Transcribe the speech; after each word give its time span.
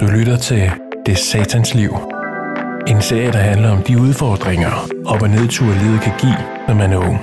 Du 0.00 0.06
lytter 0.06 0.36
til 0.36 0.70
Det 1.06 1.18
Satans 1.18 1.74
Liv. 1.74 1.96
En 2.86 3.00
serie, 3.00 3.32
der 3.32 3.38
handler 3.38 3.70
om 3.70 3.82
de 3.82 3.98
udfordringer, 4.00 4.88
op- 5.06 5.22
og 5.22 5.30
nedture 5.30 5.78
livet 5.82 6.00
kan 6.00 6.12
give, 6.18 6.36
når 6.68 6.74
man 6.74 6.92
er 6.92 6.96
ung. 6.96 7.20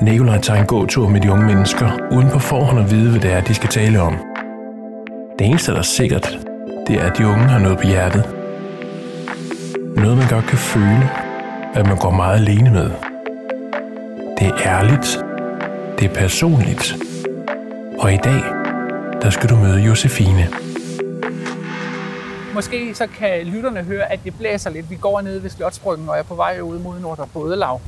Nikolaj 0.00 0.40
tager 0.40 0.60
en 0.60 0.66
gåtur 0.66 1.08
med 1.08 1.20
de 1.20 1.32
unge 1.32 1.46
mennesker, 1.46 1.88
uden 2.10 2.30
på 2.30 2.38
forhånd 2.38 2.78
at 2.78 2.90
vide, 2.90 3.10
hvad 3.10 3.20
det 3.20 3.32
er, 3.32 3.40
de 3.40 3.54
skal 3.54 3.68
tale 3.68 4.00
om. 4.00 4.16
Det 5.38 5.46
eneste, 5.46 5.72
der 5.72 5.78
er 5.78 5.82
sikkert, 5.82 6.38
det 6.86 6.96
er, 6.96 7.10
at 7.10 7.18
de 7.18 7.26
unge 7.26 7.44
har 7.44 7.58
noget 7.58 7.78
på 7.78 7.86
hjertet. 7.86 8.24
Noget, 9.96 10.18
man 10.18 10.28
godt 10.30 10.46
kan 10.46 10.58
føle, 10.58 11.10
at 11.74 11.86
man 11.86 11.96
går 11.96 12.10
meget 12.10 12.36
alene 12.40 12.70
med. 12.70 12.90
Det 14.38 14.46
er 14.46 14.56
ærligt. 14.66 15.24
Det 15.98 16.10
er 16.10 16.14
personligt. 16.14 16.96
Og 17.98 18.12
i 18.12 18.16
dag, 18.16 18.63
der 19.24 19.30
skal 19.30 19.48
du 19.48 19.56
møde 19.56 19.80
Josefine. 19.80 20.48
Måske 22.54 22.94
så 22.94 23.06
kan 23.06 23.46
lytterne 23.46 23.82
høre, 23.82 24.12
at 24.12 24.20
det 24.24 24.34
blæser 24.38 24.70
lidt. 24.70 24.90
Vi 24.90 24.96
går 24.96 25.20
ned 25.20 25.38
ved 25.38 25.50
Slotsbryggen 25.50 26.08
og 26.08 26.18
er 26.18 26.22
på 26.22 26.34
vej 26.34 26.60
ud 26.60 26.78
mod 26.78 27.00
Nordre 27.00 27.26
Bådelav. 27.26 27.80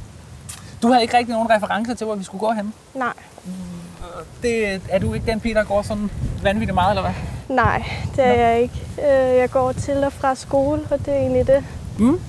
Du 0.82 0.88
havde 0.88 1.02
ikke 1.02 1.16
rigtig 1.16 1.34
nogen 1.34 1.50
referencer 1.50 1.94
til, 1.94 2.04
hvor 2.06 2.14
vi 2.14 2.24
skulle 2.24 2.40
gå 2.40 2.52
hen. 2.52 2.74
Nej, 2.94 3.12
Det, 4.42 4.80
er 4.88 4.98
du 4.98 5.14
ikke 5.14 5.26
den 5.26 5.40
pige, 5.40 5.54
der 5.54 5.64
går 5.64 5.82
sådan 5.82 6.10
vanvittigt 6.42 6.74
meget, 6.74 6.90
eller 6.90 7.02
hvad? 7.02 7.12
nej, 7.56 7.84
det 8.16 8.24
er 8.26 8.32
jeg 8.32 8.60
ikke. 8.62 8.74
Øh, 8.98 9.36
Jeg 9.36 9.50
går 9.50 9.72
til 9.72 10.04
og 10.04 10.12
fra 10.12 10.34
skole, 10.34 10.82
og 10.90 10.98
det 10.98 11.08
er 11.08 11.18
egentlig 11.18 11.46
det. 11.46 11.64
Mm. 11.98 12.20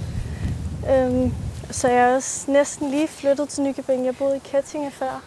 Øhm, 0.91 1.33
Så 1.71 1.87
jeg 1.89 1.97
er 2.11 2.15
også 2.15 2.51
næsten 2.51 2.91
lige 2.91 3.07
flyttet 3.07 3.49
til 3.49 3.63
Nykøbing. 3.63 4.05
Jeg 4.05 4.15
boede 4.15 4.35
i 4.37 4.41
Kettinge 4.51 4.91
før, 4.91 5.21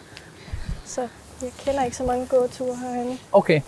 så 0.85 1.01
jeg 1.41 1.51
kender 1.65 1.83
ikke 1.83 1.97
så 1.97 2.03
mange 2.03 2.25
gåture 2.27 2.75
herhenne. 2.75 3.17
Okay. 3.31 3.61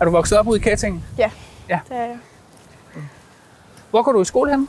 Er 0.00 0.04
du 0.04 0.10
vokset 0.10 0.38
op 0.38 0.46
ude 0.46 0.58
i 0.58 0.62
Ketting? 0.62 1.04
Ja, 1.18 1.30
Ja. 1.68 1.78
det 1.88 1.96
er 1.96 2.00
jeg. 2.04 2.18
Hvor 3.90 4.02
går 4.02 4.12
du 4.12 4.20
i 4.20 4.24
skole 4.24 4.50
hen? 4.50 4.68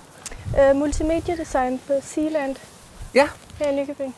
Øh, 0.59 0.75
multimediedesign 0.75 1.79
på 1.87 1.93
Sealand 2.01 2.55
Ja. 3.15 3.27
her 3.59 3.69
i 3.69 3.75
Nykøbing. 3.75 4.15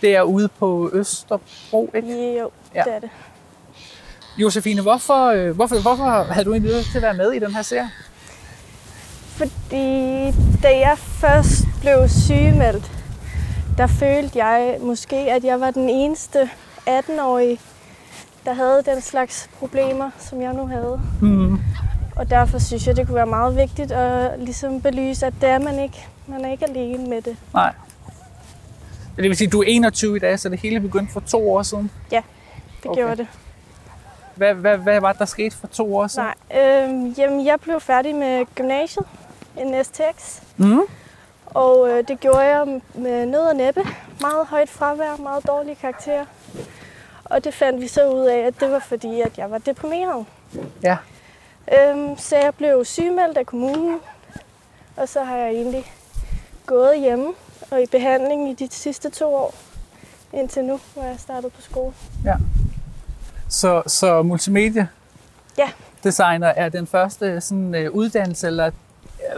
Det 0.00 0.16
er 0.16 0.22
ude 0.22 0.48
på 0.48 0.90
Østerbro, 0.92 1.90
ikke? 1.94 2.38
Jo, 2.38 2.50
Ja. 2.74 2.82
det 2.86 2.94
er 2.94 2.98
det. 3.00 3.10
Josefine, 4.38 4.82
hvorfor, 4.82 5.26
øh, 5.26 5.50
hvorfor, 5.54 5.80
hvorfor 5.82 6.04
havde 6.32 6.44
du 6.44 6.52
egentlig 6.52 6.76
lyst 6.78 6.88
til 6.90 6.98
at 6.98 7.02
være 7.02 7.14
med 7.14 7.32
i 7.32 7.38
den 7.38 7.54
her 7.54 7.62
serie? 7.62 7.90
Fordi 9.36 10.30
da 10.62 10.68
jeg 10.78 10.98
først 10.98 11.64
blev 11.80 12.08
sygemeldt, 12.08 12.90
der 13.78 13.86
følte 13.86 14.44
jeg 14.44 14.76
måske, 14.80 15.16
at 15.16 15.44
jeg 15.44 15.60
var 15.60 15.70
den 15.70 15.88
eneste 15.88 16.50
18-årige, 16.88 17.60
der 18.44 18.52
havde 18.52 18.82
den 18.86 19.00
slags 19.00 19.50
problemer, 19.58 20.10
som 20.18 20.42
jeg 20.42 20.52
nu 20.54 20.66
havde. 20.66 21.00
Mm. 21.20 21.58
Og 22.16 22.30
derfor 22.30 22.58
synes 22.58 22.86
jeg, 22.86 22.96
det 22.96 23.06
kunne 23.06 23.14
være 23.14 23.26
meget 23.26 23.56
vigtigt 23.56 23.92
at 23.92 24.40
ligesom 24.40 24.80
belyse, 24.80 25.26
at 25.26 25.34
det 25.40 25.48
er 25.48 25.58
man 25.58 25.78
ikke. 25.78 26.06
Man 26.26 26.44
er 26.44 26.50
ikke 26.50 26.66
alene 26.66 27.06
med 27.08 27.22
det. 27.22 27.36
Nej. 27.54 27.72
Det 29.16 29.24
vil 29.24 29.36
sige, 29.36 29.46
at 29.48 29.52
du 29.52 29.60
er 29.60 29.64
21 29.66 30.16
i 30.16 30.18
dag, 30.18 30.40
så 30.40 30.48
det 30.48 30.60
hele 30.60 30.80
begyndte 30.80 31.12
for 31.12 31.20
to 31.20 31.52
år 31.54 31.62
siden. 31.62 31.90
Det 32.10 32.18
Okay. 32.18 32.90
okay. 32.90 33.00
gjorde 33.00 33.16
det. 33.16 33.26
Hvad, 34.34 34.54
hvad, 34.54 34.76
hvad 34.78 35.00
var 35.00 35.12
det, 35.12 35.18
der 35.18 35.24
skete 35.24 35.56
for 35.56 35.66
to 35.66 35.96
år 35.96 36.06
siden? 36.06 36.28
Nej, 36.50 36.62
øh, 36.62 37.18
jamen, 37.18 37.46
jeg 37.46 37.60
blev 37.60 37.80
færdig 37.80 38.14
med 38.14 38.44
gymnasiet, 38.54 39.06
en 39.60 39.84
STX. 39.84 40.40
Mm. 40.56 40.80
Og 41.54 41.88
øh, 41.90 42.08
det 42.08 42.20
gjorde 42.20 42.40
jeg 42.40 42.80
med 42.94 43.26
nød 43.26 43.40
og 43.40 43.56
næppe. 43.56 43.80
Meget 44.20 44.46
højt 44.46 44.68
fravær, 44.68 45.16
meget 45.16 45.46
dårlige 45.46 45.74
karakterer. 45.74 46.24
Og 47.24 47.44
det 47.44 47.54
fandt 47.54 47.80
vi 47.80 47.88
så 47.88 48.08
ud 48.10 48.24
af, 48.24 48.38
at 48.38 48.60
det 48.60 48.70
var 48.70 48.78
fordi, 48.78 49.20
at 49.20 49.38
jeg 49.38 49.50
var 49.50 49.58
deprimeret. 49.58 50.26
Ja. 50.82 50.96
Øhm, 51.72 52.16
så 52.18 52.36
jeg 52.36 52.54
blev 52.54 52.84
sygemeldt 52.84 53.38
af 53.38 53.46
kommunen. 53.46 53.98
Og 54.96 55.08
så 55.08 55.22
har 55.24 55.36
jeg 55.36 55.50
egentlig 55.50 55.92
gået 56.66 57.00
hjemme 57.00 57.32
og 57.70 57.82
i 57.82 57.86
behandling 57.86 58.50
i 58.50 58.54
de 58.54 58.68
sidste 58.70 59.10
to 59.10 59.34
år. 59.34 59.54
Indtil 60.32 60.64
nu, 60.64 60.80
hvor 60.94 61.02
jeg 61.02 61.16
startede 61.18 61.50
på 61.50 61.60
skole. 61.62 61.92
Så, 63.48 63.82
så 63.86 64.22
multimedie 64.22 64.88
Ja. 65.58 65.70
designer 66.04 66.46
er 66.48 66.68
den 66.68 66.86
første 66.86 67.40
sådan, 67.40 67.74
øh, 67.74 67.90
uddannelse, 67.90 68.46
eller 68.46 68.70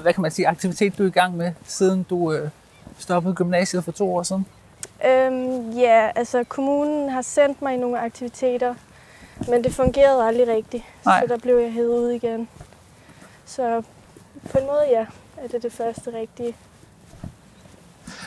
hvad 0.02 0.12
kan 0.12 0.22
man 0.22 0.30
sige, 0.30 0.48
aktivitet, 0.48 0.98
du 0.98 1.02
er 1.02 1.08
i 1.08 1.10
gang 1.10 1.36
med, 1.36 1.52
siden 1.66 2.02
du 2.02 2.32
øh, 2.32 2.48
stoppede 2.98 3.34
gymnasiet 3.34 3.84
for 3.84 3.92
to 3.92 4.14
år 4.14 4.22
siden? 4.22 4.46
Øhm, 5.06 5.70
ja, 5.70 6.10
altså 6.16 6.44
kommunen 6.44 7.08
har 7.08 7.22
sendt 7.22 7.62
mig 7.62 7.76
nogle 7.76 8.00
aktiviteter, 8.00 8.74
men 9.48 9.64
det 9.64 9.74
fungerede 9.74 10.24
aldrig 10.24 10.48
rigtigt. 10.48 10.84
Nej. 11.04 11.20
Så 11.20 11.26
der 11.26 11.38
blev 11.38 11.58
jeg 11.58 11.72
hævet 11.72 11.98
ud 11.98 12.10
igen. 12.10 12.48
Så 13.44 13.82
på 14.50 14.58
en 14.58 14.66
måde, 14.66 14.84
ja, 14.90 15.06
er 15.36 15.48
det 15.48 15.62
det 15.62 15.72
første 15.72 16.12
rigtige. 16.14 16.56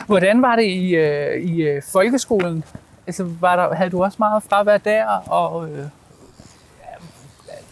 Hvordan 0.08 0.42
var 0.42 0.56
det 0.56 0.64
i, 0.64 0.96
øh, 0.96 1.42
i 1.42 1.62
øh, 1.62 1.84
folkeskolen? 1.84 2.64
Altså, 3.08 3.24
var 3.24 3.56
der, 3.56 3.76
havde 3.76 3.90
du 3.90 4.04
også 4.04 4.16
meget 4.20 4.44
fravær 4.44 4.78
der, 4.78 5.06
og 5.30 5.70
øh, 5.70 5.86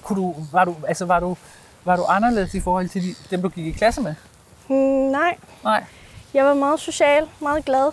kunne 0.02 0.22
du, 0.22 0.36
var, 0.52 0.66
du, 0.66 0.75
altså, 0.88 1.06
var, 1.06 1.19
du, 1.19 1.38
var 1.88 1.96
du 1.96 2.03
anderledes 2.03 2.53
i 2.53 2.59
forhold 2.59 2.90
til 2.90 3.03
de, 3.03 3.16
dem, 3.31 3.42
du 3.42 3.50
gik 3.50 3.66
i 3.66 3.72
klasse 3.72 4.02
med? 4.02 4.16
Hmm, 4.68 5.12
nej, 5.12 5.38
Nej. 5.64 5.84
jeg 6.34 6.46
var 6.46 6.53
meget 6.53 6.80
social, 6.80 7.24
meget 7.42 7.66
glad. 7.66 7.92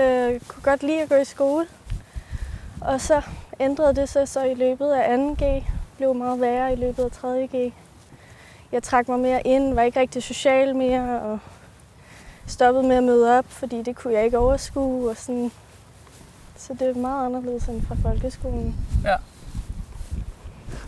Øh, 0.00 0.40
kunne 0.48 0.62
godt 0.62 0.82
lide 0.82 1.02
at 1.02 1.08
gå 1.08 1.14
i 1.14 1.24
skole. 1.24 1.66
Og 2.80 3.00
så 3.00 3.22
ændrede 3.60 3.94
det 3.94 4.08
sig 4.08 4.28
så 4.28 4.42
i 4.42 4.54
løbet 4.54 4.92
af 4.92 5.16
2G. 5.16 5.64
Blev 5.96 6.14
meget 6.14 6.40
værre 6.40 6.72
i 6.72 6.76
løbet 6.76 7.04
af 7.04 7.08
3G. 7.24 7.72
Jeg 8.72 8.82
trak 8.82 9.08
mig 9.08 9.18
mere 9.18 9.46
ind, 9.46 9.74
var 9.74 9.82
ikke 9.82 10.00
rigtig 10.00 10.22
social 10.22 10.76
mere, 10.76 11.20
og 11.20 11.38
stoppede 12.46 12.86
med 12.86 12.96
at 12.96 13.04
møde 13.04 13.38
op, 13.38 13.44
fordi 13.48 13.82
det 13.82 13.96
kunne 13.96 14.14
jeg 14.14 14.24
ikke 14.24 14.38
overskue. 14.38 15.10
Og 15.10 15.16
sådan. 15.16 15.52
Så 16.56 16.74
det 16.78 16.88
er 16.88 16.94
meget 16.94 17.26
anderledes 17.26 17.64
end 17.64 17.82
fra 17.86 17.96
folkeskolen. 18.02 18.76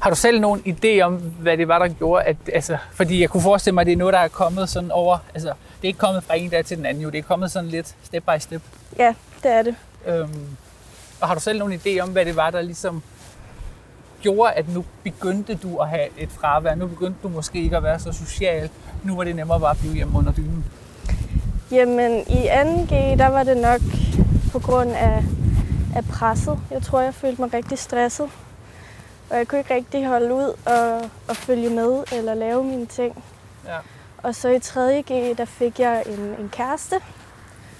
Har 0.06 0.11
du 0.11 0.17
selv 0.17 0.41
nogen 0.41 0.61
idé 0.67 1.00
om, 1.00 1.15
hvad 1.15 1.56
det 1.56 1.69
var, 1.69 1.78
der 1.78 1.89
gjorde, 1.89 2.25
at, 2.25 2.37
altså, 2.53 2.77
fordi 2.93 3.21
jeg 3.21 3.31
kunne 3.31 3.43
forestille 3.43 3.75
mig, 3.75 3.81
at 3.81 3.87
det 3.87 3.93
er 3.93 3.97
noget, 3.97 4.12
der 4.12 4.19
er 4.19 4.28
kommet 4.28 4.69
sådan 4.69 4.91
over, 4.91 5.19
altså, 5.34 5.49
det 5.49 5.83
er 5.83 5.87
ikke 5.87 5.99
kommet 5.99 6.25
fra 6.25 6.34
en 6.37 6.50
dag 6.50 6.65
til 6.65 6.77
den 6.77 6.87
anden, 6.87 7.03
jo, 7.03 7.11
det 7.11 7.19
er 7.19 7.22
kommet 7.22 7.50
sådan 7.50 7.69
lidt 7.69 7.94
step 8.03 8.22
by 8.22 8.39
step. 8.39 8.62
Ja, 8.99 9.15
det 9.43 9.53
er 9.53 9.62
det. 9.62 9.75
Øhm, 10.06 10.47
og 11.21 11.28
har 11.28 11.34
du 11.34 11.41
selv 11.41 11.59
nogen 11.59 11.72
idé 11.75 12.00
om, 12.00 12.09
hvad 12.09 12.25
det 12.25 12.37
var, 12.37 12.50
der 12.50 12.62
ligesom 12.62 13.03
gjorde, 14.22 14.53
at 14.53 14.75
nu 14.75 14.84
begyndte 15.03 15.55
du 15.55 15.77
at 15.77 15.89
have 15.89 16.09
et 16.19 16.28
fravær, 16.31 16.75
nu 16.75 16.87
begyndte 16.87 17.19
du 17.22 17.28
måske 17.28 17.62
ikke 17.62 17.77
at 17.77 17.83
være 17.83 17.99
så 17.99 18.12
social, 18.12 18.71
nu 19.05 19.16
var 19.16 19.25
det 19.25 19.37
nemmere 19.37 19.61
bare 19.61 19.71
at 19.71 19.78
blive 19.78 19.95
hjemme 19.95 20.19
under 20.19 20.33
dynen? 20.33 20.65
Jamen, 21.71 22.21
i 22.21 22.49
2G, 22.49 22.95
der 22.95 23.27
var 23.27 23.43
det 23.43 23.56
nok 23.56 23.81
på 24.53 24.59
grund 24.59 24.91
af, 24.91 25.25
af 25.97 26.05
presset. 26.05 26.59
Jeg 26.71 26.83
tror, 26.83 27.00
jeg 27.00 27.15
følte 27.15 27.43
mig 27.43 27.55
rigtig 27.55 27.78
stresset. 27.78 28.28
Og 29.31 29.37
jeg 29.37 29.48
kunne 29.48 29.59
ikke 29.59 29.75
rigtig 29.75 30.06
holde 30.06 30.34
ud 30.34 30.54
og, 30.66 31.10
og 31.28 31.37
følge 31.37 31.70
med 31.70 32.04
eller 32.12 32.34
lave 32.34 32.64
mine 32.64 32.87
ting. 32.87 33.25
Ja. 33.66 33.76
Og 34.22 34.34
så 34.34 34.48
i 34.48 34.56
3G, 34.56 35.37
der 35.38 35.44
fik 35.44 35.81
jeg 35.81 36.03
en, 36.06 36.19
en 36.38 36.48
kæreste, 36.53 36.97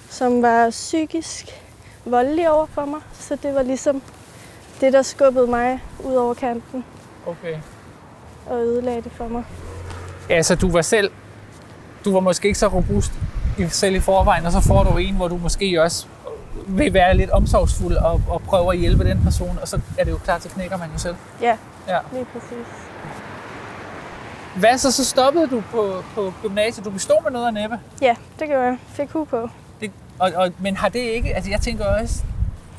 som 0.09 0.41
var 0.41 0.69
psykisk 0.69 1.45
voldelig 2.05 2.49
over 2.51 2.65
for 2.65 2.85
mig. 2.85 2.99
Så 3.19 3.35
det 3.43 3.55
var 3.55 3.61
ligesom 3.63 4.01
det, 4.81 4.93
der 4.93 5.01
skubbede 5.01 5.47
mig 5.47 5.83
ud 6.03 6.15
over 6.15 6.33
kanten 6.33 6.85
Okay. 7.27 7.57
og 8.49 8.59
ødelagde 8.61 9.01
det 9.01 9.11
for 9.11 9.27
mig. 9.27 9.43
Ja, 10.29 10.41
så 10.43 10.55
du 10.55 10.71
var 10.71 10.81
selv, 10.81 11.11
du 12.05 12.13
var 12.13 12.19
måske 12.19 12.47
ikke 12.47 12.59
så 12.59 12.67
robust 12.67 13.11
i, 13.57 13.67
selv 13.69 13.95
i 13.95 13.99
forvejen, 13.99 14.45
og 14.45 14.51
så 14.51 14.61
får 14.61 14.83
du 14.83 14.97
en, 14.97 15.15
hvor 15.15 15.27
du 15.27 15.37
måske 15.37 15.81
også 15.81 16.07
vil 16.67 16.93
være 16.93 17.17
lidt 17.17 17.29
omsorgsfuld 17.29 17.95
og, 17.95 18.21
og 18.29 18.41
prøve 18.41 18.73
at 18.73 18.79
hjælpe 18.79 19.03
den 19.09 19.23
person, 19.23 19.59
og 19.61 19.67
så 19.67 19.79
er 19.97 20.03
det 20.03 20.11
jo 20.11 20.17
klart, 20.17 20.43
så 20.43 20.49
knækker 20.49 20.77
man 20.77 20.89
jo 20.93 20.97
selv. 20.99 21.15
Ja, 21.41 21.57
Ja. 21.87 21.97
lige 22.13 22.25
præcis. 22.33 22.67
Hvad 24.55 24.77
så, 24.77 24.91
så 24.91 25.05
stoppede 25.05 25.47
du 25.47 25.63
på, 25.71 26.03
på 26.15 26.33
gymnasiet? 26.41 26.85
Du 26.85 26.89
bestod 26.89 27.23
med 27.23 27.31
noget 27.31 27.47
af 27.47 27.53
næppe. 27.53 27.79
Ja, 28.01 28.15
det 28.39 28.47
gjorde 28.47 28.63
jeg. 28.63 28.77
Fik 28.87 29.09
hu 29.11 29.23
på. 29.25 29.49
Det, 29.81 29.91
og, 30.19 30.31
og, 30.35 30.51
men 30.59 30.77
har 30.77 30.89
det 30.89 30.99
ikke, 30.99 31.35
altså 31.35 31.51
jeg 31.51 31.61
tænker 31.61 31.85
også, 31.85 32.23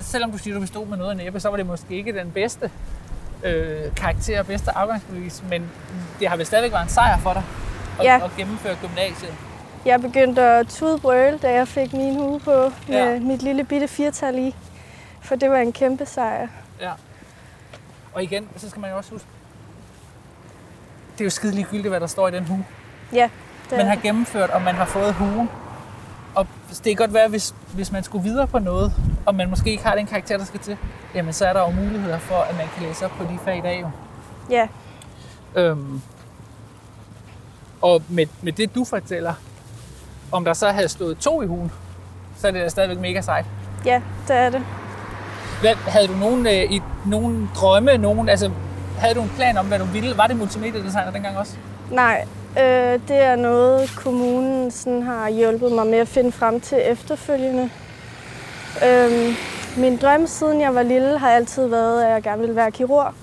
selvom 0.01 0.33
du 0.33 0.39
siger, 0.39 0.55
du 0.55 0.61
bestod 0.61 0.87
med 0.87 0.97
noget 0.97 1.11
af 1.11 1.17
næppe, 1.17 1.41
så 1.41 1.49
var 1.49 1.57
det 1.57 1.67
måske 1.67 1.95
ikke 1.95 2.13
den 2.19 2.31
bedste 2.31 2.71
øh, 3.45 3.95
karakter 3.97 4.41
og 4.41 4.47
bedste 4.47 4.77
afgangsbevis, 4.77 5.43
men 5.51 5.71
det 6.21 6.29
har 6.29 6.37
vel 6.37 6.47
stadigvæk 6.47 6.73
været 6.73 6.83
en 6.85 6.89
sejr 6.89 7.19
for 7.19 7.33
dig 7.33 7.43
at, 7.99 8.05
Ja. 8.05 8.25
at 8.25 8.31
gennemføre 8.37 8.77
gymnasiet. 8.83 9.35
Jeg 9.89 10.01
begyndte 10.01 10.43
at 10.43 10.67
tudbrøle, 10.67 11.39
da 11.39 11.53
jeg 11.53 11.69
fik 11.69 11.93
min 11.93 12.15
hue 12.17 12.41
på 12.41 12.51
med 12.89 13.13
Ja. 13.15 13.21
mit 13.21 13.43
lille 13.43 13.65
bitte 13.65 13.89
firtal 13.89 14.39
i. 14.39 14.55
For 15.23 15.35
det 15.37 15.51
var 15.51 15.57
en 15.57 15.73
kæmpe 15.73 16.07
sejr. 16.07 16.47
Ja. 16.81 16.93
Og 18.15 18.23
igen, 18.23 18.49
så 18.57 18.71
skal 18.71 18.81
man 18.81 18.91
jo 18.91 18.97
også 18.97 19.11
huske, 19.11 19.27
det 21.13 21.21
er 21.21 21.25
jo 21.25 21.31
skide 21.31 21.55
ligegyldigt, 21.55 21.89
hvad 21.89 22.01
der 22.01 22.07
står 22.07 22.29
i 22.29 22.31
den 22.31 22.45
hue. 22.45 22.65
Ja, 23.13 23.29
det 23.71 23.79
Man 23.79 23.87
har 23.87 23.97
gennemført, 23.97 24.51
og 24.51 24.63
man 24.63 24.75
har 24.75 24.85
fået 24.85 25.15
huen. 25.15 25.49
Og 26.35 26.47
det 26.71 26.85
kan 26.85 26.95
godt 26.97 27.15
være, 27.15 27.29
hvis, 27.29 27.55
hvis 27.75 27.93
man 27.93 28.03
skulle 28.03 28.25
videre 28.25 28.47
på 28.47 28.59
noget, 28.59 28.93
og 29.27 29.35
man 29.35 29.51
måske 29.51 29.71
ikke 29.71 29.85
har 29.85 29.95
den 29.95 30.07
karakter, 30.07 30.37
der 30.39 30.45
skal 30.45 30.61
til, 30.61 30.77
jamen 31.15 31.33
så 31.33 31.47
er 31.47 31.53
der 31.53 31.61
jo 31.61 31.71
muligheder 31.71 32.19
for, 32.19 32.35
at 32.37 32.57
man 32.57 32.67
kan 32.77 32.83
læse 32.87 33.05
op 33.05 33.11
på 33.11 33.25
de 33.25 33.39
fag 33.45 33.59
i 33.59 33.61
dag 33.61 33.81
jo. 33.81 33.91
Ja, 34.51 34.69
Øhm, 35.57 36.01
og 37.83 38.03
med, 38.09 38.27
med 38.43 38.53
det, 38.53 38.75
du 38.75 38.85
fortæller, 38.85 39.35
om 40.33 40.45
der 40.45 40.53
så 40.53 40.69
havde 40.71 40.89
stået 40.89 41.19
to 41.19 41.43
i 41.43 41.47
hugen, 41.47 41.73
så 42.39 42.47
er 42.47 42.51
det 42.51 42.63
da 42.63 42.69
stadigvæk 42.69 42.99
mega 42.99 43.21
sejt. 43.21 43.45
ja, 43.85 44.03
det 44.29 44.37
er 44.37 44.51
det. 44.51 44.63
Hvad, 45.61 45.75
havde 45.75 46.09
du 46.09 46.13
nogen, 46.13 46.47
øh, 46.47 46.53
i, 46.53 46.83
nogen 47.07 47.51
drømme, 47.57 47.99
nogen, 47.99 48.29
altså, 48.29 48.51
havde 48.99 49.15
du 49.15 49.23
en 49.23 49.33
plan 49.37 49.59
om, 49.59 49.67
hvad 49.67 49.79
du 49.79 49.85
ville? 49.85 50.17
Var 50.17 50.27
det 50.27 50.37
multimediedesigner 50.37 51.11
dengang 51.11 51.39
også? 51.39 51.53
Nej, 51.91 52.27
øh, 52.59 53.01
det 53.09 53.17
er 53.17 53.37
noget, 53.37 53.91
kommunen 53.97 54.71
sådan 54.71 55.03
har 55.03 55.29
hjulpet 55.31 55.73
mig 55.73 55.87
med 55.87 55.99
at 55.99 56.09
finde 56.09 56.33
frem 56.33 56.61
til 56.61 56.79
efterfølgende. 56.85 57.71
Øh, 58.87 59.37
min 59.77 59.97
drøm 59.97 60.27
siden 60.27 60.61
jeg 60.61 60.75
var 60.75 60.83
lille 60.83 61.19
har 61.19 61.31
altid 61.31 61.67
været, 61.67 62.05
at 62.05 62.11
jeg 62.13 62.23
gerne 62.23 62.41
ville 62.41 62.57
være 62.57 62.71
kirurg. 62.71 63.15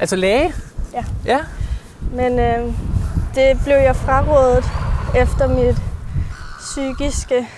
Altså 0.00 0.16
læge? 0.16 0.54
Ja. 0.94 1.04
Ja? 1.26 1.38
Men 2.12 2.38
øh, 2.38 2.74
det 3.34 3.60
blev 3.64 3.76
jeg 3.76 3.96
frarådet 3.96 4.64
efter 5.16 5.48
mit 5.48 5.76
psykiske 6.58 7.48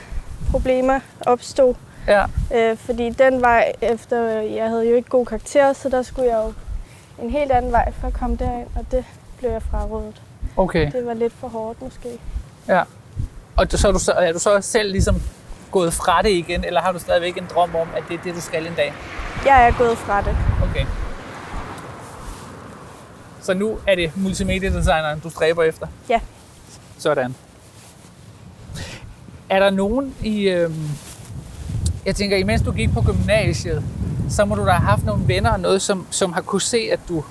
problemer 0.51 1.01
opstod. 1.27 1.75
Ja. 2.07 2.25
Øh, 2.55 2.77
fordi 2.77 3.11
den 3.11 3.41
vej 3.41 3.73
efter, 3.83 4.23
jeg 4.41 4.69
havde 4.69 4.89
jo 4.89 4.95
ikke 4.95 5.09
god 5.09 5.27
karakter, 5.27 5.73
så 5.73 5.89
der 5.89 6.03
skulle 6.03 6.29
jeg 6.31 6.43
jo 6.47 6.53
en 7.25 7.31
helt 7.31 7.53
anden 7.53 7.73
vej 7.73 7.93
for 8.01 8.07
at 8.07 8.13
komme 8.13 8.37
derind, 8.37 8.67
og 8.77 8.87
det 8.91 9.05
blev 9.39 9.51
jeg 9.51 9.63
frarådet. 9.63 10.23
Okay. 10.57 10.93
Det 10.93 11.07
var 11.07 11.15
lidt 11.15 11.33
for 11.33 11.49
hårdt 11.49 11.83
måske. 11.83 12.09
Ja. 12.69 12.83
Og 13.57 13.67
så 13.71 13.89
er, 13.89 13.93
du 13.93 13.99
så, 13.99 14.13
er 14.13 14.33
du 14.33 14.39
så 14.39 14.61
selv 14.61 14.91
ligesom 14.91 15.23
gået 15.71 15.93
fra 15.93 16.23
det 16.23 16.31
igen, 16.31 16.65
eller 16.65 16.81
har 16.81 16.93
du 16.93 16.99
stadigvæk 16.99 17.37
en 17.37 17.47
drøm 17.55 17.75
om, 17.75 17.89
at 17.97 18.03
det 18.09 18.19
er 18.19 18.23
det, 18.23 18.35
du 18.35 18.41
skal 18.41 18.67
en 18.67 18.75
dag? 18.75 18.95
Jeg 19.47 19.69
er 19.69 19.79
gået 19.79 19.99
fra 19.99 20.23
det. 20.23 20.37
Okay. 20.71 20.87
Så 23.41 23.55
nu 23.55 23.79
er 23.87 23.95
det 23.95 24.13
multimediedesigneren, 24.17 25.21
du 25.21 25.31
stræber 25.31 25.63
efter? 25.63 25.87
Ja. 26.09 26.21
Sådan. 26.99 27.35
Er 29.49 29.59
der 29.59 29.71
nogen 29.71 30.15
i... 30.23 30.49
Øhm, 30.49 30.89
jeg 32.07 32.17
tænker, 32.17 32.37
imens 32.37 32.63
du 32.63 32.73
gik 32.73 32.93
på 32.93 33.03
gymnasiet, 33.03 33.85
så 34.31 34.45
må 34.45 34.55
du 34.55 34.67
da 34.67 34.71
have 34.71 34.89
haft 34.89 35.05
nogle 35.05 35.29
venner 35.29 35.51
og 35.51 35.61
noget, 35.61 35.83
som, 35.83 36.07
som 36.11 36.33
har 36.33 36.41
kunne 36.41 36.61
se, 36.63 36.89
at 36.93 37.01
du 37.09 37.25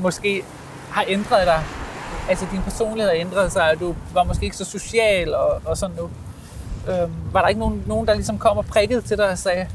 måske 0.00 0.42
har 0.90 1.04
ændret 1.08 1.46
dig. 1.46 1.62
Altså 2.28 2.46
din 2.52 2.62
personlighed 2.62 3.10
har 3.10 3.20
ændret 3.20 3.52
sig, 3.52 3.70
og 3.70 3.80
du 3.80 3.94
var 4.14 4.24
måske 4.24 4.44
ikke 4.44 4.56
så 4.56 4.64
social 4.64 5.34
og, 5.34 5.62
og 5.64 5.76
sådan 5.76 5.96
nu. 5.96 6.10
Øhm, 6.92 7.12
var 7.32 7.40
der 7.40 7.48
ikke 7.48 7.60
nogen, 7.60 7.82
nogen, 7.86 8.06
der 8.06 8.14
ligesom 8.14 8.38
kom 8.38 8.56
og 8.58 8.64
prikkede 8.66 9.00
til 9.00 9.16
dig 9.16 9.28
og 9.28 9.38
sagde, 9.38 9.66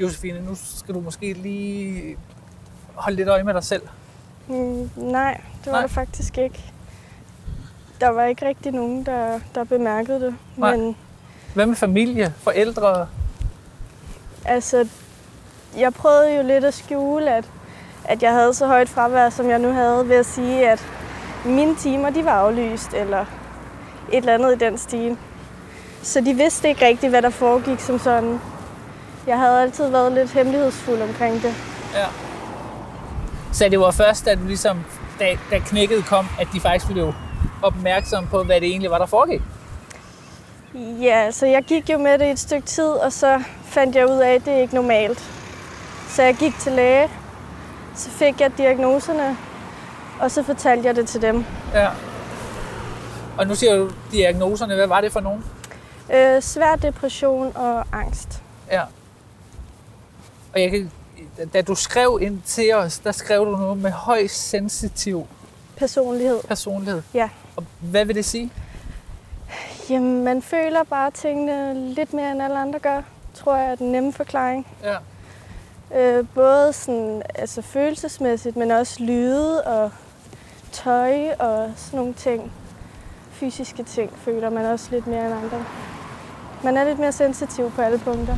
Josefine, 0.00 0.40
nu 0.40 0.54
skal 0.54 0.94
du 0.94 1.00
måske 1.00 1.32
lige 1.32 2.16
holde 2.94 3.16
lidt 3.16 3.28
øje 3.28 3.42
med 3.42 3.54
dig 3.54 3.64
selv? 3.64 3.82
Mm, 4.48 4.90
nej, 4.96 5.40
det 5.64 5.66
var 5.66 5.72
Nej. 5.72 5.80
der 5.80 5.88
faktisk 5.88 6.38
ikke. 6.38 6.72
Der 8.00 8.08
var 8.08 8.24
ikke 8.24 8.48
rigtig 8.48 8.72
nogen, 8.72 9.06
der, 9.06 9.40
der 9.54 9.64
bemærkede 9.64 10.20
det. 10.20 10.34
Nej. 10.56 10.76
Men 10.76 10.96
Hvad 11.54 11.66
med 11.66 11.76
familie, 11.76 12.34
forældre? 12.42 13.08
altså, 14.44 14.88
jeg 15.78 15.94
prøvede 15.94 16.36
jo 16.36 16.42
lidt 16.42 16.64
at 16.64 16.74
skjule, 16.74 17.34
at, 17.34 17.44
at 18.04 18.22
jeg 18.22 18.32
havde 18.32 18.54
så 18.54 18.66
højt 18.66 18.88
fravær, 18.88 19.30
som 19.30 19.50
jeg 19.50 19.58
nu 19.58 19.72
havde, 19.72 20.08
ved 20.08 20.16
at 20.16 20.26
sige, 20.26 20.70
at 20.70 20.86
mine 21.44 21.76
timer 21.76 22.10
de 22.10 22.24
var 22.24 22.30
aflyst, 22.30 22.94
eller 22.94 23.20
et 24.12 24.18
eller 24.18 24.34
andet 24.34 24.54
i 24.54 24.64
den 24.64 24.78
stil. 24.78 25.16
Så 26.02 26.20
de 26.20 26.34
vidste 26.34 26.68
ikke 26.68 26.86
rigtigt, 26.86 27.10
hvad 27.10 27.22
der 27.22 27.30
foregik 27.30 27.80
som 27.80 27.98
sådan. 27.98 28.40
Jeg 29.26 29.38
havde 29.38 29.62
altid 29.62 29.88
været 29.88 30.12
lidt 30.12 30.30
hemmelighedsfuld 30.30 31.02
omkring 31.02 31.42
det. 31.42 31.54
Ja. 31.94 32.06
Så 33.52 33.68
det 33.68 33.80
var 33.80 33.90
først, 33.90 34.24
du 34.24 34.46
ligesom, 34.46 34.84
da, 35.18 35.38
da 35.50 35.58
knækket 35.58 36.04
kom, 36.04 36.26
at 36.40 36.48
de 36.52 36.60
faktisk 36.60 36.92
blev 36.92 37.12
opmærksomme 37.62 38.28
på, 38.28 38.42
hvad 38.42 38.60
det 38.60 38.68
egentlig 38.68 38.90
var, 38.90 38.98
der 38.98 39.06
foregik? 39.06 39.40
Ja, 40.74 41.30
så 41.30 41.46
jeg 41.46 41.62
gik 41.62 41.90
jo 41.90 41.98
med 41.98 42.18
det 42.18 42.30
et 42.30 42.38
stykke 42.38 42.66
tid, 42.66 42.88
og 42.88 43.12
så 43.12 43.42
fandt 43.64 43.96
jeg 43.96 44.06
ud 44.06 44.16
af, 44.16 44.34
at 44.34 44.44
det 44.44 44.52
er 44.52 44.58
ikke 44.58 44.74
normalt. 44.74 45.30
Så 46.08 46.22
jeg 46.22 46.34
gik 46.34 46.58
til 46.58 46.72
læge, 46.72 47.08
så 47.94 48.10
fik 48.10 48.40
jeg 48.40 48.58
diagnoserne, 48.58 49.36
og 50.20 50.30
så 50.30 50.42
fortalte 50.42 50.86
jeg 50.86 50.96
det 50.96 51.08
til 51.08 51.22
dem. 51.22 51.44
Ja. 51.74 51.88
Og 53.38 53.46
nu 53.46 53.54
siger 53.54 53.76
du 53.76 53.90
diagnoserne. 54.12 54.74
Hvad 54.74 54.86
var 54.86 55.00
det 55.00 55.12
for 55.12 55.20
nogen? 55.20 55.44
Øh, 56.12 56.42
svær 56.42 56.76
depression 56.76 57.52
og 57.56 57.84
angst. 57.92 58.42
Ja. 58.70 58.82
Og 60.54 60.60
jeg 60.60 60.70
kan, 60.70 60.90
da 61.52 61.62
du 61.62 61.74
skrev 61.74 62.18
ind 62.22 62.42
til 62.42 62.74
os, 62.74 62.98
der 62.98 63.12
skrev 63.12 63.46
du 63.46 63.56
noget 63.56 63.78
med 63.78 63.90
høj 63.90 64.26
sensitiv 64.26 65.26
Personlighed. 65.80 66.40
personlighed. 66.48 67.02
Ja. 67.14 67.28
Og 67.56 67.64
hvad 67.80 68.04
vil 68.04 68.16
det 68.16 68.24
sige? 68.24 68.50
Jamen, 69.90 70.24
man 70.24 70.42
føler 70.42 70.82
bare 70.84 71.10
tingene 71.10 71.74
lidt 71.94 72.12
mere, 72.14 72.32
end 72.32 72.42
alle 72.42 72.58
andre 72.58 72.78
gør, 72.78 73.02
tror 73.34 73.56
jeg 73.56 73.70
er 73.70 73.74
den 73.74 73.92
nemme 73.92 74.12
forklaring. 74.12 74.66
Ja. 74.82 74.96
Øh, 76.00 76.24
både 76.34 76.72
sådan, 76.72 77.22
altså 77.34 77.62
følelsesmæssigt, 77.62 78.56
men 78.56 78.70
også 78.70 79.02
lyde 79.02 79.62
og 79.64 79.90
tøj 80.72 81.30
og 81.38 81.70
sådan 81.76 81.98
nogle 81.98 82.14
ting. 82.14 82.52
Fysiske 83.32 83.82
ting 83.82 84.10
føler 84.24 84.50
man 84.50 84.64
også 84.64 84.88
lidt 84.90 85.06
mere 85.06 85.26
end 85.26 85.34
andre. 85.34 85.64
Man 86.64 86.76
er 86.76 86.84
lidt 86.84 86.98
mere 86.98 87.12
sensitiv 87.12 87.70
på 87.70 87.82
alle 87.82 87.98
punkter. 87.98 88.36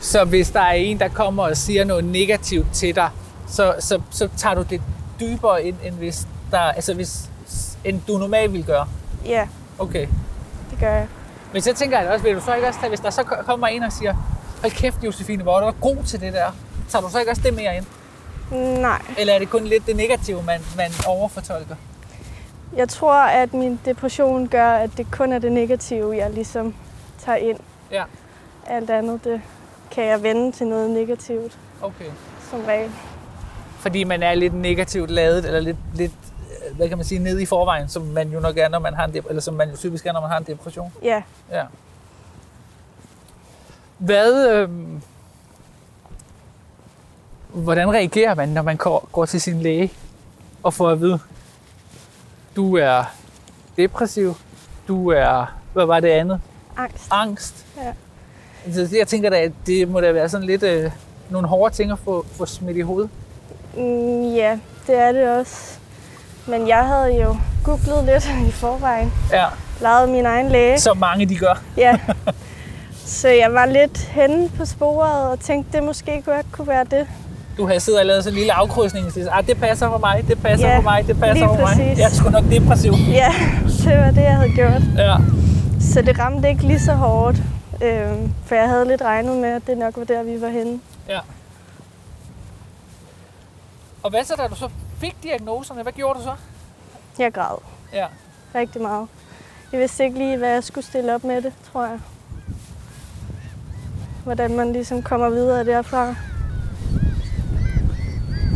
Så 0.00 0.24
hvis 0.24 0.50
der 0.50 0.60
er 0.60 0.72
en, 0.72 0.98
der 0.98 1.08
kommer 1.08 1.42
og 1.42 1.56
siger 1.56 1.84
noget 1.84 2.04
negativt 2.04 2.66
til 2.72 2.94
dig, 2.94 3.10
så, 3.48 3.74
så, 3.78 4.00
så 4.10 4.28
tager 4.36 4.54
du 4.54 4.62
det 4.62 4.82
dybere 5.20 5.64
ind, 5.64 5.76
end 5.84 5.94
hvis, 5.94 6.26
der, 6.50 6.58
altså 6.60 6.94
hvis, 6.94 7.28
end 7.84 8.00
du 8.08 8.18
normalt 8.18 8.52
vil 8.52 8.64
gøre. 8.64 8.86
Ja, 9.24 9.48
Okay. 9.78 10.06
det 10.70 10.78
gør 10.80 10.92
jeg. 10.92 11.06
Men 11.52 11.62
så 11.62 11.74
tænker 11.74 12.00
jeg 12.00 12.08
også, 12.10 12.24
vil 12.24 12.34
du 12.34 12.40
så 12.40 12.54
ikke 12.54 12.68
også 12.68 12.80
tage, 12.80 12.88
hvis 12.88 13.00
der 13.00 13.10
så 13.10 13.22
kommer 13.22 13.66
en 13.66 13.82
og 13.82 13.92
siger, 13.92 14.14
hold 14.60 14.72
kæft 14.72 15.04
Josefine, 15.04 15.42
hvor 15.42 15.56
er 15.56 15.60
du 15.60 15.66
er 15.66 15.72
god 15.80 15.96
til 16.06 16.20
det 16.20 16.32
der. 16.32 16.50
Tager 16.88 17.02
du 17.02 17.10
så 17.10 17.18
ikke 17.18 17.30
også 17.30 17.42
det 17.42 17.54
mere 17.54 17.76
ind? 17.76 17.86
Nej, 18.80 19.02
Eller 19.18 19.34
er 19.34 19.38
det 19.38 19.50
kun 19.50 19.64
lidt 19.64 19.86
det 19.86 19.96
negative, 19.96 20.42
man, 20.42 20.60
man 20.76 20.90
overfortolker? 21.06 21.74
jeg 22.76 22.88
tror, 22.88 23.14
at 23.22 23.54
min 23.54 23.80
depression 23.84 24.48
gør, 24.48 24.70
at 24.70 24.90
det 24.96 25.06
kun 25.10 25.32
er 25.32 25.38
det 25.38 25.52
negative, 25.52 26.16
jeg 26.16 26.30
ligesom 26.30 26.74
tager 27.24 27.36
ind. 27.38 27.58
Ja. 27.92 28.02
Alt 28.66 28.90
andet, 28.90 29.24
det 29.24 29.40
kan 29.90 30.04
jeg 30.04 30.22
vende 30.22 30.52
til 30.52 30.66
noget 30.66 30.90
negativt, 30.90 31.58
Okay. 31.82 32.04
som 32.50 32.60
regel. 32.68 32.90
Fordi 33.78 34.04
man 34.04 34.22
er 34.22 34.34
lidt 34.34 34.54
negativt 34.54 35.10
ladet, 35.10 35.44
eller 35.46 35.60
lidt, 35.60 35.76
lidt 35.94 36.12
hvad 36.76 36.88
kan 36.88 36.98
man 36.98 37.04
sige, 37.04 37.18
nede 37.18 37.42
i 37.42 37.46
forvejen, 37.46 37.88
som 37.88 38.02
man 38.02 38.28
jo 38.28 38.40
nok 38.40 38.56
er, 38.56 38.68
når 38.68 38.78
man 38.78 38.94
har 38.94 39.06
en 39.06 39.16
eller 39.28 39.40
som 39.42 39.54
man 39.54 39.70
jo 39.70 39.76
typisk 39.76 40.06
er, 40.06 40.12
når 40.12 40.20
man 40.20 40.30
har 40.30 40.38
en 40.38 40.44
depression. 40.44 40.92
Ja, 41.02 41.22
Ja. 41.52 41.64
Hvad, 43.98 44.48
øhm, 44.48 45.02
hvordan 47.48 47.92
reagerer 47.92 48.34
man, 48.34 48.48
når 48.48 48.62
man 48.62 48.76
går, 48.76 49.08
går 49.12 49.26
til 49.26 49.40
sin 49.40 49.60
læge 49.60 49.92
og 50.62 50.74
får 50.74 50.88
at 50.90 51.00
vide, 51.00 51.18
du 52.56 52.76
er 52.76 53.04
depressiv, 53.76 54.34
du 54.88 55.10
er, 55.10 55.54
hvad 55.72 55.86
var 55.86 56.00
det 56.00 56.08
andet? 56.08 56.40
angst. 56.76 57.06
Angst. 57.10 57.66
Ja. 57.76 57.92
Altså, 58.66 58.96
jeg 58.96 59.08
tænker 59.08 59.30
da, 59.30 59.40
at 59.40 59.52
det 59.66 59.88
må 59.88 60.00
da 60.00 60.12
være 60.12 60.28
sådan 60.28 60.46
lidt 60.46 60.62
øh, 60.62 60.90
nogle 61.30 61.48
hårde 61.48 61.74
ting 61.74 61.92
at 61.92 61.98
få, 61.98 62.26
få 62.32 62.46
smidt 62.46 62.76
i 62.76 62.80
hovedet. 62.80 63.10
Mm, 63.76 64.34
ja, 64.34 64.58
det 64.86 64.94
er 64.96 65.12
det 65.12 65.38
også. 65.38 65.79
Men 66.46 66.68
jeg 66.68 66.86
havde 66.86 67.22
jo 67.22 67.36
googlet 67.64 68.04
lidt 68.04 68.30
i 68.48 68.50
forvejen. 68.52 69.12
Ja, 69.32 69.44
Lavet 69.80 70.08
min 70.08 70.26
egen 70.26 70.48
læge. 70.48 70.80
som 70.80 70.96
mange 70.96 71.26
de 71.26 71.36
gør. 71.36 71.62
Ja. 71.76 71.98
Så 73.06 73.28
jeg 73.28 73.52
var 73.52 73.66
lidt 73.66 73.98
henne 73.98 74.48
på 74.48 74.64
sporet 74.64 75.30
og 75.30 75.40
tænkte, 75.40 75.76
det 75.78 75.86
måske 75.86 76.22
godt 76.26 76.46
kunne 76.52 76.68
være 76.68 76.84
det. 76.84 77.06
Du 77.58 77.66
har 77.66 77.78
siddet 77.78 78.00
og 78.00 78.06
lavet 78.06 78.24
sådan 78.24 78.34
en 78.34 78.38
lille 78.38 78.52
afkrydsning 78.52 79.06
og 79.06 79.38
ah, 79.38 79.46
det 79.46 79.60
passer 79.60 79.88
for 79.90 79.98
mig, 79.98 80.24
det 80.28 80.42
passer 80.42 80.68
Ja, 80.68 80.76
for 80.76 80.82
mig, 80.82 81.06
det 81.06 81.20
passer 81.20 81.46
for 81.46 81.54
mig. 81.54 81.64
præcis. 81.66 81.98
Jeg 81.98 82.04
er 82.04 82.10
sgu 82.10 82.30
nok 82.30 82.44
depressiv. 82.50 82.92
Ja, 83.08 83.28
det 83.84 83.98
var 83.98 84.10
det, 84.10 84.22
jeg 84.22 84.36
havde 84.36 84.52
gjort. 84.52 84.82
Ja. 84.96 85.16
Så 85.80 86.02
det 86.02 86.18
ramte 86.18 86.48
ikke 86.48 86.62
lige 86.62 86.80
så 86.80 86.92
hårdt. 86.92 87.36
Øhm, 87.82 88.32
for 88.46 88.54
jeg 88.54 88.68
havde 88.68 88.88
lidt 88.88 89.02
regnet 89.02 89.36
med, 89.36 89.48
at 89.48 89.62
det 89.66 89.78
nok 89.78 89.96
var 89.96 90.04
der, 90.04 90.22
vi 90.22 90.40
var 90.40 90.48
henne. 90.48 90.80
ja. 91.08 91.18
Og 94.02 94.10
hvad 94.10 94.24
så, 94.24 94.34
da 94.38 94.46
du 94.46 94.54
så 94.54 94.68
fik 95.00 95.16
diagnoserne? 95.22 95.82
Hvad 95.82 95.92
gjorde 95.92 96.18
du 96.18 96.24
så? 96.24 96.32
Jeg 97.18 97.32
græd 97.32 97.56
Ja. 97.92 98.06
rigtig 98.54 98.82
meget. 98.82 99.08
Jeg 99.72 99.80
vidste 99.80 100.04
ikke 100.04 100.18
lige, 100.18 100.36
hvad 100.38 100.48
jeg 100.48 100.64
skulle 100.64 100.84
stille 100.86 101.14
op 101.14 101.24
med 101.24 101.42
det, 101.42 101.52
tror 101.72 101.84
jeg. 101.86 101.98
Hvordan 104.24 104.56
man 104.56 104.72
ligesom 104.72 105.02
kommer 105.02 105.28
videre 105.30 105.64
derfra. 105.64 106.14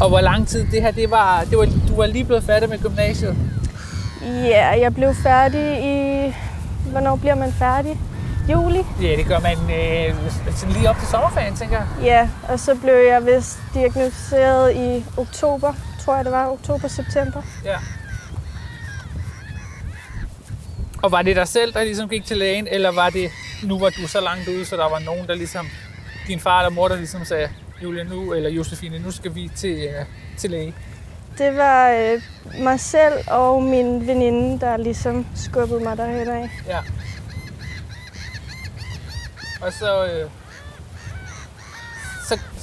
Og 0.01 0.09
hvor 0.09 0.21
lang 0.21 0.49
tid 0.49 0.67
det 0.71 0.83
her, 0.83 0.91
det 0.91 1.11
var, 1.11 1.41
det 1.51 1.59
var, 1.59 1.65
du 1.89 1.97
var 1.97 2.07
lige 2.07 2.25
blevet 2.25 2.45
færdig 2.45 2.69
med 2.69 2.79
gymnasiet? 2.79 3.37
Ja, 4.25 4.67
jeg 4.81 4.95
blev 4.95 5.15
færdig 5.15 5.85
i... 5.85 6.35
Hvornår 6.91 7.17
bliver 7.17 7.35
man 7.35 7.53
færdig? 7.53 8.01
juli. 8.51 8.83
Ja, 9.03 9.17
det 9.17 9.27
gør 9.27 9.39
man 9.41 9.57
øh, 9.59 10.73
lige 10.75 10.91
op 10.91 10.97
til 10.99 11.09
sommerferien, 11.09 11.55
tænker 11.57 11.77
jeg. 11.77 11.87
Ja, 12.03 12.29
og 12.49 12.61
så 12.61 12.75
blev 12.75 12.95
jeg 12.95 13.27
vist 13.27 13.59
diagnosticeret 13.75 14.77
i 14.77 15.05
oktober, 15.17 15.73
tror 16.05 16.17
jeg 16.17 16.25
det 16.25 16.33
var, 16.33 16.51
oktober-september. 16.51 17.43
Ja. 17.65 17.79
Og 21.03 21.13
var 21.13 21.23
det 21.23 21.37
dig 21.37 21.49
selv, 21.49 21.73
der 21.73 21.85
ligesom 21.85 22.09
gik 22.09 22.25
til 22.25 22.37
lægen, 22.37 22.69
eller 22.71 22.93
var 22.93 23.11
det, 23.11 23.31
nu 23.63 23.79
var 23.79 23.91
du 23.91 24.09
så 24.09 24.21
langt 24.21 24.49
ude, 24.49 24.65
så 24.65 24.77
der 24.77 24.89
var 24.91 24.99
nogen, 24.99 25.27
der 25.27 25.35
ligesom, 25.35 25.67
din 26.27 26.41
far 26.41 26.61
eller 26.61 26.71
mor, 26.71 26.89
der 26.89 26.97
ligesom 26.97 27.25
sagde, 27.25 27.49
Julia 27.83 28.03
nu, 28.03 28.33
eller 28.33 28.51
Josefine, 28.51 28.99
nu 28.99 29.11
skal 29.11 29.35
vi 29.35 29.51
til, 29.57 29.79
øh, 29.79 30.05
til 30.37 30.51
læge? 30.51 30.75
Det 31.39 31.57
var 31.57 31.91
øh, 31.91 32.23
mig 32.59 32.81
selv 32.81 33.15
og 33.27 33.63
min 33.63 34.07
veninde, 34.07 34.61
der 34.61 34.77
ligesom 34.77 35.27
skubbede 35.35 35.81
mig 35.81 35.97
derhen 35.97 36.29
af. 36.29 36.51
Ja. 36.67 36.79
Og 39.61 39.73
så, 39.73 40.07
øh, 40.07 40.31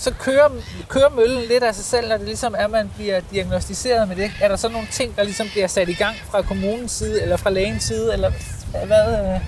så, 0.01 0.13
kører, 0.19 0.49
kører 0.87 1.09
møllen 1.09 1.43
lidt 1.43 1.63
af 1.63 1.75
sig 1.75 1.85
selv, 1.85 2.09
når 2.09 2.17
det 2.17 2.25
ligesom 2.25 2.55
er, 2.57 2.63
at 2.63 2.71
man 2.71 2.91
bliver 2.95 3.19
diagnostiseret 3.31 4.07
med 4.07 4.15
det. 4.15 4.31
Er 4.41 4.47
der 4.47 4.55
så 4.55 4.69
nogle 4.69 4.87
ting, 4.91 5.15
der 5.15 5.23
ligesom 5.23 5.47
bliver 5.51 5.67
sat 5.67 5.89
i 5.89 5.93
gang 5.93 6.15
fra 6.15 6.41
kommunens 6.41 6.91
side, 6.91 7.21
eller 7.21 7.37
fra 7.37 7.49
lægens 7.49 7.83
side, 7.83 8.13
eller 8.13 8.31
hvad? 8.85 9.19
Øh? 9.19 9.41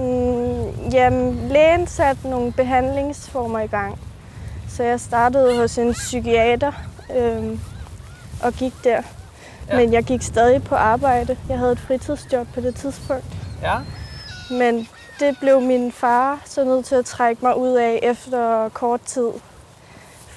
Mm, 0.00 0.90
jamen, 0.92 1.48
lægen 1.48 1.86
satte 1.86 2.28
nogle 2.28 2.52
behandlingsformer 2.52 3.60
i 3.60 3.66
gang. 3.66 3.98
Så 4.68 4.82
jeg 4.82 5.00
startede 5.00 5.56
hos 5.56 5.78
en 5.78 5.92
psykiater 5.92 6.72
øh, 7.16 7.58
og 8.42 8.52
gik 8.52 8.72
der. 8.84 9.02
Ja. 9.68 9.76
Men 9.76 9.92
jeg 9.92 10.04
gik 10.04 10.22
stadig 10.22 10.62
på 10.64 10.74
arbejde. 10.74 11.36
Jeg 11.48 11.58
havde 11.58 11.72
et 11.72 11.80
fritidsjob 11.80 12.46
på 12.54 12.60
det 12.60 12.74
tidspunkt. 12.74 13.24
Ja, 13.62 13.78
Men 14.50 14.88
det 15.20 15.36
blev 15.40 15.60
min 15.60 15.92
far 15.92 16.40
så 16.44 16.64
nødt 16.64 16.86
til 16.86 16.94
at 16.94 17.04
trække 17.04 17.44
mig 17.44 17.56
ud 17.56 17.72
af 17.72 18.00
efter 18.02 18.68
kort 18.68 19.00
tid. 19.00 19.28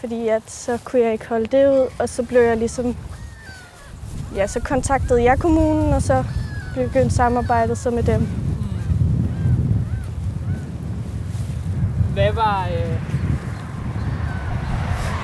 Fordi 0.06 0.28
at 0.28 0.42
så 0.48 0.78
kunne 0.84 1.02
jeg 1.02 1.12
ikke 1.12 1.30
holde 1.30 1.46
det 1.46 1.68
ud, 1.68 1.88
og 2.00 2.10
så 2.10 2.24
blev 2.24 2.42
jeg 2.42 2.58
ligesom... 2.58 2.96
Ja, 4.36 4.48
så 4.48 4.60
kontaktede 4.60 5.24
jeg 5.24 5.40
kommunen, 5.40 5.94
og 5.94 6.02
så 6.02 6.24
begyndte 6.76 7.16
samarbejdet 7.16 7.78
så 7.78 7.90
med 7.90 8.04
dem. 8.04 8.28
hvad 12.14 12.34
var... 12.34 12.68
Øh, 12.68 13.02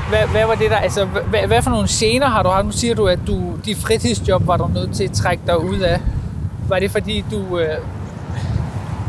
hvad, 0.10 0.28
hvad 0.28 0.46
var 0.46 0.56
det 0.56 0.72
der, 0.72 0.78
altså, 0.78 1.06
hvad, 1.06 1.48
hvad 1.48 1.62
for 1.62 1.70
nogle 1.70 1.88
scener 1.88 2.28
har 2.28 2.44
du 2.44 2.50
haft? 2.50 2.66
Nu 2.66 2.72
siger 2.72 2.96
du, 2.96 3.08
at 3.08 3.20
du, 3.28 3.58
dit 3.66 3.78
fritidsjob 3.78 4.48
var 4.48 4.58
du 4.58 4.68
nødt 4.68 4.96
til 4.96 5.04
at 5.04 5.12
trække 5.12 5.44
dig 5.48 5.64
ud 5.64 5.80
af. 5.80 6.02
Var 6.68 6.80
det 6.80 6.92
fordi, 6.92 7.26
du, 7.32 7.60
øh, 7.60 7.78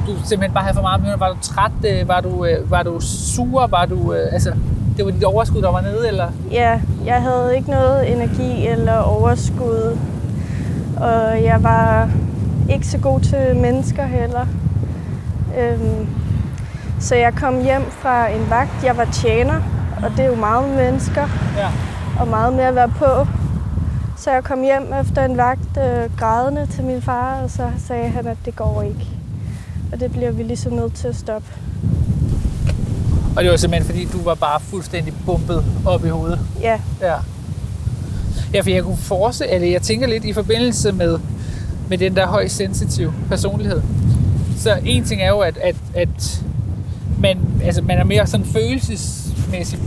du 0.07 0.13
simpelthen 0.25 0.55
bare 0.55 0.65
havde 0.65 0.75
for 0.75 0.83
meget 0.83 1.03
med? 1.03 1.17
Var 1.17 1.29
du 1.29 1.37
træt? 1.43 1.73
Øh, 1.87 2.09
var, 2.09 2.21
du, 2.21 2.45
øh, 2.45 2.71
var 2.71 2.83
du 2.83 3.01
sur? 3.01 3.67
Var 3.67 3.87
du, 3.87 4.15
øh, 4.15 4.33
altså, 4.33 4.55
det 4.97 5.05
var 5.05 5.11
dit 5.11 5.25
overskud, 5.25 5.63
der 5.63 5.71
var 5.73 5.81
nede, 5.81 6.09
eller? 6.09 6.29
Ja, 6.51 6.81
jeg 7.07 7.23
havde 7.23 7.57
ikke 7.57 7.71
noget 7.71 8.13
energi 8.13 8.67
eller 8.67 8.97
overskud. 8.99 9.99
Og 10.97 11.43
jeg 11.45 11.63
var 11.63 12.09
ikke 12.71 12.87
så 12.87 12.99
god 12.99 13.21
til 13.21 13.57
mennesker 13.57 14.05
heller. 14.07 14.47
Øhm, 15.61 16.07
så 17.01 17.15
jeg 17.15 17.35
kom 17.35 17.63
hjem 17.63 17.83
fra 17.91 18.29
en 18.29 18.51
vagt. 18.51 18.85
Jeg 18.85 18.97
var 18.97 19.05
tjener, 19.13 19.61
og 20.05 20.11
det 20.11 20.21
er 20.21 20.27
jo 20.29 20.35
meget 20.35 20.77
mennesker 20.77 21.29
Ja. 21.57 21.69
og 22.21 22.29
meget 22.29 22.53
med 22.53 22.65
at 22.65 22.75
være 22.75 22.89
på. 22.89 23.27
Så 24.17 24.31
jeg 24.31 24.45
kom 24.45 24.63
hjem 24.63 24.93
efter 25.01 25.25
en 25.25 25.37
vagt 25.37 25.79
øh, 25.79 26.17
grædende 26.19 26.67
til 26.67 26.85
min 26.85 27.03
far, 27.03 27.41
og 27.45 27.51
så 27.51 27.63
sagde 27.87 28.09
han, 28.09 28.27
at 28.27 28.37
det 28.45 28.57
går 28.57 28.83
ikke. 28.83 29.09
Og 29.93 30.01
det 30.01 30.13
bliver 30.13 30.31
vi 30.31 30.43
ligesom 30.43 30.73
nødt 30.73 30.95
til 30.95 31.09
at 31.09 31.17
stoppe. 31.17 31.49
Og 33.37 33.43
det 33.43 33.51
var 33.51 33.57
simpelthen, 33.57 33.87
fordi 33.95 34.09
du 34.19 34.23
var 34.25 34.35
bare 34.35 34.61
fuldstændig 34.61 35.15
bumpet 35.27 35.65
op 35.87 36.05
i 36.05 36.09
hovedet. 36.09 36.39
Ja, 36.61 36.79
Ja. 37.01 37.15
Ja, 38.55 38.61
for 38.61 38.71
jeg 38.71 38.83
kunne 38.83 38.97
forestille, 38.97 39.53
eller 39.53 39.69
jeg 39.69 39.83
tænker 39.83 40.07
lidt 40.07 40.25
i 40.25 40.33
forbindelse 40.33 40.93
med, 40.93 41.19
med 41.89 41.99
den 41.99 42.17
der 42.17 42.27
højst 42.27 42.57
sensitive 42.57 43.13
personlighed. 43.29 43.83
Så 44.57 44.79
en 44.85 45.05
ting 45.05 45.23
er 45.23 45.29
jo, 45.29 45.39
at, 45.39 45.59
at, 45.63 45.77
at 45.95 46.45
man, 47.19 47.39
altså, 47.65 47.83
man 47.83 47.99
er 47.99 48.05
mere 48.05 48.27
sådan 48.27 48.47
følelsesmæssig, 48.47 49.79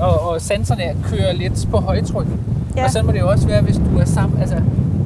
og, 0.00 0.20
og 0.20 0.40
sanserne 0.40 0.82
kører 1.04 1.32
lidt 1.32 1.68
på 1.70 1.76
højtryk. 1.78 2.26
Ja. 2.76 2.84
Og 2.84 2.90
så 2.90 3.02
må 3.02 3.12
det 3.12 3.20
jo 3.20 3.28
også 3.28 3.46
være, 3.46 3.62
hvis 3.62 3.76
du 3.76 3.98
er 3.98 4.04
sammen, 4.04 4.40
altså 4.40 4.56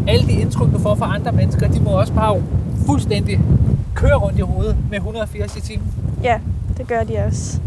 alle 0.08 0.26
de 0.26 0.32
indtryk, 0.32 0.72
du 0.72 0.78
får 0.78 0.94
fra 0.94 1.14
andre 1.14 1.32
mennesker, 1.32 1.68
de 1.68 1.80
må 1.80 1.90
også 1.90 2.12
bare 2.12 2.42
fuldstændig 2.86 3.40
køre 3.94 4.14
rundt 4.14 4.38
i 4.38 4.42
hovedet 4.42 4.76
med 4.90 4.96
180 4.98 5.56
i 5.56 5.60
timen. 5.60 5.86
ja, 6.22 6.38
det 6.76 6.88
gør 6.88 7.04
de 7.04 7.18
også. 7.18 7.60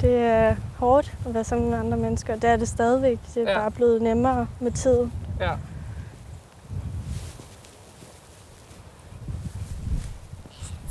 Det 0.00 0.14
er 0.16 0.54
hårdt 0.78 1.12
at 1.26 1.34
være 1.34 1.44
sammen 1.44 1.70
med 1.70 1.78
andre 1.78 1.96
mennesker. 1.96 2.34
Det 2.34 2.50
er 2.50 2.56
det 2.56 2.68
stadigvæk. 2.68 3.18
Det 3.34 3.42
er 3.42 3.50
Ja. 3.50 3.58
bare 3.58 3.70
blevet 3.70 4.02
nemmere 4.02 4.46
med 4.60 4.70
tiden. 4.72 5.12
Ja. 5.40 5.50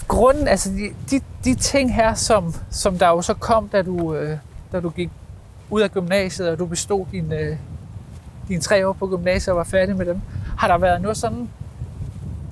Grunden, 0.07 0.47
altså 0.47 0.69
de, 0.69 0.89
de, 1.11 1.21
de 1.43 1.55
ting 1.55 1.95
her, 1.95 2.13
som, 2.13 2.53
som 2.69 2.97
der 2.97 3.07
jo 3.07 3.21
så 3.21 3.33
kom, 3.33 3.67
da 3.67 3.81
du, 3.81 4.15
øh, 4.15 4.37
da 4.71 4.79
du 4.79 4.89
gik 4.89 5.09
ud 5.69 5.81
af 5.81 5.91
gymnasiet, 5.91 6.49
og 6.49 6.59
du 6.59 6.65
bestod 6.65 7.05
din, 7.11 7.33
øh, 7.33 7.57
dine 8.47 8.61
tre 8.61 8.87
år 8.87 8.93
på 8.93 9.07
gymnasiet 9.07 9.51
og 9.53 9.57
var 9.57 9.63
færdig 9.63 9.95
med 9.95 10.05
dem, 10.05 10.21
har 10.57 10.67
der 10.67 10.77
været 10.77 11.01
noget 11.01 11.17
sådan 11.17 11.49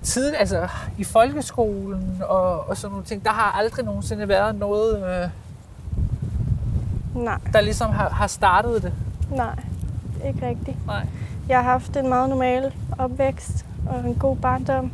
tid, 0.03 0.33
altså 0.35 0.67
i 0.97 1.03
folkeskolen 1.03 2.21
og, 2.29 2.69
og 2.69 2.77
sådan 2.77 2.91
nogle 2.91 3.05
ting, 3.05 3.23
der 3.23 3.29
har 3.31 3.51
aldrig 3.59 3.85
nogensinde 3.85 4.27
været 4.27 4.55
noget, 4.55 4.97
øh, 5.23 5.29
Nej, 7.23 7.37
der 7.53 7.61
ligesom 7.61 7.91
har, 7.91 8.09
har 8.09 8.27
startet 8.27 8.83
det. 8.83 8.93
nej, 9.31 9.55
ikke 10.27 10.47
rigtigt. 10.47 10.85
Nej. 10.85 11.05
Jeg 11.49 11.57
har 11.57 11.63
haft 11.63 11.97
en 11.97 12.09
meget 12.09 12.29
normal 12.29 12.73
opvækst 12.97 13.65
og 13.89 13.99
en 13.99 14.15
god 14.15 14.35
barndom. 14.37 14.91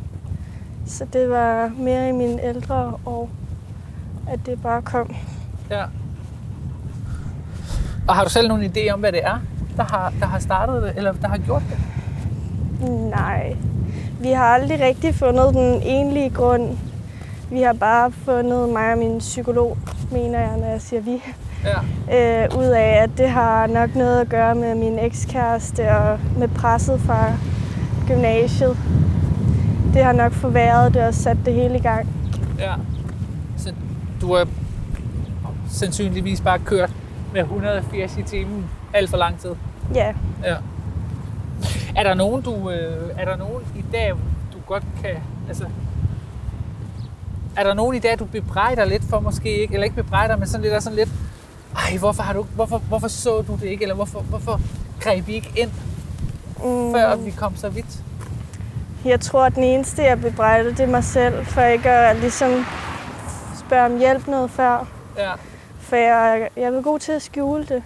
Så 0.86 1.06
det 1.12 1.30
var 1.30 1.70
mere 1.78 2.08
i 2.08 2.12
mine 2.12 2.42
ældre 2.44 2.92
år, 3.06 3.30
at 4.28 4.40
det 4.46 4.62
bare 4.62 4.82
kom. 4.82 5.14
Ja. 5.70 5.84
Og 8.08 8.14
har 8.14 8.24
du 8.24 8.30
selv 8.30 8.48
nogen 8.48 8.64
idé 8.76 8.90
om, 8.92 9.00
hvad 9.00 9.12
det 9.12 9.24
er, 9.24 9.38
der 9.76 9.82
har, 9.84 10.12
der 10.20 10.26
har 10.26 10.38
startet 10.38 10.82
det, 10.82 10.92
eller 10.96 11.12
der 11.12 11.28
har 11.28 11.38
gjort 11.38 11.62
det? 11.70 11.78
Nej, 12.90 13.56
vi 14.24 14.30
har 14.32 14.44
aldrig 14.44 14.80
rigtig 14.80 15.14
fundet 15.14 15.54
den 15.54 15.82
egentlige 15.82 16.30
grund. 16.30 16.76
Vi 17.50 17.60
har 17.62 17.72
bare 17.72 18.12
fundet 18.12 18.68
mig 18.68 18.92
og 18.92 18.98
min 18.98 19.18
psykolog, 19.18 19.78
mener 20.12 20.38
jeg, 20.40 20.56
når 20.58 20.66
jeg 20.66 20.80
siger 20.80 21.00
vi, 21.02 21.22
Ja. 21.64 22.42
øh, 22.44 22.58
ud 22.58 22.64
af, 22.64 23.02
at 23.02 23.10
det 23.18 23.28
har 23.28 23.66
nok 23.66 23.94
noget 23.94 24.20
at 24.20 24.28
gøre 24.28 24.54
med 24.54 24.74
min 24.74 24.98
ekskæreste 24.98 25.96
og 25.96 26.18
med 26.38 26.48
presset 26.48 27.00
fra 27.00 27.32
gymnasiet. 28.06 28.76
Det 29.94 30.04
har 30.04 30.12
nok 30.12 30.32
forværret 30.32 30.94
det 30.94 31.02
og 31.02 31.14
sat 31.14 31.36
det 31.44 31.54
hele 31.54 31.76
i 31.76 31.80
gang. 31.80 32.08
ja. 32.58 32.72
Så 33.56 33.72
du 34.20 34.34
har 34.34 34.46
sandsynligvis 35.70 36.40
bare 36.40 36.58
kørt 36.58 36.90
med 37.32 37.40
180 37.40 38.16
i 38.18 38.22
timen 38.22 38.64
alt 38.94 39.10
for 39.10 39.16
lang 39.16 39.38
tid. 39.38 39.50
Ja, 39.94 40.12
Ja. 40.44 40.54
Er 41.96 42.02
der 42.02 42.14
nogen, 42.14 42.42
du, 42.42 42.70
øh, 42.70 43.10
er 43.18 43.24
der 43.24 43.36
nogen 43.36 43.62
i 43.76 43.84
dag, 43.92 44.10
du 44.52 44.58
godt 44.66 44.84
kan, 45.02 45.16
altså, 45.48 45.64
er 47.56 47.64
der 47.64 47.74
nogen 47.74 47.96
i 47.96 47.98
dag, 47.98 48.18
du 48.18 48.24
bebrejder 48.24 48.84
lidt 48.84 49.04
for 49.10 49.20
måske 49.20 49.60
ikke, 49.60 49.74
eller 49.74 49.84
ikke 49.84 49.96
bebrejder, 49.96 50.36
men 50.36 50.46
sådan 50.46 50.62
lidt, 50.62 50.74
er 50.74 50.80
sådan 50.80 50.96
lidt, 50.96 51.08
ej, 51.76 51.98
hvorfor, 51.98 52.22
har 52.22 52.32
du, 52.32 52.42
hvorfor, 52.42 52.78
hvorfor 52.78 53.08
så 53.08 53.42
du 53.42 53.52
det 53.52 53.66
ikke, 53.66 53.82
eller 53.82 53.94
hvorfor, 53.94 54.20
hvorfor 54.20 54.60
greb 55.00 55.28
I 55.28 55.34
ikke 55.34 55.52
ind, 55.56 55.70
mm, 56.56 56.92
før 56.92 57.16
vi 57.16 57.30
kom 57.30 57.56
så 57.56 57.68
vidt? 57.68 58.04
jeg 59.04 59.20
tror, 59.20 59.44
at 59.44 59.54
den 59.54 59.64
eneste, 59.64 60.02
jeg 60.02 60.20
bebrejder, 60.20 60.70
det 60.70 60.80
er 60.80 60.86
mig 60.86 61.04
selv, 61.04 61.46
for 61.46 61.60
ikke 61.60 61.90
at 61.90 62.16
ligesom 62.16 62.64
spørge 63.66 63.86
om 63.86 63.98
hjælp 63.98 64.26
noget 64.28 64.50
før. 64.50 64.88
Ja. 65.18 65.32
For 65.78 65.96
jeg, 65.96 66.48
jeg 66.56 66.74
var 66.74 66.80
god 66.80 66.98
til 66.98 67.12
at 67.12 67.22
skjule 67.22 67.64
det. 67.64 67.82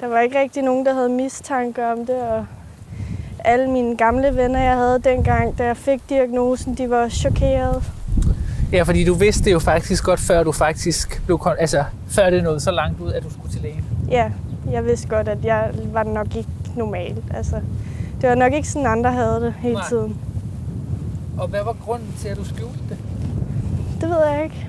Der 0.00 0.06
var 0.06 0.20
ikke 0.20 0.40
rigtig 0.40 0.62
nogen, 0.62 0.86
der 0.86 0.94
havde 0.94 1.08
mistanke 1.08 1.86
om 1.86 2.06
det, 2.06 2.22
og 2.22 2.46
alle 3.44 3.70
mine 3.70 3.96
gamle 3.96 4.36
venner, 4.36 4.60
jeg 4.60 4.76
havde 4.76 4.98
dengang, 5.04 5.58
da 5.58 5.64
jeg 5.64 5.76
fik 5.76 6.00
diagnosen, 6.08 6.74
de 6.74 6.90
var 6.90 7.08
chokerede. 7.08 7.82
Ja, 8.72 8.82
fordi 8.82 9.04
du 9.04 9.14
vidste 9.14 9.44
det 9.44 9.52
jo 9.52 9.58
faktisk 9.58 10.04
godt, 10.04 10.20
før 10.20 10.42
du 10.42 10.52
faktisk 10.52 11.22
blev, 11.26 11.38
kon- 11.46 11.56
altså, 11.60 11.84
før 12.08 12.30
det 12.30 12.42
nåede 12.44 12.60
så 12.60 12.70
langt 12.70 13.00
ud, 13.00 13.12
at 13.12 13.22
du 13.22 13.30
skulle 13.30 13.52
til 13.52 13.62
lægen. 13.62 13.84
Ja, 14.10 14.30
jeg 14.72 14.84
vidste 14.84 15.08
godt, 15.08 15.28
at 15.28 15.44
jeg 15.44 15.70
var 15.92 16.02
nok 16.02 16.36
ikke 16.36 16.48
normal. 16.76 17.22
Altså, 17.34 17.56
det 18.20 18.28
var 18.28 18.34
nok 18.34 18.52
ikke 18.52 18.68
sådan, 18.68 18.86
andre 18.86 19.12
havde 19.12 19.40
det 19.40 19.54
hele 19.58 19.74
Nej. 19.74 19.88
tiden. 19.88 20.16
Og 21.38 21.48
hvad 21.48 21.60
var 21.64 21.76
grunden 21.84 22.14
til, 22.20 22.28
at 22.28 22.36
du 22.36 22.44
skjulte 22.44 22.78
det? 22.88 22.96
Det 24.00 24.08
ved 24.08 24.26
jeg 24.32 24.44
ikke. 24.44 24.68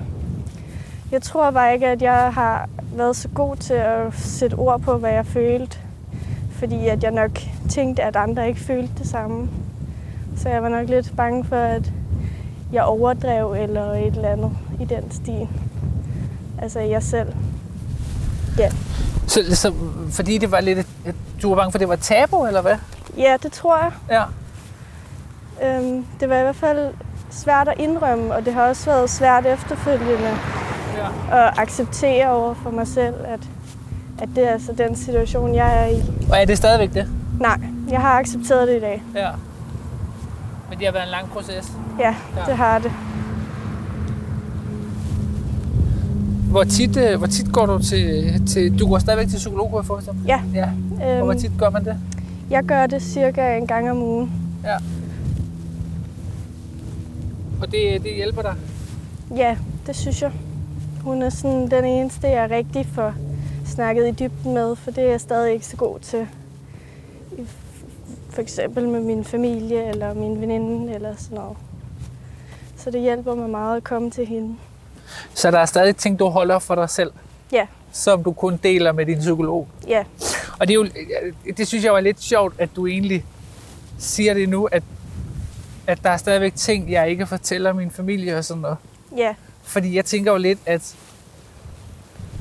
Jeg 1.12 1.22
tror 1.22 1.50
bare 1.50 1.74
ikke, 1.74 1.86
at 1.86 2.02
jeg 2.02 2.30
har 2.34 2.68
været 2.96 3.16
så 3.16 3.28
god 3.28 3.56
til 3.56 3.74
at 3.74 4.14
sætte 4.14 4.54
ord 4.54 4.80
på, 4.80 4.96
hvad 4.98 5.10
jeg 5.12 5.26
følte. 5.26 5.78
Fordi 6.58 6.88
at 6.88 7.02
jeg 7.02 7.10
nok 7.10 7.30
tænkte, 7.70 8.02
at 8.02 8.16
andre 8.16 8.48
ikke 8.48 8.60
følte 8.60 8.92
det 8.98 9.06
samme. 9.08 9.48
Så 10.36 10.48
jeg 10.48 10.62
var 10.62 10.68
nok 10.68 10.88
lidt 10.88 11.12
bange 11.16 11.44
for, 11.44 11.56
at 11.56 11.92
jeg 12.72 12.82
overdrev 12.84 13.52
eller 13.52 13.92
et 13.92 14.06
eller 14.06 14.28
andet 14.28 14.50
i 14.80 14.84
den 14.84 15.10
stil. 15.10 15.48
Altså 16.62 16.80
jeg 16.80 17.02
selv. 17.02 17.32
Så, 19.26 19.40
så, 19.56 19.72
fordi 20.10 20.38
det 20.38 20.50
var 20.50 20.60
lidt... 20.60 20.78
et- 20.78 21.14
Du 21.42 21.48
var 21.48 21.56
bange 21.56 21.72
for, 21.72 21.76
at 21.76 21.80
det 21.80 21.88
var 21.88 21.96
tabu, 21.96 22.46
eller 22.46 22.60
hvad? 22.62 22.76
Ja, 23.16 23.36
det 23.42 23.52
tror 23.52 23.76
jeg. 23.78 23.90
Ja. 24.10 24.22
Øhm, 25.78 26.04
det 26.20 26.28
var 26.28 26.36
i 26.36 26.42
hvert 26.42 26.56
fald 26.56 26.94
svært 27.30 27.68
at 27.68 27.74
indrømme, 27.78 28.34
og 28.34 28.44
det 28.44 28.54
har 28.54 28.68
også 28.68 28.90
været 28.90 29.10
svært 29.10 29.46
efterfølgende 29.46 30.30
ja. 30.96 31.46
at 31.46 31.52
acceptere 31.58 32.30
over 32.30 32.54
for 32.54 32.70
mig 32.70 32.86
selv, 32.88 33.14
at, 33.24 33.40
at 34.22 34.28
det 34.36 34.48
er 34.48 34.52
altså 34.52 34.72
den 34.78 34.96
situation, 34.96 35.54
jeg 35.54 35.82
er 35.84 35.86
i. 35.86 36.02
Og 36.30 36.36
er 36.40 36.44
det 36.44 36.58
stadigvæk 36.58 36.94
det? 36.94 37.08
Nej, 37.40 37.58
jeg 37.90 38.00
har 38.00 38.18
accepteret 38.18 38.68
det 38.68 38.76
i 38.76 38.80
dag. 38.80 39.02
Ja. 39.14 39.28
Men 40.70 40.78
det 40.78 40.86
har 40.86 40.92
været 40.92 41.04
en 41.04 41.10
lang 41.10 41.28
proces. 41.30 41.72
Ja, 41.98 42.14
Ja. 42.36 42.42
det 42.46 42.56
har 42.56 42.78
det. 42.78 42.92
Hvor 46.50 46.64
tit, 46.64 46.96
øh, 46.96 47.18
hvor 47.18 47.26
tit 47.26 47.52
går 47.52 47.66
du 47.66 47.78
til, 47.82 48.32
til... 48.46 48.78
Du 48.78 48.88
går 48.88 48.98
stadigvæk 48.98 49.28
til 49.28 49.36
psykolog, 49.36 49.68
kunne 49.70 49.78
jeg 49.78 49.86
forestille? 49.86 50.18
Ja. 50.26 50.40
ja. 50.54 50.68
Og 51.00 51.16
hvor 51.24 51.30
Øhm, 51.32 51.38
tit 51.40 51.52
gør 51.58 51.70
man 51.70 51.84
det? 51.84 51.96
jeg 52.50 52.64
gør 52.64 52.86
det 52.86 53.02
cirka 53.02 53.56
en 53.56 53.66
gang 53.66 53.90
om 53.90 54.02
ugen. 54.02 54.32
Ja. 54.64 54.76
Og 57.60 57.66
det, 57.72 58.02
det 58.02 58.14
hjælper 58.16 58.42
dig? 58.42 58.54
Ja, 59.36 59.56
det 59.86 59.96
synes 59.96 60.22
jeg. 60.22 60.30
Hun 61.04 61.22
er 61.22 61.30
sådan 61.30 61.70
den 61.70 61.84
eneste, 61.84 62.28
jeg 62.28 62.50
rigtig 62.50 62.86
får 62.92 63.12
snakket 63.66 64.08
i 64.08 64.10
dybden 64.10 64.54
med, 64.54 64.76
for 64.76 64.90
det 64.90 65.04
er 65.04 65.08
jeg 65.10 65.20
stadig 65.20 65.52
ikke 65.52 65.66
så 65.66 65.76
god 65.76 65.98
til. 65.98 66.28
For 68.30 68.42
eksempel 68.42 68.88
med 68.88 69.00
min 69.00 69.24
familie 69.24 69.88
eller 69.88 70.14
min 70.14 70.40
veninde 70.40 70.94
eller 70.94 71.14
sådan 71.18 71.34
noget. 71.38 71.56
Så 72.76 72.90
det 72.90 73.00
hjælper 73.00 73.34
mig 73.34 73.50
meget 73.50 73.76
at 73.76 73.84
komme 73.84 74.10
til 74.10 74.26
hende. 74.26 74.56
Så 75.34 75.50
der 75.50 75.58
er 75.58 75.66
stadig 75.66 75.96
ting, 75.96 76.18
du 76.18 76.26
holder 76.28 76.58
for 76.58 76.74
dig 76.74 76.90
selv? 76.90 77.10
Ja. 77.52 77.66
Som 77.92 78.24
du 78.24 78.32
kun 78.32 78.56
deler 78.62 78.92
med 78.92 79.06
din 79.06 79.18
psykolog? 79.18 79.68
Ja, 79.88 80.04
Og 80.60 80.68
det, 80.68 80.70
er 80.70 80.74
jo, 80.74 80.86
det 81.56 81.66
synes 81.68 81.84
jeg 81.84 81.92
var 81.92 82.00
lidt 82.00 82.22
sjovt, 82.22 82.54
at 82.58 82.68
du 82.76 82.86
egentlig 82.86 83.24
siger 83.98 84.34
det 84.34 84.48
nu, 84.48 84.64
at, 84.64 84.82
at 85.86 86.02
der 86.02 86.10
er 86.10 86.16
stadigvæk 86.16 86.54
ting, 86.54 86.90
jeg 86.92 87.10
ikke 87.10 87.26
fortæller 87.26 87.72
min 87.72 87.90
familie 87.90 88.38
og 88.38 88.44
sådan 88.44 88.60
noget. 88.60 88.76
ja, 89.16 89.34
Fordi 89.62 89.96
jeg 89.96 90.04
tænker 90.04 90.32
jo 90.32 90.38
lidt, 90.38 90.58
at 90.66 90.96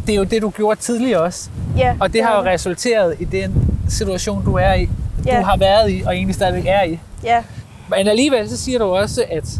det 0.08 0.14
er 0.14 0.18
jo 0.18 0.24
det, 0.24 0.42
du 0.42 0.50
gjorde 0.50 0.80
tidligere 0.80 1.22
også. 1.22 1.50
ja. 1.78 1.96
Og 2.00 2.14
det 2.14 2.24
har 2.24 2.36
jo 2.36 2.42
er 2.42 2.52
resulteret 2.54 3.16
i 3.20 3.24
den 3.26 3.78
situation, 3.90 4.46
du 4.46 4.54
er 4.56 4.74
i. 4.74 4.90
Ja. 5.26 5.38
Du 5.40 5.44
har 5.46 5.58
været 5.58 5.92
i, 5.92 6.04
og 6.06 6.16
egentlig 6.16 6.36
stadigvæk 6.36 6.66
er 6.68 6.84
i. 6.84 7.00
Ja, 7.24 7.44
Men 7.90 8.08
alligevel, 8.08 8.50
så 8.50 8.58
siger 8.58 8.80
du 8.80 8.86
også, 8.86 9.24
at 9.32 9.60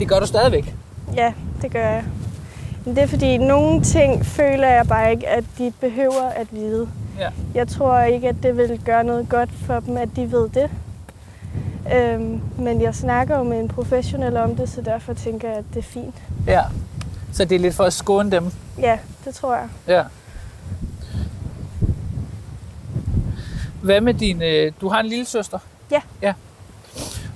det 0.00 0.08
gør 0.08 0.18
du 0.20 0.26
stadigvæk. 0.26 0.74
ja, 1.16 1.32
det 1.62 1.70
gør 1.72 1.88
jeg. 1.88 2.04
Men 2.84 2.94
det 2.96 3.02
er 3.02 3.06
fordi, 3.06 3.36
nogle 3.36 3.82
ting 3.82 4.26
føler 4.26 4.68
jeg 4.68 4.86
bare 4.88 5.10
ikke, 5.10 5.28
at 5.28 5.44
de 5.58 5.72
behøver 5.80 6.28
at 6.36 6.46
vide. 6.50 6.88
Ja. 7.18 7.28
Jeg 7.54 7.68
tror 7.68 8.00
ikke, 8.00 8.28
at 8.28 8.36
det 8.42 8.56
vil 8.56 8.80
gøre 8.84 9.04
noget 9.04 9.28
godt 9.28 9.50
for 9.66 9.80
dem, 9.80 9.96
at 9.96 10.08
de 10.16 10.32
ved 10.32 10.48
det. 10.48 10.70
Øhm, 11.94 12.40
men 12.58 12.82
jeg 12.82 12.94
snakker 12.94 13.38
jo 13.38 13.42
med 13.42 13.60
en 13.60 13.68
professionel 13.68 14.36
om 14.36 14.56
det, 14.56 14.68
så 14.68 14.80
derfor 14.80 15.12
tænker 15.14 15.48
jeg, 15.48 15.58
at 15.58 15.64
det 15.74 15.78
er 15.78 15.82
fint. 15.88 16.14
Ja. 16.46 16.60
Så 17.32 17.44
det 17.44 17.54
er 17.54 17.58
lidt 17.60 17.74
for 17.74 17.84
at 17.84 17.92
skåne 17.92 18.30
dem. 18.30 18.52
Ja, 18.78 18.98
det 19.24 19.34
tror 19.34 19.54
jeg. 19.56 19.68
Ja. 19.86 20.04
Hvad 23.82 24.00
med 24.00 24.14
din... 24.14 24.42
Øh, 24.42 24.72
du 24.80 24.88
har 24.88 25.00
en 25.00 25.06
lille 25.06 25.24
søster? 25.24 25.58
Ja. 25.90 26.00
Ja. 26.22 26.34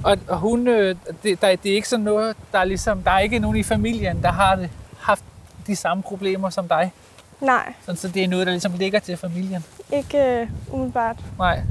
Og, 0.03 0.19
og 0.29 0.39
hun, 0.39 0.69
øh, 0.69 0.97
det, 1.23 1.41
der, 1.41 1.57
det 1.57 1.71
er 1.71 1.75
ikke 1.75 1.89
sådan 1.89 2.05
noget, 2.05 2.37
der 2.53 2.59
er 2.59 2.65
ligesom, 2.65 3.03
der 3.03 3.11
er 3.11 3.19
ikke 3.19 3.39
nogen 3.39 3.57
i 3.57 3.63
familien, 3.63 4.23
der 4.23 4.33
har 4.33 4.57
det, 4.57 4.71
haft 5.01 5.25
de 5.67 5.77
samme 5.77 6.03
problemer 6.03 6.51
som 6.51 6.69
dig. 6.69 6.93
Nej, 7.41 7.73
Sådan, 7.81 7.97
så 7.97 8.09
det 8.09 8.25
er 8.25 8.29
noget, 8.29 8.47
der 8.47 8.53
ligesom 8.53 8.73
ligger 8.73 8.99
til 8.99 9.17
familien. 9.17 9.65
ikke 9.93 10.41
øh, 10.41 10.49
umiddelbart. 10.71 11.17
Nej. 11.39 11.63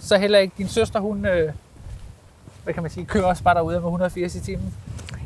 Så 0.00 0.18
heller 0.18 0.38
ikke 0.38 0.54
din 0.58 0.68
søster, 0.68 1.00
hun, 1.00 1.26
øh, 1.26 1.52
hvad 2.64 2.74
kan 2.74 2.82
man 2.82 2.92
sige, 2.92 3.06
kører 3.06 3.24
også 3.24 3.42
bare 3.42 3.54
derude 3.54 3.74
med 3.76 3.84
180 3.84 4.34
i 4.34 4.40
timen. 4.40 4.74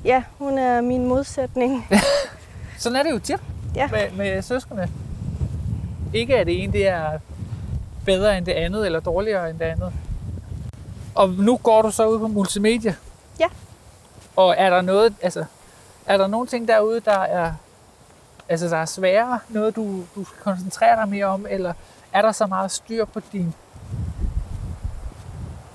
Ja, 0.04 0.22
hun 0.38 0.58
er 0.58 0.80
min 0.80 1.06
modsætning. 1.08 1.86
Sådan 2.78 2.96
er 2.96 3.02
det 3.02 3.10
jo 3.10 3.18
tit 3.18 3.40
Ja. 3.74 3.88
med, 3.90 4.10
med 4.16 4.42
søskende. 4.42 4.88
Ikke 6.14 6.36
at 6.36 6.46
det 6.46 6.62
ene 6.62 6.72
det 6.72 6.88
er 6.88 7.18
bedre 8.04 8.38
end 8.38 8.46
det 8.46 8.52
andet, 8.52 8.86
eller 8.86 9.00
dårligere 9.00 9.50
end 9.50 9.58
det 9.58 9.64
andet. 9.64 9.92
Og 11.14 11.28
nu 11.28 11.56
går 11.56 11.82
du 11.82 11.90
så 11.90 12.06
ud 12.08 12.18
på 12.18 12.28
multimedia. 12.28 12.94
Ja. 13.40 13.46
Og 14.36 14.54
er 14.58 14.70
der 14.70 14.80
noget, 14.80 15.14
altså, 15.22 15.44
er 16.06 16.16
der 16.16 16.26
nogle 16.26 16.46
ting 16.46 16.68
derude, 16.68 17.00
der 17.00 17.18
er, 17.18 17.52
altså, 18.48 18.68
der 18.68 18.76
er 18.76 18.84
sværere? 18.84 19.38
Noget, 19.48 19.76
du, 19.76 20.02
du 20.14 20.24
skal 20.24 20.38
koncentrere 20.42 20.96
dig 21.00 21.08
mere 21.08 21.26
om? 21.26 21.46
Eller 21.50 21.72
er 22.12 22.22
der 22.22 22.32
så 22.32 22.46
meget 22.46 22.70
styr 22.70 23.04
på 23.04 23.20
din... 23.32 23.54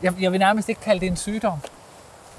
Jeg, 0.02 0.14
jeg 0.22 0.32
vil 0.32 0.40
nærmest 0.40 0.70
ikke 0.70 0.82
kalde 0.82 1.00
det 1.02 1.08
en 1.08 1.16
sygdom. 1.18 1.60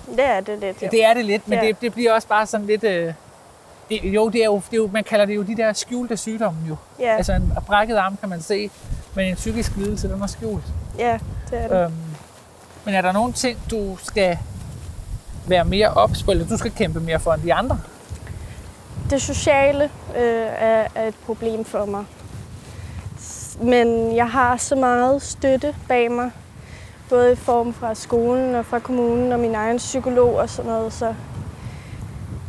Det 0.06 0.24
er 0.24 0.40
det 0.40 0.58
lidt, 0.58 0.82
jo. 0.82 0.88
Det 0.90 1.04
er 1.04 1.14
det 1.14 1.24
lidt, 1.24 1.48
men 1.48 1.58
Ja. 1.58 1.66
det, 1.66 1.80
det 1.80 1.92
bliver 1.92 2.12
også 2.12 2.28
bare 2.28 2.46
sådan 2.46 2.66
lidt... 2.66 2.84
Øh, 2.84 3.12
det, 3.88 4.00
jo, 4.04 4.28
det 4.28 4.40
er 4.40 4.44
jo, 4.44 4.56
det 4.56 4.72
er 4.72 4.76
jo, 4.76 4.90
man 4.92 5.04
kalder 5.04 5.24
det 5.26 5.34
jo 5.36 5.42
de 5.42 5.56
der 5.56 5.72
skjulte 5.72 6.16
sygdomme 6.16 6.60
jo. 6.68 6.76
Ja, 6.98 7.16
Altså 7.16 7.32
en 7.32 7.52
brækket 7.66 7.96
arm 7.96 8.16
kan 8.16 8.28
man 8.28 8.40
se, 8.42 8.70
men 9.14 9.26
en 9.26 9.34
psykisk 9.34 9.76
lidelse, 9.76 10.08
den 10.08 10.22
er 10.22 10.26
skjult. 10.26 10.64
ja, 10.98 11.18
det 11.50 11.58
er 11.64 11.68
det. 11.68 11.84
Øhm, 11.84 11.92
men 12.84 12.94
er 12.94 13.02
der 13.02 13.12
nogle 13.12 13.32
ting, 13.32 13.58
du 13.70 13.96
skal 14.02 14.38
være 15.46 15.64
mere 15.64 15.88
ops 15.88 16.22
på, 16.22 16.30
eller 16.30 16.46
du 16.46 16.56
skal 16.56 16.70
kæmpe 16.70 17.00
mere 17.00 17.20
for 17.20 17.32
end 17.32 17.42
de 17.42 17.54
andre? 17.54 17.80
Det 19.10 19.22
sociale 19.22 19.84
øh, 20.16 20.46
er, 20.58 20.86
er 20.94 21.06
et 21.08 21.14
problem 21.26 21.64
for 21.64 21.84
mig. 21.84 22.04
Men 23.60 24.16
jeg 24.16 24.28
har 24.30 24.56
så 24.56 24.76
meget 24.76 25.22
støtte 25.22 25.74
bag 25.88 26.10
mig, 26.12 26.30
både 27.10 27.32
i 27.32 27.36
form 27.36 27.74
fra 27.74 27.94
skolen 27.94 28.54
og 28.54 28.66
fra 28.66 28.78
kommunen 28.78 29.32
og 29.32 29.40
min 29.40 29.54
egen 29.54 29.76
psykolog 29.76 30.34
og 30.34 30.50
sådan 30.50 30.70
noget, 30.70 30.92
så 30.92 31.14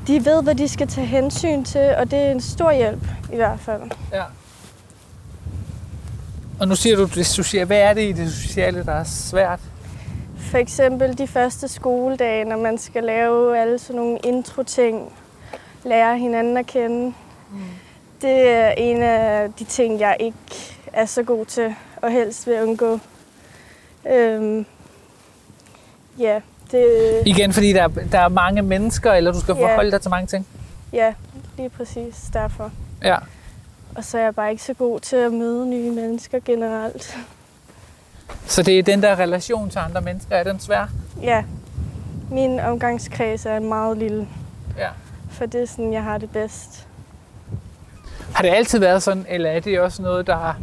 de 0.07 0.25
ved, 0.25 0.43
hvad 0.43 0.55
de 0.55 0.67
skal 0.67 0.87
tage 0.87 1.07
hensyn 1.07 1.63
til, 1.63 1.95
og 1.97 2.11
det 2.11 2.19
er 2.19 2.31
en 2.31 2.41
stor 2.41 2.71
hjælp 2.71 3.03
i 3.33 3.35
hvert 3.35 3.59
fald. 3.59 3.81
Ja. 4.13 4.23
Og 6.59 6.67
nu 6.67 6.75
siger 6.75 6.95
du 6.95 7.05
det 7.05 7.25
sociale. 7.25 7.65
Hvad 7.65 7.77
er 7.77 7.93
det 7.93 8.01
i 8.01 8.11
det 8.11 8.33
sociale, 8.33 8.85
der 8.85 8.91
er 8.93 9.03
svært? 9.03 9.59
For 10.37 10.57
eksempel 10.57 11.17
de 11.17 11.27
første 11.27 11.67
skoledage, 11.67 12.45
når 12.45 12.57
man 12.57 12.77
skal 12.77 13.03
lave 13.03 13.59
alle 13.59 13.79
sådan 13.79 13.95
nogle 13.95 14.17
intro-ting, 14.23 15.13
lære 15.83 16.17
hinanden 16.17 16.57
at 16.57 16.65
kende. 16.65 17.05
Mm. 17.51 17.59
Det 18.21 18.49
er 18.49 18.69
en 18.69 19.01
af 19.01 19.53
de 19.59 19.63
ting, 19.63 19.99
jeg 19.99 20.17
ikke 20.19 20.37
er 20.93 21.05
så 21.05 21.23
god 21.23 21.45
til, 21.45 21.75
og 22.01 22.11
helst 22.11 22.47
vil 22.47 22.61
undgå. 22.61 22.99
Øhm, 24.09 24.65
ja, 26.19 26.39
det, 26.71 27.21
Igen, 27.25 27.53
fordi 27.53 27.73
der, 27.73 27.83
er- 27.83 27.87
der 28.11 28.19
er 28.19 28.27
mange 28.29 28.61
mennesker, 28.61 29.13
eller 29.13 29.31
du 29.31 29.39
skal 29.39 29.55
Ja. 29.55 29.67
forholde 29.71 29.91
dig 29.91 30.01
til 30.01 30.09
mange 30.11 30.27
ting. 30.27 30.47
ja, 30.93 31.13
lige 31.57 31.69
præcis 31.69 32.15
derfor. 32.33 32.71
Ja. 33.03 33.17
Og 33.95 34.03
så 34.03 34.17
er 34.17 34.21
jeg 34.23 34.35
bare 34.35 34.51
ikke 34.51 34.63
så 34.63 34.73
god 34.73 34.99
til 34.99 35.15
at 35.15 35.33
møde 35.33 35.69
nye 35.69 35.91
mennesker 35.91 36.39
generelt. 36.45 37.17
Så 38.45 38.63
det 38.63 38.79
er 38.79 38.83
den 38.83 39.01
der 39.03 39.19
relation 39.19 39.69
til 39.69 39.79
andre 39.79 40.01
mennesker, 40.01 40.35
er 40.35 40.43
den 40.43 40.59
svær? 40.59 40.85
Ja, 41.21 41.43
min 42.31 42.59
omgangskreds 42.59 43.45
er 43.45 43.59
meget 43.59 43.97
lille, 43.97 44.27
Ja. 44.77 44.89
for 45.29 45.45
det 45.45 45.61
er 45.61 45.65
sådan, 45.65 45.93
jeg 45.93 46.03
har 46.03 46.17
det 46.17 46.29
bedst. 46.31 46.87
Har 48.33 48.41
det 48.43 48.49
altid 48.49 48.79
været 48.79 49.03
sådan, 49.03 49.25
eller 49.29 49.49
er 49.49 49.59
det 49.59 49.79
også 49.79 50.01
noget, 50.01 50.27
der 50.27 50.53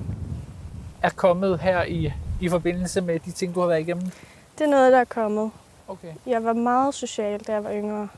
er 1.02 1.10
kommet 1.10 1.58
her 1.60 1.82
i, 1.82 2.12
i 2.40 2.48
forbindelse 2.48 3.00
med 3.00 3.20
de 3.20 3.30
ting, 3.32 3.54
du 3.54 3.60
har 3.60 3.66
været 3.66 3.80
igennem? 3.80 4.10
Det 4.58 4.64
er 4.64 4.70
noget, 4.70 4.92
der 4.92 4.98
er 5.00 5.04
kommet. 5.04 5.50
Okay. 5.88 6.08
Jeg 6.26 6.44
var 6.44 6.52
meget 6.52 6.94
social, 6.94 7.40
da 7.40 7.52
jeg 7.52 7.64
var 7.64 7.72
yngre. 7.72 8.08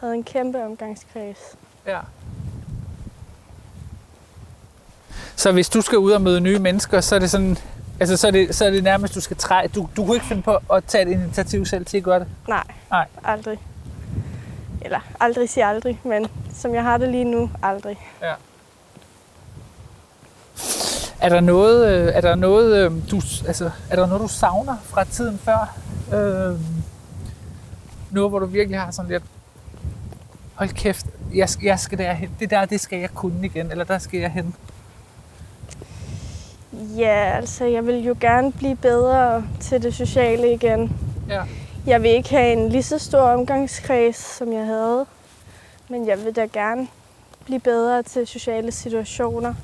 Havde 0.00 0.14
en 0.14 0.24
kæmpe 0.24 0.64
omgangskreds. 0.64 1.38
Ja. 1.86 1.98
Så 5.36 5.52
hvis 5.52 5.68
du 5.68 5.80
skal 5.80 5.98
ud 5.98 6.10
og 6.12 6.22
møde 6.22 6.40
nye 6.40 6.58
mennesker, 6.58 7.00
så 7.00 7.14
er 7.14 7.18
det 7.18 7.30
sådan, 7.30 7.56
altså 8.00 8.16
så 8.16 8.26
er 8.26 8.30
det, 8.30 8.54
så 8.54 8.64
er 8.64 8.70
det 8.70 8.84
nærmest, 8.84 9.14
du 9.14 9.20
skal 9.20 9.36
træ, 9.36 9.66
du, 9.74 9.88
du 9.96 10.04
kunne 10.04 10.16
ikke 10.16 10.26
finde 10.26 10.42
på 10.42 10.58
at 10.72 10.84
tage 10.84 11.06
et 11.06 11.12
initiativ 11.12 11.66
selv 11.66 11.86
til 11.86 11.96
at 11.98 12.02
gøre 12.02 12.18
det. 12.18 12.28
Nej, 12.48 12.64
Nej. 12.90 13.06
aldrig. 13.24 13.58
Eller 14.80 15.00
aldrig 15.20 15.48
sige 15.48 15.64
aldrig, 15.64 16.00
men 16.04 16.26
som 16.54 16.74
jeg 16.74 16.82
har 16.82 16.98
det 16.98 17.08
lige 17.08 17.24
nu, 17.24 17.50
aldrig. 17.62 17.98
Ja. 18.22 18.32
Er 21.22 21.28
der 21.28 21.40
noget, 21.40 21.88
øh, 21.92 22.12
er 22.14 22.20
der 22.20 22.34
noget, 22.34 22.76
øh, 22.76 22.92
du, 23.10 23.16
altså, 23.46 23.70
er 23.90 23.96
der 23.96 24.06
noget, 24.06 24.20
du 24.22 24.28
savner 24.28 24.76
fra 24.84 25.04
tiden 25.04 25.38
før? 25.38 25.76
Øh, 26.14 26.58
noget, 28.10 28.30
hvor 28.30 28.38
du 28.38 28.46
virkelig 28.46 28.80
har 28.80 28.90
sådan 28.90 29.10
lidt, 29.10 29.22
hold 30.54 30.68
kæft, 30.68 31.06
jeg, 31.34 31.48
skal- 31.48 31.66
jeg 31.66 31.78
skal 31.78 31.98
derhen. 31.98 32.30
Det 32.40 32.50
der, 32.50 32.64
det 32.64 32.80
skal 32.80 32.98
jeg 32.98 33.10
kunne 33.10 33.46
igen, 33.46 33.70
eller 33.70 33.84
der 33.84 33.98
skal 33.98 34.20
jeg 34.20 34.30
hen. 34.30 34.54
Ja, 36.98 37.36
altså 37.36 37.64
jeg 37.64 37.86
vil 37.86 38.04
jo 38.04 38.16
gerne 38.20 38.52
blive 38.52 38.76
bedre 38.76 39.44
til 39.60 39.82
det 39.82 39.94
sociale 39.94 40.52
igen. 40.52 40.96
Ja. 41.28 41.42
Jeg 41.86 42.02
vil 42.02 42.10
ikke 42.10 42.30
have 42.30 42.52
en 42.52 42.68
lige 42.68 42.82
så 42.82 42.98
stor 42.98 43.20
omgangskreds, 43.20 44.16
som 44.38 44.52
jeg 44.52 44.66
havde. 44.66 45.06
men 45.88 46.06
jeg 46.08 46.24
vil 46.24 46.36
da 46.36 46.46
gerne 46.52 46.88
blive 47.44 47.60
bedre 47.60 48.02
til 48.02 48.26
sociale 48.26 48.72
situationer. 48.72 49.54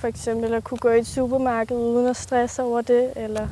For 0.00 0.08
eksempel 0.08 0.54
at 0.54 0.64
kunne 0.64 0.78
gå 0.78 0.88
i 0.88 0.98
et 0.98 1.06
supermarked 1.06 1.76
uden 1.76 2.06
at 2.06 2.16
stresse 2.16 2.62
over 2.62 2.80
det, 2.80 3.10
eller 3.16 3.46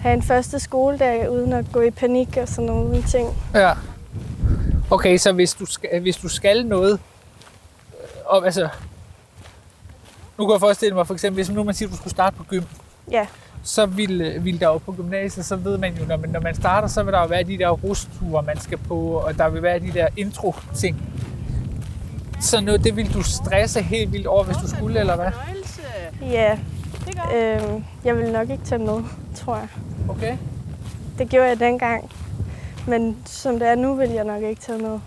have 0.00 0.14
en 0.14 0.22
første 0.22 0.60
skoledag 0.60 1.30
uden 1.30 1.52
at 1.52 1.64
gå 1.72 1.80
i 1.80 1.90
panik 1.90 2.36
og 2.36 2.48
sådan 2.48 2.66
nogle 2.66 3.02
ting. 3.02 3.28
Ja. 3.54 3.72
Okay, 4.90 5.16
så 5.16 5.32
hvis 5.32 5.54
du 5.54 5.66
skal, 5.66 6.00
hvis 6.00 6.16
du 6.16 6.28
skal 6.28 6.66
noget, 6.66 6.92
øh, 6.92 8.06
og 8.26 8.44
altså, 8.44 8.68
nu 10.38 10.46
kan 10.46 10.52
jeg 10.52 10.60
forestille 10.60 10.94
mig 10.94 11.06
for 11.06 11.14
eksempel, 11.14 11.34
hvis 11.34 11.50
nu 11.50 11.64
man 11.64 11.74
siger, 11.74 11.88
at 11.88 11.92
du 11.92 11.96
skulle 11.96 12.10
starte 12.14 12.36
på 12.36 12.44
gym, 12.44 12.62
Ja, 13.10 13.26
så 13.62 13.86
vil, 13.86 14.20
øh, 14.20 14.44
vil 14.44 14.60
der 14.60 14.66
jo 14.66 14.78
på 14.78 14.92
gymnasiet, 14.92 15.46
så 15.46 15.56
ved 15.56 15.78
man 15.78 15.94
jo, 15.94 16.04
når 16.06 16.16
man, 16.16 16.30
når 16.30 16.40
man 16.40 16.54
starter, 16.54 16.88
så 16.88 17.02
vil 17.02 17.12
der 17.12 17.20
jo 17.20 17.26
være 17.26 17.42
de 17.42 17.58
der 17.58 17.70
rusture, 17.70 18.42
man 18.42 18.60
skal 18.60 18.78
på, 18.78 18.98
og 18.98 19.38
der 19.38 19.48
vil 19.48 19.62
være 19.62 19.78
de 19.78 19.92
der 19.92 20.08
intro-ting. 20.16 21.02
Så 22.40 22.60
noget, 22.60 22.84
det 22.84 22.96
vil 22.96 23.14
du 23.14 23.22
stresse 23.22 23.82
helt 23.82 24.12
vildt 24.12 24.26
over, 24.26 24.44
hvis 24.44 24.56
du 24.56 24.68
skulle, 24.68 25.00
eller 25.00 25.16
hvad? 25.16 25.30
ja. 26.22 26.58
Øhm, 27.34 27.84
jeg 28.04 28.16
vil 28.16 28.32
nok 28.32 28.50
ikke 28.50 28.64
tage 28.64 28.78
med, 28.78 29.02
tror 29.34 29.56
jeg. 29.56 29.68
Okay. 30.08 30.36
Det 31.18 31.28
gjorde 31.28 31.48
jeg 31.48 31.58
dengang. 31.60 32.10
Men 32.86 33.16
som 33.26 33.58
det 33.58 33.68
er 33.68 33.74
nu, 33.74 33.94
vil 33.94 34.10
jeg 34.10 34.24
nok 34.24 34.42
ikke 34.42 34.62
tage 34.62 34.78
med. 34.78 34.98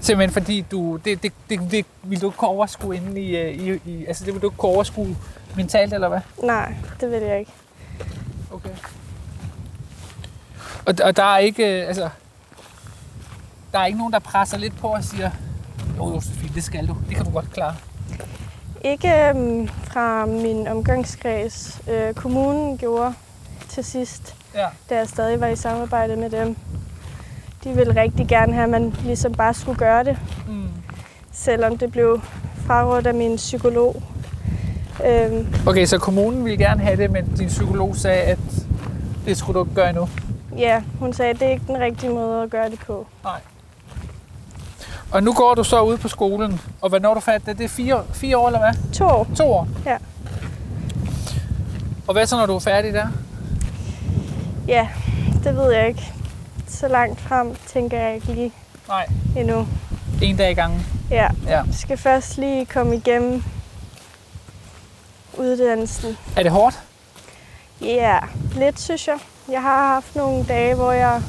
Simpelthen 0.00 0.32
fordi 0.32 0.64
du, 0.70 0.96
det, 0.96 1.22
det, 1.22 1.32
det, 1.50 1.60
det 1.70 1.86
vil 2.02 2.20
du 2.20 2.26
ikke 2.26 2.38
kunne 2.38 2.48
overskue 2.48 2.96
inde 2.96 3.20
i, 3.20 3.36
øh, 3.36 3.54
i, 3.54 3.80
i, 3.90 4.06
altså 4.06 4.24
det 4.24 4.34
vil 4.34 4.42
du 4.42 4.46
ikke 4.46 4.56
kunne 4.56 4.72
overskue 4.72 5.16
mentalt, 5.56 5.94
eller 5.94 6.08
hvad? 6.08 6.20
Nej, 6.42 6.74
det 7.00 7.10
vil 7.10 7.20
jeg 7.22 7.38
ikke. 7.38 7.52
Okay. 8.52 8.70
Og, 10.86 10.94
og 11.04 11.16
der 11.16 11.34
er 11.34 11.38
ikke, 11.38 11.80
øh, 11.82 11.88
altså, 11.88 12.08
der 13.72 13.78
er 13.78 13.86
ikke 13.86 13.98
nogen, 13.98 14.12
der 14.12 14.18
presser 14.18 14.58
lidt 14.58 14.78
på 14.78 14.88
og 14.88 15.04
siger, 15.04 15.30
jo, 15.98 16.14
Josefine, 16.14 16.50
det 16.54 16.64
skal 16.64 16.86
du. 16.86 16.96
Det 17.08 17.16
kan 17.16 17.24
du 17.24 17.30
godt 17.30 17.50
klare. 17.52 17.74
Ikke 18.84 19.28
øhm, 19.28 19.68
fra 19.68 20.26
min 20.26 20.68
omgangskreds. 20.68 21.80
Øh, 21.90 22.14
kommunen 22.14 22.78
gjorde 22.78 23.14
til 23.68 23.84
sidst, 23.84 24.34
Ja. 24.54 24.66
da 24.90 24.96
jeg 24.96 25.08
stadig 25.08 25.40
var 25.40 25.46
i 25.46 25.56
samarbejde 25.56 26.16
med 26.16 26.30
dem. 26.30 26.56
De 27.64 27.72
ville 27.72 28.00
rigtig 28.02 28.28
gerne 28.28 28.52
have, 28.52 28.64
at 28.64 28.70
man 28.70 28.94
ligesom 29.04 29.32
bare 29.32 29.54
skulle 29.54 29.78
gøre 29.78 30.04
det, 30.04 30.16
Mm. 30.48 30.68
selvom 31.32 31.78
det 31.78 31.92
blev 31.92 32.20
frarådt 32.66 33.06
af 33.06 33.14
min 33.14 33.36
psykolog. 33.36 34.02
Øhm, 35.06 35.46
Okay, 35.66 35.86
så 35.86 35.98
kommunen 35.98 36.44
ville 36.44 36.58
gerne 36.58 36.80
have 36.82 36.96
det, 36.96 37.10
men 37.10 37.24
din 37.38 37.48
psykolog 37.48 37.96
sagde, 37.96 38.20
at 38.22 38.38
det 39.26 39.36
skulle 39.36 39.58
du 39.58 39.64
ikke 39.64 39.74
gøre 39.74 39.88
endnu. 39.88 40.08
ja, 40.58 40.82
hun 40.98 41.12
sagde, 41.12 41.30
at 41.30 41.40
det 41.40 41.46
er 41.48 41.52
ikke 41.52 41.66
den 41.66 41.80
rigtige 41.80 42.10
måde 42.12 42.42
at 42.42 42.50
gøre 42.50 42.70
det 42.70 42.78
på. 42.86 43.06
Nej. 43.24 43.40
Og 45.12 45.22
nu 45.22 45.32
går 45.32 45.54
du 45.54 45.64
så 45.64 45.80
ude 45.80 45.98
på 45.98 46.08
skolen, 46.08 46.60
og 46.80 46.88
hvornår 46.88 47.10
er 47.10 47.14
du 47.14 47.20
færdig? 47.20 47.58
Det 47.58 47.64
er 47.64 47.68
fire, 47.68 48.04
fire 48.12 48.38
år, 48.38 48.46
eller 48.46 48.58
hvad? 48.60 48.92
To 48.92 49.04
år. 49.04 49.26
To 49.36 49.52
år? 49.52 49.68
Ja. 49.86 49.96
Og 52.06 52.12
hvad 52.12 52.26
så, 52.26 52.36
når 52.36 52.46
du 52.46 52.54
er 52.54 52.58
færdig 52.58 52.92
der? 52.94 53.06
Ja, 54.68 54.88
det 55.44 55.56
ved 55.56 55.72
jeg 55.72 55.88
ikke. 55.88 56.12
Så 56.68 56.88
langt 56.88 57.20
frem 57.20 57.54
tænker 57.66 58.00
jeg 58.00 58.14
ikke 58.14 58.26
lige 58.26 58.52
Nej, 58.88 59.06
endnu. 59.36 59.66
en 60.22 60.36
dag 60.36 60.50
i 60.50 60.54
gangen. 60.54 60.86
Ja, 61.10 61.28
Ja. 61.46 61.50
jeg 61.50 61.64
skal 61.72 61.96
først 61.98 62.38
lige 62.38 62.66
komme 62.66 62.96
igennem 62.96 63.42
uddannelsen. 65.38 66.16
Er 66.36 66.42
det 66.42 66.52
hårdt? 66.52 66.78
Ja, 67.80 68.18
lidt 68.56 68.80
synes 68.80 69.08
jeg. 69.08 69.16
Jeg 69.52 69.62
har 69.62 69.86
haft 69.94 70.16
nogle 70.16 70.44
dage, 70.44 70.74
hvor 70.74 70.92
jeg 70.92 71.22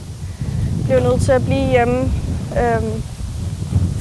blev 0.85 0.99
nødt 0.99 1.21
til 1.21 1.31
at 1.31 1.43
blive 1.45 1.69
hjemme, 1.69 2.11
øhm, 2.59 3.03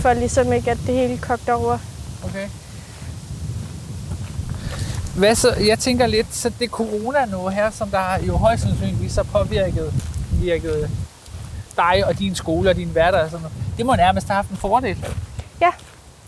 for 0.03 0.13
ligesom 0.13 0.53
ikke, 0.53 0.71
at 0.71 0.79
det 0.87 0.95
hele 0.95 1.19
kogte 1.19 1.55
over. 1.55 1.79
Okay. 2.25 2.49
Hvad 5.17 5.35
så? 5.35 5.55
Jeg 5.67 5.79
tænker 5.79 6.07
lidt, 6.07 6.35
så 6.35 6.53
det 6.61 6.71
corona 6.71 7.25
nu 7.25 7.49
her, 7.49 7.71
som 7.71 7.89
der 7.91 8.19
jo 8.27 8.37
højst 8.37 8.63
sandsynligvis 8.63 9.17
har 9.17 9.23
påvirket 9.23 9.93
virket 10.33 10.91
dig 11.77 12.05
og 12.07 12.19
din 12.19 12.35
skole 12.35 12.71
og 12.71 12.77
din 12.77 12.89
hverdag 12.89 13.21
og 13.23 13.31
sådan 13.31 13.43
noget. 13.43 13.57
Det 13.79 13.87
må 13.87 13.95
nærmest 13.95 14.27
have 14.29 14.35
haft 14.37 14.49
en 14.51 14.57
fordel. 14.57 14.97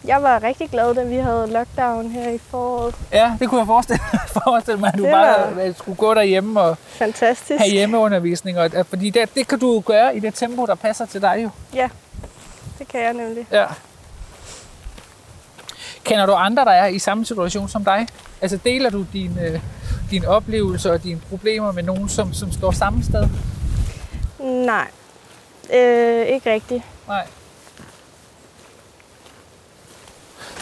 Jeg 0.07 0.23
var 0.23 0.43
rigtig 0.43 0.71
glad, 0.71 0.95
da 0.95 1.03
vi 1.05 1.17
havde 1.17 1.47
lockdown 1.53 2.11
her 2.11 2.31
i 2.31 2.39
foråret. 2.51 2.95
Ja, 3.13 3.33
det 3.41 3.49
kunne 3.49 3.59
jeg 3.59 3.67
forestille, 3.67 4.01
forestille 4.45 4.81
mig, 4.81 4.89
at 4.89 4.99
du 4.99 5.03
Det 5.05 5.13
bare 5.13 5.57
var- 5.57 5.63
øh, 5.63 5.75
skulle 5.79 5.97
gå 5.97 6.15
derhjemme 6.15 6.61
og 6.61 6.79
Fantastisk. 6.89 7.59
have 7.59 7.71
hjemmeundervisning. 7.71 8.59
Og, 8.59 8.71
fordi 8.89 9.11
det, 9.11 9.35
det 9.35 9.49
kan 9.49 9.59
du 9.59 9.75
jo 9.75 9.83
gøre 9.87 10.17
i 10.17 10.21
det 10.21 10.35
tempo, 10.35 10.67
der 10.67 10.75
passer 10.75 11.07
til 11.07 11.23
dig 11.23 11.41
jo. 11.43 11.51
Ja, 11.75 11.89
det 12.79 12.89
kan 12.89 13.01
jeg 13.01 13.13
nemlig. 13.13 13.47
Ja. 13.53 13.67
Kender 16.05 16.27
du 16.27 16.33
andre, 16.33 16.65
der 16.65 16.71
er 16.71 16.87
i 16.87 16.99
samme 16.99 17.27
situation 17.27 17.69
som 17.69 17.85
dig? 17.85 18.07
Altså 18.41 18.59
deler 18.65 18.91
du 18.91 19.07
dine, 19.13 19.43
øh, 19.43 19.61
dine 20.11 20.29
oplevelser 20.29 20.93
og 20.93 21.03
dine 21.03 21.21
problemer 21.29 21.73
med 21.73 21.83
nogen, 21.83 22.09
som, 22.09 22.33
som 22.33 22.53
står 22.53 22.71
samme 22.71 23.05
sted? 23.05 23.29
Nej, 24.41 24.87
øh, 25.75 26.27
ikke 26.27 26.53
rigtigt. 26.53 26.83
Nej. 27.09 27.27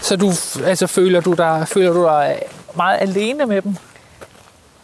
Så 0.03 0.17
du, 0.17 0.31
altså, 0.65 0.87
føler, 0.87 1.21
du 1.21 1.33
dig, 1.33 1.69
føler 1.69 1.93
du 1.93 2.05
dig 2.05 2.43
meget 2.77 2.99
alene 3.01 3.47
med 3.47 3.63
dem? 3.63 3.77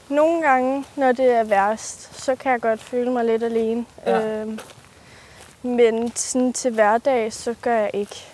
Nogle 0.08 0.42
gange, 0.42 0.84
når 0.96 1.12
det 1.12 1.32
er 1.32 1.44
værst, 1.44 2.24
så 2.24 2.34
kan 2.34 2.52
jeg 2.52 2.60
godt 2.60 2.82
føle 2.82 3.10
mig 3.10 3.24
lidt 3.24 3.42
alene. 3.42 3.84
Ja. 4.06 4.20
Øhm, 4.20 4.58
men 5.62 6.12
sådan 6.16 6.52
til 6.52 6.70
hverdag, 6.70 7.32
så 7.32 7.54
gør 7.62 7.76
jeg 7.78 7.90
ikke. 7.94 8.26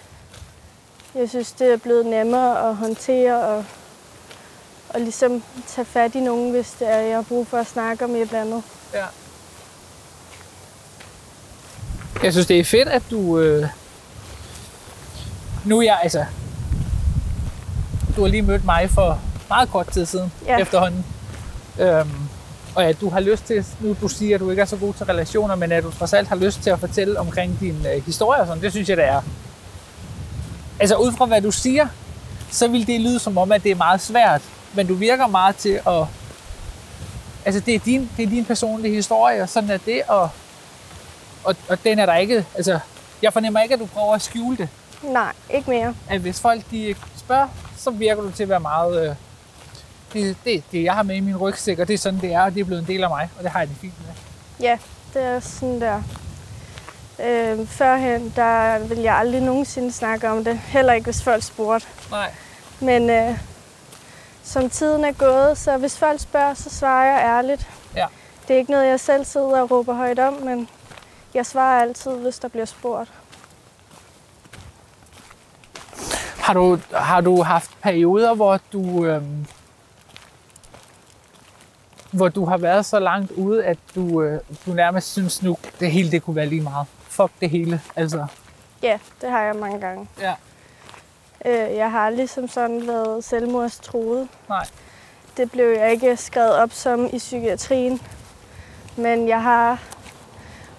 Jeg 1.15 1.29
synes, 1.29 1.53
det 1.53 1.73
er 1.73 1.77
blevet 1.77 2.07
nemmere 2.07 2.69
at 2.69 2.77
håndtere 2.77 3.45
og, 3.45 3.65
og 4.89 5.01
ligesom 5.01 5.43
tage 5.67 5.85
fat 5.85 6.15
i 6.15 6.21
nogen, 6.21 6.51
hvis 6.51 6.71
det 6.71 6.89
er, 6.91 6.97
jeg 6.97 7.17
har 7.17 7.23
brug 7.23 7.47
for 7.47 7.59
at 7.59 7.67
snakke 7.67 8.05
om 8.05 8.11
et 8.15 8.21
eller 8.21 8.41
andet. 8.41 8.63
Ja. 8.95 9.05
Jeg 12.23 12.33
synes, 12.33 12.47
det 12.47 12.61
er 12.61 12.65
fedt, 12.65 12.89
at 12.89 13.03
du... 13.11 13.39
Øh... 13.39 13.69
Nu 15.65 15.79
er 15.79 15.83
jeg, 15.83 15.99
altså... 16.03 16.25
Du 18.17 18.21
har 18.23 18.29
lige 18.29 18.43
mødt 18.43 18.65
mig 18.65 18.91
for 18.91 19.21
meget 19.49 19.71
kort 19.71 19.89
tid 19.93 20.07
siden 20.07 20.33
Ja. 20.47 20.59
efterhånden. 20.59 21.07
Øhm, 21.79 22.24
og 22.75 22.85
at 22.85 23.01
du 23.01 23.11
har 23.11 23.21
lyst 23.21 23.45
til, 23.45 23.67
nu 23.81 23.97
du 24.01 24.09
siger, 24.09 24.35
at 24.35 24.41
du 24.41 24.51
ikke 24.51 24.63
er 24.63 24.67
så 24.67 24.77
god 24.77 24.95
til 24.95 25.07
relationer, 25.07 25.55
men 25.55 25.73
at 25.73 25.85
du 25.85 25.91
trods 25.91 26.13
alt 26.13 26.29
har 26.29 26.37
lyst 26.37 26.63
til 26.63 26.71
at 26.71 26.81
fortælle 26.81 27.21
omkring 27.21 27.61
din 27.61 27.87
øh, 27.95 28.07
historie 28.07 28.41
og 28.41 28.47
sådan, 28.47 28.63
det 28.63 28.73
synes 28.73 28.89
jeg, 28.89 28.97
det 28.97 29.05
er. 29.05 29.23
Altså 30.81 30.97
ud 30.97 31.13
fra 31.13 31.27
hvad 31.27 31.43
du 31.43 31.51
siger, 31.51 31.87
så 32.51 32.69
vil 32.69 32.87
det 32.87 33.01
lyde 33.01 33.19
som 33.19 33.39
om, 33.39 33.53
at 33.53 33.63
det 33.63 33.71
er 33.71 33.77
meget 33.77 34.01
svært, 34.01 34.43
men 34.75 34.87
du 34.87 34.95
virker 34.95 35.27
meget 35.27 35.57
til 35.57 35.81
at 35.87 36.07
Altså, 37.47 37.61
det 37.61 37.75
er 37.75 37.79
din, 37.79 38.11
det 38.17 38.23
er 38.23 38.27
din 38.27 38.45
personlige 38.45 38.95
historie, 38.95 39.43
og 39.43 39.49
sådan 39.49 39.71
er 39.71 39.77
det, 39.77 40.03
og, 40.09 40.31
og, 41.45 41.57
og 41.69 41.85
den 41.85 41.99
er 41.99 42.07
der 42.07 42.15
ikke, 42.15 42.47
altså, 42.55 42.79
jeg 43.23 43.33
fornemmer 43.33 43.61
ikke, 43.61 43.75
at 43.75 43.81
du 43.81 43.87
prøver 43.87 44.15
at 44.15 44.23
skjule 44.23 44.57
det. 44.57 44.69
Nej, 45.03 45.33
ikke 45.51 45.71
mere. 45.71 45.95
At 46.09 46.21
hvis 46.21 46.41
folk 46.41 46.63
de 46.71 46.95
spørger, 47.17 47.49
så 47.77 47.91
virker 47.91 48.23
du 48.23 48.31
til 48.31 48.43
at 48.43 48.49
være 48.49 48.61
meget, 48.61 49.09
øh, 49.09 49.15
det, 50.15 50.37
det, 50.45 50.65
det 50.73 50.85
jeg 50.85 50.95
har 50.95 51.03
med 51.03 51.17
i 51.17 51.21
min 51.21 51.37
rygsæk, 51.37 51.79
og 51.79 51.89
det 51.89 51.95
er 51.95 51.99
sådan, 51.99 52.21
det 52.21 52.33
er, 52.33 52.43
og 52.43 52.55
det 52.55 52.61
er 52.61 52.65
blevet 52.65 52.81
en 52.81 52.89
del 52.89 53.05
af 53.05 53.11
mig, 53.11 53.29
og 53.39 53.45
det 53.45 53.51
har 53.51 53.59
jeg 53.59 53.69
det 53.69 53.77
fint 53.77 53.95
med. 54.07 54.15
Ja, 54.61 54.79
det 55.15 55.23
er 55.23 55.41
sådan 55.41 55.81
der. 55.81 56.03
Øh, 57.25 57.67
førhen, 57.67 58.33
der 58.37 58.79
ville 58.79 59.03
jeg 59.03 59.17
aldrig 59.17 59.41
nogensinde 59.41 59.93
snakke 59.93 60.31
om 60.31 60.45
det. 60.45 60.59
Heller 60.59 60.93
ikke, 60.93 61.05
hvis 61.05 61.23
folk 61.23 61.43
spurgte. 61.43 61.87
Nej. 62.11 62.31
Men 62.81 63.11
øh, 63.11 63.39
som 64.43 64.71
tiden 64.71 65.05
er 65.05 65.13
gået, 65.13 65.59
så 65.59 65.77
hvis 65.77 65.99
folk 65.99 66.21
spørger, 66.21 66.55
så 66.55 66.71
svarer 66.71 67.05
jeg 67.05 67.39
ærligt. 67.39 67.69
Ja. 67.97 68.07
Det 68.49 68.55
er 68.55 68.59
ikke 68.59 68.71
noget, 68.71 68.87
jeg 68.87 69.01
selv 69.01 69.25
sidder 69.25 69.61
og 69.61 69.71
råber 69.71 69.95
højt 69.95 70.19
om, 70.19 70.33
men 70.33 70.69
jeg 71.35 71.47
svarer 71.47 71.83
altid, 71.83 72.13
hvis 72.13 72.39
der 72.39 72.49
bliver 72.49 72.67
spurgt. 72.67 73.13
Har 76.39 76.55
du, 76.55 76.79
har 76.93 77.21
du 77.21 77.43
haft 77.43 77.71
perioder, 77.83 78.35
hvor 78.35 78.61
du, 78.73 79.05
øhm, 79.05 79.47
hvor 82.15 82.29
du 82.29 82.45
har 82.45 82.57
været 82.57 82.87
så 82.87 82.99
langt 82.99 83.31
ude, 83.31 83.65
at 83.65 83.79
du, 83.95 84.23
øh, 84.23 84.41
du 84.67 84.73
nærmest 84.73 85.13
synes 85.13 85.43
nu, 85.43 85.57
det 85.81 85.91
hele 85.91 86.11
det 86.11 86.23
kunne 86.23 86.37
være 86.37 86.47
lige 86.47 86.63
meget? 86.63 86.87
Fuck 87.09 87.31
det 87.41 87.51
hele, 87.51 87.81
altså. 87.97 88.27
Ja, 88.83 88.99
det 89.21 89.31
har 89.31 89.43
jeg 89.43 89.57
mange 89.57 89.81
gange. 89.81 90.09
Ja. 90.21 90.35
Øh, 91.45 91.77
jeg 91.77 91.91
har 91.91 92.01
aldrig 92.01 92.29
som 92.29 92.49
sådan 92.49 92.87
været 92.87 93.25
selvmordstruet. 93.25 94.29
Nej. 94.49 94.67
Det 95.37 95.51
blev 95.51 95.67
jeg 95.67 95.91
ikke 95.91 96.17
skrevet 96.17 96.57
op 96.57 96.73
som 96.73 97.07
i 97.13 97.19
psykiatrien. 97.19 98.01
Men 98.97 99.29
jeg 99.29 99.43
har 99.43 99.79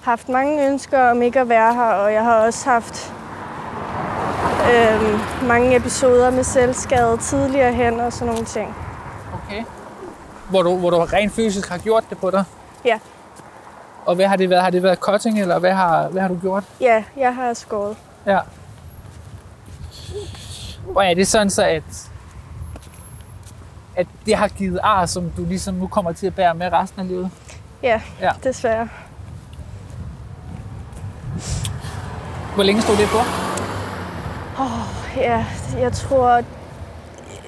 haft 0.01 0.29
mange 0.29 0.67
ønsker 0.67 0.99
om 0.99 1.21
ikke 1.21 1.39
at 1.39 1.49
være 1.49 1.73
her, 1.73 1.81
og 1.93 2.13
jeg 2.13 2.23
har 2.23 2.45
også 2.45 2.69
haft 2.69 3.13
øh, 4.73 5.19
mange 5.47 5.75
episoder 5.75 6.31
med 6.31 6.43
selvskade 6.43 7.17
tidligere 7.17 7.73
hen 7.73 7.99
og 7.99 8.13
sådan 8.13 8.27
nogle 8.27 8.45
ting. 8.45 8.75
Okay. 9.33 9.63
Hvor 10.49 10.61
du, 10.61 10.77
hvor 10.77 10.89
du 10.89 10.97
rent 10.97 11.33
fysisk 11.33 11.69
har 11.69 11.77
gjort 11.77 12.03
det 12.09 12.17
på 12.17 12.31
dig? 12.31 12.43
Ja. 12.85 12.99
Og 14.05 14.15
hvad 14.15 14.27
har 14.27 14.35
det 14.35 14.49
været? 14.49 14.61
Har 14.63 14.69
det 14.69 14.83
været 14.83 14.99
cutting, 14.99 15.41
eller 15.41 15.59
hvad 15.59 15.73
har, 15.73 16.07
hvad 16.07 16.21
har 16.21 16.27
du 16.29 16.37
gjort? 16.41 16.63
Ja, 16.81 17.03
jeg 17.17 17.35
har 17.35 17.53
skåret. 17.53 17.97
Ja. 18.25 18.39
Og 20.95 21.05
er 21.05 21.13
det 21.13 21.27
sådan 21.27 21.49
så, 21.49 21.63
at, 21.63 21.83
at 23.95 24.07
det 24.25 24.35
har 24.35 24.47
givet 24.47 24.79
ar, 24.83 25.05
som 25.05 25.29
du 25.37 25.45
ligesom 25.45 25.75
nu 25.75 25.87
kommer 25.87 26.11
til 26.11 26.27
at 26.27 26.35
bære 26.35 26.53
med 26.55 26.73
resten 26.73 27.01
af 27.01 27.07
livet? 27.07 27.31
Ja, 27.83 28.01
Ja. 28.21 28.31
desværre. 28.43 28.89
Hvor 32.55 32.63
længe 32.63 32.81
stod 32.81 32.95
det 32.97 33.07
på? 33.07 33.17
Ja, 35.17 35.45
jeg 35.79 35.93
tror 35.93 36.41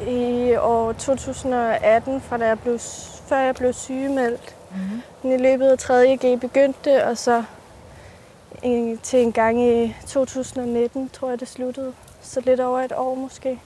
i 0.07 0.55
år 0.55 0.91
2018, 0.93 2.21
fra 2.21 2.37
da 2.37 2.47
jeg 2.47 2.59
blev, 2.59 2.79
før 3.27 3.37
jeg 3.37 3.55
blev 3.55 3.73
sygemeldt. 3.73 4.55
Mhm. 4.71 5.01
Men 5.23 5.31
i 5.31 5.37
løbet 5.37 5.67
af 5.67 5.75
3.G 5.91 6.39
begyndte 6.39 6.91
det, 6.91 7.03
og 7.03 7.17
så 7.17 7.43
en, 8.63 8.97
til 9.03 9.19
en 9.19 9.31
gang 9.31 9.61
i 9.63 9.95
2019, 10.07 11.09
tror 11.09 11.29
jeg 11.29 11.39
det 11.39 11.47
sluttede. 11.47 11.93
Så 12.21 12.41
lidt 12.45 12.59
over 12.59 12.79
et 12.81 12.91
år 12.95 13.15
måske. 13.15 13.59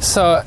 Så 0.00 0.42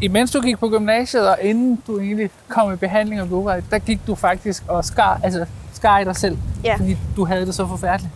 imens 0.00 0.30
du 0.30 0.40
gik 0.40 0.58
på 0.58 0.68
gymnasiet, 0.68 1.28
og 1.28 1.38
inden 1.40 1.82
du 1.86 1.98
egentlig 2.00 2.30
kom 2.48 2.72
i 2.72 2.76
behandling 2.76 3.20
og 3.22 3.28
blev 3.28 3.62
der 3.70 3.78
gik 3.78 4.00
du 4.06 4.14
faktisk 4.14 4.62
og 4.68 4.84
skar, 4.84 5.20
altså 5.22 5.46
skar 5.74 5.98
i 5.98 6.04
dig 6.04 6.16
selv, 6.16 6.38
Ja. 6.64 6.74
fordi 6.76 6.96
du 7.16 7.24
havde 7.24 7.46
det 7.46 7.54
så 7.54 7.66
forfærdeligt. 7.66 8.12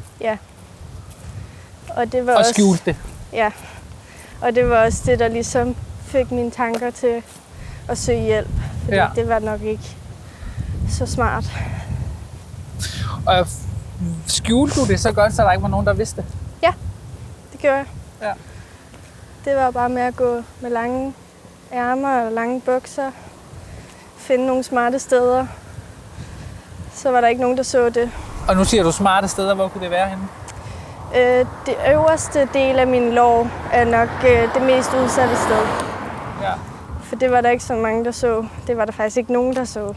Og 1.97 2.13
det 2.13 2.27
var 2.27 2.33
Og 2.33 2.39
også, 2.39 2.53
skjulte 2.53 2.83
det. 2.85 2.97
Ja. 3.33 3.51
Og 4.41 4.55
det 4.55 4.69
var 4.69 4.85
også 4.85 5.03
det, 5.07 5.19
der 5.19 5.29
ligesom 5.29 5.77
fik 6.07 6.31
mine 6.31 6.51
tanker 6.51 6.91
til 6.91 7.23
at 7.89 7.99
søge 7.99 8.21
hjælp. 8.23 8.49
Fordi 8.85 8.97
Ja. 8.97 9.03
ja. 9.03 9.09
det 9.15 9.29
var 9.29 9.39
nok 9.39 9.63
ikke 9.63 9.97
så 10.91 11.07
smart. 11.07 11.45
Og 13.27 13.47
skjulte 14.27 14.81
du 14.81 14.87
det 14.87 15.01
så 15.01 15.13
godt, 15.13 15.35
så 15.35 15.43
der 15.43 15.53
ikke 15.53 15.63
var 15.63 15.69
nogen, 15.69 15.87
der 15.87 15.93
vidste 15.93 16.17
det? 16.17 16.25
Det 17.53 17.61
gjorde 17.61 17.77
jeg. 17.77 17.87
Ja. 18.23 18.33
Det 19.45 19.57
var 19.57 19.71
bare 19.71 19.89
med 19.89 20.03
at 20.03 20.17
gå 20.17 20.43
med 20.61 20.71
lange 20.71 21.15
ærmer 21.73 22.21
og 22.27 22.33
lange 22.33 22.61
bukser. 22.61 23.11
Finde 24.19 24.47
nogle 24.47 24.63
smarte 24.65 24.99
steder. 24.99 25.47
Så 26.95 27.11
var 27.11 27.21
der 27.21 27.29
ikke 27.29 27.41
nogen, 27.41 27.57
der 27.57 27.63
så 27.63 27.91
det. 27.91 28.11
Og 28.49 28.57
nu 28.57 28.65
siger 28.65 28.83
du 28.83 28.93
smarte 28.93 29.29
steder, 29.29 29.55
hvor 29.55 29.69
kunne 29.69 29.83
det 29.83 29.91
være 29.91 30.09
henne? 30.09 30.29
Øh, 31.17 31.47
det 31.67 31.75
øverste 31.93 32.49
del 32.55 32.79
af 32.79 32.87
min 32.87 33.13
lår 33.13 33.49
er 33.73 33.85
nok 33.85 34.09
øh, 34.27 34.55
det 34.55 34.63
mest 34.63 34.91
udsatte 35.05 35.37
sted. 35.37 35.67
Ja. 36.43 36.53
For 37.03 37.17
det 37.17 37.31
var 37.31 37.41
der 37.41 37.51
ikke 37.51 37.65
så 37.65 37.75
mange, 37.77 38.05
der 38.05 38.11
så. 38.11 38.47
Det 38.67 38.77
var 38.77 38.85
der 38.85 38.93
faktisk 38.93 39.17
ikke 39.17 39.33
nogen, 39.33 39.57
der 39.57 39.65
så. 39.65 39.95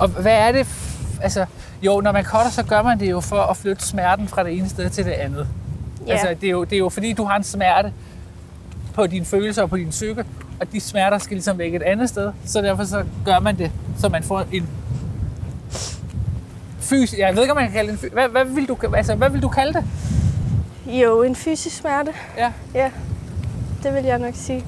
Og 0.00 0.08
hvad 0.08 0.38
er 0.38 0.52
det? 0.52 0.66
Altså, 1.22 1.46
jo, 1.82 2.00
når 2.00 2.12
man 2.12 2.24
cutter, 2.24 2.50
så 2.50 2.62
gør 2.62 2.82
man 2.82 3.00
det 3.00 3.10
jo 3.10 3.20
for 3.20 3.40
at 3.40 3.56
flytte 3.56 3.86
smerten 3.86 4.28
fra 4.28 4.44
det 4.44 4.58
ene 4.58 4.68
sted 4.68 4.90
til 4.90 5.04
det 5.04 5.10
andet. 5.12 5.46
Ja, 6.06 6.12
Altså, 6.12 6.36
det 6.40 6.46
er, 6.46 6.50
jo, 6.50 6.64
det 6.64 6.72
er 6.72 6.78
jo 6.78 6.88
fordi, 6.88 7.12
du 7.12 7.24
har 7.24 7.36
en 7.36 7.44
smerte 7.44 7.92
på 8.94 9.06
dine 9.06 9.24
følelser 9.24 9.62
og 9.62 9.70
på 9.70 9.76
din 9.76 9.90
psyke, 9.90 10.24
og 10.60 10.72
de 10.72 10.80
smerter 10.80 11.18
skal 11.18 11.34
ligesom 11.34 11.58
væk 11.58 11.74
et 11.74 11.82
andet 11.82 12.08
sted, 12.08 12.32
så 12.44 12.62
derfor 12.62 12.84
så 12.84 13.04
gør 13.24 13.38
man 13.38 13.58
det, 13.58 13.72
så 13.98 14.08
man 14.08 14.22
får 14.22 14.44
en 14.52 14.68
fys... 16.88 17.14
Jeg 17.18 17.34
ved 17.34 17.42
ikke, 17.42 17.52
om 17.52 17.56
man 17.56 17.64
kan 17.64 17.72
kalde 17.72 17.92
det 17.92 18.02
en. 18.02 18.10
Hvad, 18.12 18.28
hvad, 18.28 18.44
vil 18.44 18.68
du, 18.68 18.76
altså, 18.94 19.14
hvad 19.14 19.30
vil 19.30 19.42
du 19.42 19.48
kalde 19.48 19.72
det? 19.72 19.84
jo, 20.86 21.22
en 21.22 21.36
fysisk 21.36 21.76
smerte. 21.76 22.12
Ja. 22.36 22.52
Ja, 22.74 22.90
det 23.82 23.94
vil 23.94 24.04
jeg 24.04 24.18
nok 24.18 24.34
sige. 24.34 24.64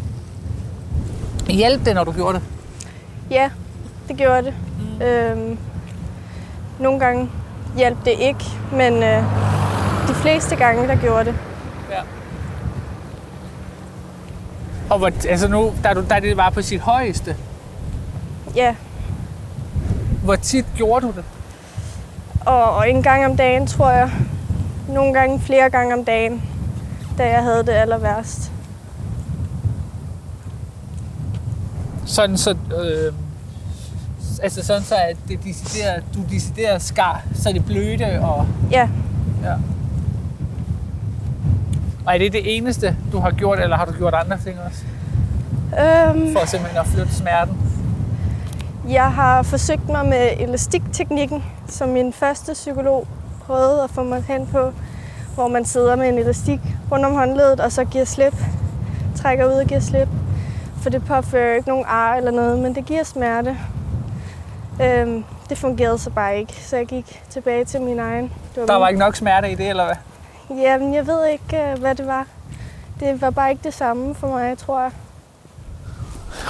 Hjælp 1.48 1.84
det, 1.84 1.94
når 1.94 2.04
du 2.04 2.12
gjorde 2.12 2.34
det. 2.34 2.42
Ja, 3.30 3.50
det 4.08 4.16
gjorde 4.16 4.42
det. 4.42 4.54
Mm. 4.98 5.02
Øhm, 5.02 5.58
nogle 6.78 7.00
gange 7.00 7.30
hjalp 7.76 8.04
det 8.04 8.14
ikke, 8.20 8.44
men 8.72 9.02
øh, 9.02 9.22
de 10.08 10.14
fleste 10.14 10.56
gange, 10.56 10.88
der 10.88 10.96
gjorde 10.96 11.24
det. 11.24 11.34
Ja. 11.90 12.00
Og 14.90 14.98
hvor, 14.98 15.10
altså 15.28 15.48
nu, 15.48 15.72
da, 15.84 15.94
du, 15.94 16.04
da 16.10 16.20
det 16.20 16.36
var 16.36 16.50
på 16.50 16.62
sit 16.62 16.80
højeste, 16.80 17.36
Ja, 18.54 18.74
hvor 20.24 20.36
tit 20.36 20.66
gjorde 20.76 21.06
du 21.06 21.12
det? 21.16 21.24
Og, 22.46 22.72
og 22.76 22.90
en 22.90 23.02
gang 23.02 23.26
om 23.26 23.36
dagen, 23.36 23.66
tror 23.66 23.90
jeg. 23.90 24.10
Nogle 24.88 25.14
gange 25.14 25.40
flere 25.40 25.70
gange 25.70 25.94
om 25.94 26.04
dagen, 26.04 26.42
da 27.18 27.28
jeg 27.28 27.42
havde 27.42 27.58
det 27.58 27.72
aller 27.72 27.98
værst. 27.98 28.52
Sådan 32.06 32.36
så... 32.38 32.50
Øh, 32.50 33.12
altså 34.42 34.66
sådan 34.66 34.82
så, 34.82 34.94
at 34.94 35.16
det 35.28 35.44
decideret, 35.44 36.02
du 36.14 36.20
decideret 36.30 36.82
skar, 36.82 37.22
så 37.34 37.52
det 37.52 37.64
blødte 37.66 38.20
og... 38.20 38.46
Ja, 38.70 38.88
Ja. 39.44 39.54
Og 42.06 42.14
er 42.14 42.18
det 42.18 42.32
det 42.32 42.56
eneste, 42.56 42.96
du 43.12 43.18
har 43.20 43.30
gjort, 43.30 43.58
eller 43.60 43.76
har 43.76 43.84
du 43.84 43.92
gjort 43.92 44.14
andre 44.14 44.38
ting 44.44 44.58
også? 44.66 44.82
øhm, 45.80 46.32
For 46.32 46.46
simpelthen 46.46 46.80
at 46.80 46.86
flytte 46.86 47.14
smerten? 47.14 47.56
Jeg 48.90 49.12
har 49.12 49.42
forsøgt 49.42 49.88
mig 49.88 50.06
med 50.06 50.30
elastikteknikken, 50.38 51.44
som 51.68 51.88
min 51.88 52.12
første 52.12 52.52
psykolog 52.52 53.08
prøvede 53.46 53.84
at 53.84 53.90
få 53.90 54.02
mig 54.02 54.22
hen 54.22 54.46
på, 54.46 54.72
hvor 55.34 55.48
man 55.48 55.64
sidder 55.64 55.96
med 55.96 56.08
en 56.08 56.18
elastik 56.18 56.60
rundt 56.92 57.06
om 57.06 57.12
håndledet, 57.14 57.60
og 57.60 57.72
så 57.72 57.84
giver 57.84 58.04
slip, 58.04 58.34
trækker 59.16 59.46
ud 59.46 59.52
og 59.52 59.66
giver 59.66 59.80
slip. 59.80 60.08
For 60.82 60.90
det 60.90 61.04
påfører 61.04 61.56
ikke 61.56 61.68
nogen 61.68 61.84
ar 61.88 62.14
eller 62.14 62.30
noget, 62.30 62.58
men 62.58 62.74
det 62.74 62.86
giver 62.86 63.02
smerte. 63.02 63.56
Øhm, 64.82 65.24
det 65.48 65.58
fungerede 65.58 65.98
så 65.98 66.10
bare 66.10 66.38
ikke, 66.38 66.52
så 66.52 66.76
jeg 66.76 66.86
gik 66.86 67.22
tilbage 67.30 67.64
til 67.64 67.80
min 67.80 67.98
egen. 67.98 68.32
Det 68.54 68.68
Der 68.68 68.74
var 68.74 68.88
ikke 68.88 69.00
nok 69.00 69.16
smerte 69.16 69.50
i 69.50 69.54
det, 69.54 69.68
eller 69.68 69.84
hvad? 69.84 69.96
Jamen, 70.58 70.94
jeg 70.94 71.06
ved 71.06 71.26
ikke, 71.26 71.62
øh, 71.62 71.78
hvad 71.78 71.94
det 71.94 72.06
var. 72.06 72.26
Det 73.00 73.22
var 73.22 73.30
bare 73.30 73.50
ikke 73.50 73.62
det 73.64 73.74
samme 73.74 74.14
for 74.14 74.28
mig, 74.28 74.58
tror 74.58 74.80
jeg. 74.80 74.90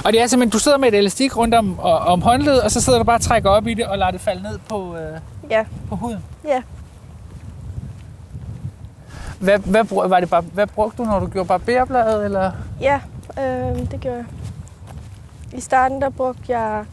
Og 0.05 0.13
det 0.13 0.21
er 0.21 0.27
simpelthen, 0.27 0.49
du 0.51 0.59
sidder 0.59 0.77
med 0.77 0.87
et 0.87 0.97
elastik 0.97 1.37
rundt 1.37 1.55
om, 1.55 1.79
om 1.79 2.21
håndledet, 2.21 2.61
og 2.61 2.71
så 2.71 2.81
sidder 2.81 2.99
du 2.99 3.03
bare 3.05 3.15
og 3.17 3.21
trækker 3.21 3.49
op 3.49 3.67
i 3.67 3.73
det, 3.73 3.85
og 3.85 3.97
lader 3.97 4.11
det 4.11 4.21
falde 4.21 4.43
ned 4.43 4.59
på, 4.69 4.95
øh, 4.97 5.19
Ja, 5.49 5.65
på 5.89 5.95
huden. 5.95 6.19
ja. 6.45 6.61
Hvad, 9.39 9.59
hvad, 9.59 10.07
var 10.09 10.19
det 10.19 10.29
bare, 10.29 10.41
hvad 10.41 10.67
brugte 10.67 10.97
du, 10.97 11.03
når 11.03 11.19
du 11.19 11.27
gjorde 11.27 11.47
barberbladet, 11.47 12.25
eller? 12.25 12.51
Ja, 12.81 12.99
øh, 13.39 13.91
det 13.91 13.99
gjorde 14.01 14.17
jeg. 14.17 14.25
I 15.53 15.61
starten 15.61 16.01
der 16.01 16.09
brugte 16.09 16.43
jeg, 16.57 16.85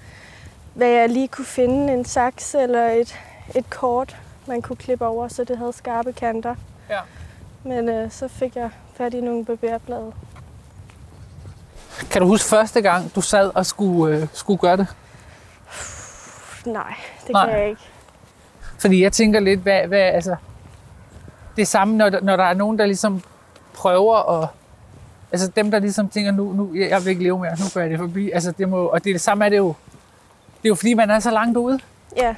hvad 0.74 0.88
jeg 0.88 1.08
lige 1.08 1.28
kunne 1.28 1.44
finde, 1.44 1.92
en 1.92 2.04
saks 2.04 2.54
eller 2.54 2.88
et, 2.88 3.14
et 3.54 3.70
kort, 3.70 4.16
man 4.46 4.62
kunne 4.62 4.76
klippe 4.76 5.06
over, 5.06 5.28
så 5.28 5.44
det 5.44 5.58
havde 5.58 5.72
skarpe 5.72 6.12
kanter. 6.12 6.54
Ja. 6.90 6.98
Men 7.62 7.88
øh, 7.88 8.10
så 8.10 8.28
fik 8.28 8.56
jeg 8.56 8.70
fat 8.96 9.14
i 9.14 9.20
nogle 9.20 9.44
barberblade. 9.44 10.12
Kan 12.10 12.22
du 12.22 12.28
huske 12.28 12.48
første 12.48 12.80
gang, 12.80 13.14
du 13.14 13.20
sad 13.20 13.50
og 13.54 13.66
skulle, 13.66 14.16
øh, 14.16 14.26
skulle 14.32 14.58
gøre 14.58 14.76
det? 14.76 14.86
Nej, 16.66 16.94
det 17.26 17.30
Nej. 17.32 17.46
kan 17.50 17.58
jeg 17.60 17.68
ikke. 17.68 17.80
Fordi 18.78 19.02
jeg 19.02 19.12
tænker 19.12 19.40
lidt, 19.40 19.60
hvad, 19.60 19.86
hvad 19.86 19.98
altså... 20.00 20.36
Det 21.56 21.62
er 21.62 21.66
samme, 21.66 21.96
når, 21.96 22.08
der- 22.10 22.20
når 22.20 22.36
der 22.36 22.44
er 22.44 22.54
nogen, 22.54 22.78
der 22.78 22.86
ligesom 22.86 23.22
prøver 23.74 24.42
at... 24.42 24.48
Altså 25.32 25.48
dem, 25.56 25.70
der 25.70 25.78
ligesom 25.78 26.08
tænker, 26.08 26.30
nu, 26.32 26.52
nu 26.52 26.74
jeg 26.74 27.04
vil 27.04 27.10
ikke 27.10 27.22
leve 27.22 27.38
mere, 27.38 27.50
nu 27.50 27.64
går 27.74 27.80
jeg 27.80 27.90
det 27.90 27.98
forbi. 27.98 28.30
Altså 28.30 28.52
det 28.52 28.68
må, 28.68 28.84
og 28.86 29.04
det 29.04 29.10
er 29.10 29.14
det 29.14 29.20
samme 29.20 29.44
er 29.44 29.48
det 29.48 29.56
jo. 29.56 29.68
Det 30.62 30.64
er 30.64 30.68
jo 30.68 30.74
fordi, 30.74 30.94
man 30.94 31.10
er 31.10 31.18
så 31.20 31.30
langt 31.30 31.56
ude, 31.56 31.80
Ja, 32.16 32.34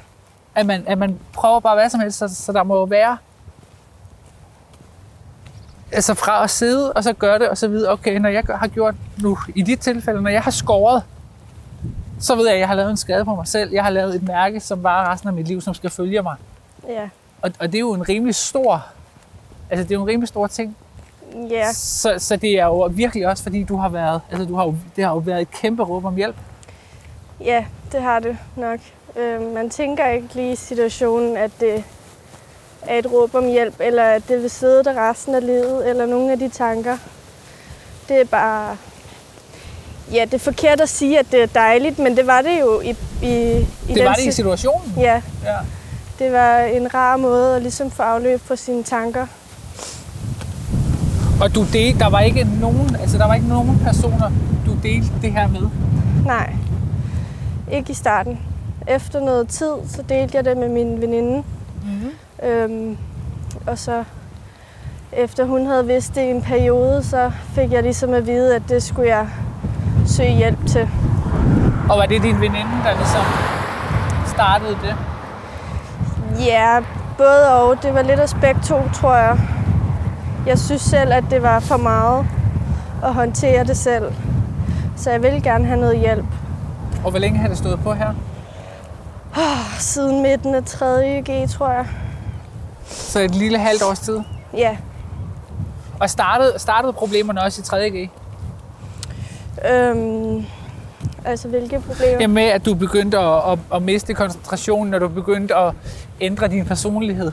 at 0.55 0.65
man, 0.65 0.83
at 0.87 0.97
man 0.97 1.19
prøver 1.33 1.59
bare 1.59 1.75
hvad 1.75 1.89
som 1.89 1.99
helst, 1.99 2.17
så, 2.17 2.27
så 2.35 2.51
der 2.51 2.63
må 2.63 2.75
jo 2.75 2.83
være... 2.83 3.17
Altså 5.91 6.13
fra 6.13 6.43
at 6.43 6.49
sidde 6.49 6.93
og 6.93 7.03
så 7.03 7.13
gøre 7.13 7.39
det, 7.39 7.49
og 7.49 7.57
så 7.57 7.67
vide, 7.67 7.91
okay, 7.91 8.17
når 8.17 8.29
jeg 8.29 8.43
har 8.49 8.67
gjort 8.67 8.95
nu, 9.21 9.37
i 9.55 9.61
dit 9.61 9.79
tilfælde, 9.79 10.21
når 10.21 10.29
jeg 10.29 10.41
har 10.41 10.51
skåret, 10.51 11.03
så 12.19 12.35
ved 12.35 12.45
jeg, 12.45 12.53
at 12.53 12.59
jeg 12.59 12.67
har 12.67 12.75
lavet 12.75 12.91
en 12.91 12.97
skade 12.97 13.25
på 13.25 13.35
mig 13.35 13.47
selv. 13.47 13.71
Jeg 13.73 13.83
har 13.83 13.89
lavet 13.89 14.15
et 14.15 14.23
mærke, 14.23 14.59
som 14.59 14.83
varer 14.83 15.11
resten 15.11 15.29
af 15.29 15.33
mit 15.35 15.47
liv, 15.47 15.61
som 15.61 15.73
skal 15.73 15.89
følge 15.89 16.21
mig. 16.21 16.35
ja, 16.89 17.09
Og, 17.41 17.51
og 17.59 17.67
det 17.67 17.75
er 17.75 17.79
jo 17.79 17.93
en 17.93 18.09
rimelig 18.09 18.35
stor, 18.35 18.85
altså 19.69 19.83
det 19.83 19.91
er 19.91 19.95
jo 19.95 20.01
en 20.01 20.07
rimelig 20.07 20.27
stor 20.27 20.47
ting. 20.47 20.75
ja. 21.49 21.73
Så, 21.73 22.13
så 22.17 22.35
det 22.35 22.59
er 22.59 22.65
jo 22.65 22.89
virkelig 22.91 23.27
også, 23.27 23.43
fordi 23.43 23.63
du 23.63 23.75
har 23.77 23.89
været, 23.89 24.21
altså 24.31 24.45
du 24.45 24.55
har 24.55 24.65
jo, 24.65 24.75
det 24.95 25.03
har 25.03 25.11
jo 25.11 25.17
været 25.17 25.41
et 25.41 25.51
kæmpe 25.51 25.83
råb 25.83 26.05
om 26.05 26.15
hjælp. 26.15 26.35
Ja, 27.41 27.65
det 27.91 28.01
har 28.01 28.19
det 28.19 28.37
nok. 28.55 28.79
Øh, 29.15 29.53
man 29.53 29.69
tænker 29.69 30.07
ikke 30.07 30.27
lige 30.35 30.51
i 30.51 30.55
situationen, 30.55 31.37
at 31.37 31.51
det 31.59 31.83
er 32.93 32.99
et 32.99 33.11
råb 33.11 33.35
om 33.35 33.45
hjælp, 33.47 33.75
eller 33.79 34.03
at 34.03 34.23
det 34.27 34.41
vil 34.41 34.49
sidde 34.49 34.83
der 34.83 35.09
resten 35.09 35.35
af 35.35 35.45
livet, 35.45 35.89
eller 35.89 36.05
nogle 36.05 36.31
af 36.31 36.39
de 36.39 36.49
tanker. 36.49 36.97
Det 38.09 38.21
er 38.21 38.25
bare... 38.25 38.77
Ja, 40.13 40.25
det 40.25 40.33
er 40.33 40.37
forkert 40.39 40.81
at 40.81 40.89
sige, 40.89 41.19
at 41.19 41.25
det 41.31 41.41
er 41.43 41.47
dejligt, 41.47 41.99
men 41.99 42.17
det 42.17 42.27
var 42.27 42.41
det 42.41 42.59
jo 42.61 42.81
i, 42.81 42.89
i, 42.89 42.95
i 43.89 43.93
Det 43.93 44.05
var 44.05 44.13
det 44.13 44.21
i 44.21 44.25
si- 44.25 44.31
situationen. 44.31 44.93
Ja, 44.97 45.21
Ja. 45.43 45.57
det 46.19 46.31
var 46.31 46.57
en 46.57 46.93
rar 46.93 47.17
måde 47.17 47.55
at 47.55 47.61
ligesom 47.61 47.91
få 47.91 48.03
afløb 48.03 48.41
på 48.47 48.55
sine 48.55 48.83
tanker. 48.83 49.27
Og 51.41 51.55
du 51.55 51.65
delte, 51.73 51.99
der 51.99 52.09
var 52.09 52.19
ikke 52.19 52.47
nogen, 52.61 52.95
altså 53.01 53.17
der 53.17 53.27
var 53.27 53.33
ikke 53.35 53.47
nogen 53.47 53.79
personer, 53.83 54.31
du 54.65 54.71
delte 54.83 55.07
det 55.21 55.31
her 55.31 55.47
med. 55.47 55.61
Nej, 56.25 56.53
ikke 57.71 57.91
i 57.91 57.93
starten. 57.93 58.39
Efter 58.87 59.19
noget 59.19 59.47
tid, 59.47 59.73
så 59.87 60.01
delte 60.09 60.37
jeg 60.37 60.45
det 60.45 60.57
med 60.57 60.69
min 60.69 61.01
veninde. 61.01 61.43
Mm-hmm. 61.83 62.11
Øhm, 62.43 62.97
og 63.67 63.77
så 63.77 64.03
efter 65.11 65.45
hun 65.45 65.65
havde 65.65 65.87
vidst 65.87 66.15
det 66.15 66.21
i 66.21 66.29
en 66.29 66.41
periode, 66.41 67.03
så 67.03 67.31
fik 67.53 67.71
jeg 67.71 67.83
ligesom 67.83 68.13
at 68.13 68.27
vide, 68.27 68.55
at 68.55 68.61
det 68.69 68.83
skulle 68.83 69.09
jeg 69.09 69.27
søge 70.07 70.31
hjælp 70.31 70.67
til. 70.67 70.89
Og 71.89 71.97
var 71.97 72.05
det 72.05 72.23
din 72.23 72.41
veninde, 72.41 72.71
der 72.83 72.97
ligesom 72.97 73.21
startede 74.27 74.77
det? 74.83 74.95
Ja, 76.45 76.79
både 77.17 77.53
og. 77.53 77.83
Det 77.83 77.93
var 77.93 78.01
lidt 78.01 78.19
af 78.19 78.27
begge 78.41 78.61
to, 78.61 78.89
tror 78.93 79.15
jeg. 79.15 79.39
Jeg 80.45 80.59
synes 80.59 80.81
selv, 80.81 81.13
at 81.13 81.23
det 81.29 81.43
var 81.43 81.59
for 81.59 81.77
meget 81.77 82.25
at 83.03 83.13
håndtere 83.13 83.63
det 83.63 83.77
selv. 83.77 84.13
Så 84.97 85.11
jeg 85.11 85.23
vil 85.23 85.43
gerne 85.43 85.65
have 85.65 85.79
noget 85.79 85.99
hjælp. 85.99 86.25
Og 87.03 87.11
hvor 87.11 87.19
længe 87.19 87.39
har 87.39 87.47
det 87.47 87.57
stået 87.57 87.79
på 87.83 87.93
her? 87.93 88.13
Siden 89.79 90.21
midten 90.21 90.55
af 90.55 90.63
3. 90.65 91.21
G, 91.29 91.49
tror 91.49 91.69
jeg. 91.69 91.85
Så 93.11 93.19
et 93.19 93.35
lille 93.35 93.59
halvt 93.59 93.83
års 93.83 93.99
tid. 93.99 94.19
Ja. 94.53 94.77
Og 95.99 96.09
startede, 96.09 96.53
startede 96.59 96.93
problemerne 96.93 97.41
også 97.41 97.61
i 97.61 97.63
3. 97.63 97.89
G? 97.89 98.09
Øhm, 99.71 100.45
altså, 101.25 101.47
hvilke 101.47 101.79
problemer? 101.79 102.17
Ja, 102.19 102.27
med 102.27 102.43
at 102.43 102.65
du 102.65 102.73
begyndte 102.73 103.17
at, 103.19 103.51
at, 103.51 103.59
at 103.73 103.81
miste 103.81 104.13
koncentrationen, 104.13 104.91
når 104.91 104.99
du 104.99 105.07
begyndte 105.07 105.55
at 105.55 105.73
ændre 106.21 106.47
din 106.47 106.65
personlighed. 106.65 107.31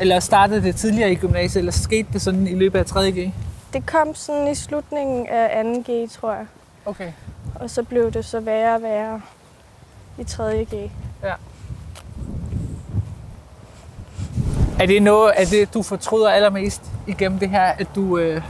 Eller 0.00 0.20
startede 0.20 0.62
det 0.62 0.76
tidligere 0.76 1.12
i 1.12 1.14
gymnasiet, 1.14 1.60
eller 1.60 1.72
skete 1.72 2.08
det 2.12 2.22
sådan 2.22 2.46
i 2.46 2.54
løbet 2.54 2.78
af 2.78 2.86
3. 2.86 3.10
G? 3.10 3.32
Det 3.72 3.86
kom 3.86 4.14
sådan 4.14 4.48
i 4.48 4.54
slutningen 4.54 5.26
af 5.26 5.64
2. 5.64 5.92
G, 5.92 6.10
tror 6.10 6.32
jeg. 6.32 6.46
Okay. 6.86 7.12
Og 7.54 7.70
så 7.70 7.82
blev 7.82 8.12
det 8.12 8.24
så 8.24 8.40
værre 8.40 8.74
og 8.74 8.82
værre 8.82 9.20
i 10.18 10.24
3. 10.24 10.64
G. 10.64 10.90
Er 14.80 14.86
det 14.86 15.02
noget 15.02 15.30
af 15.30 15.46
det, 15.46 15.74
du 15.74 15.82
fortryder 15.82 16.30
allermest 16.30 16.82
igennem 17.06 17.38
det 17.38 17.50
her, 17.50 17.62
at 17.62 17.86
du, 17.94 18.18
øh, 18.18 18.42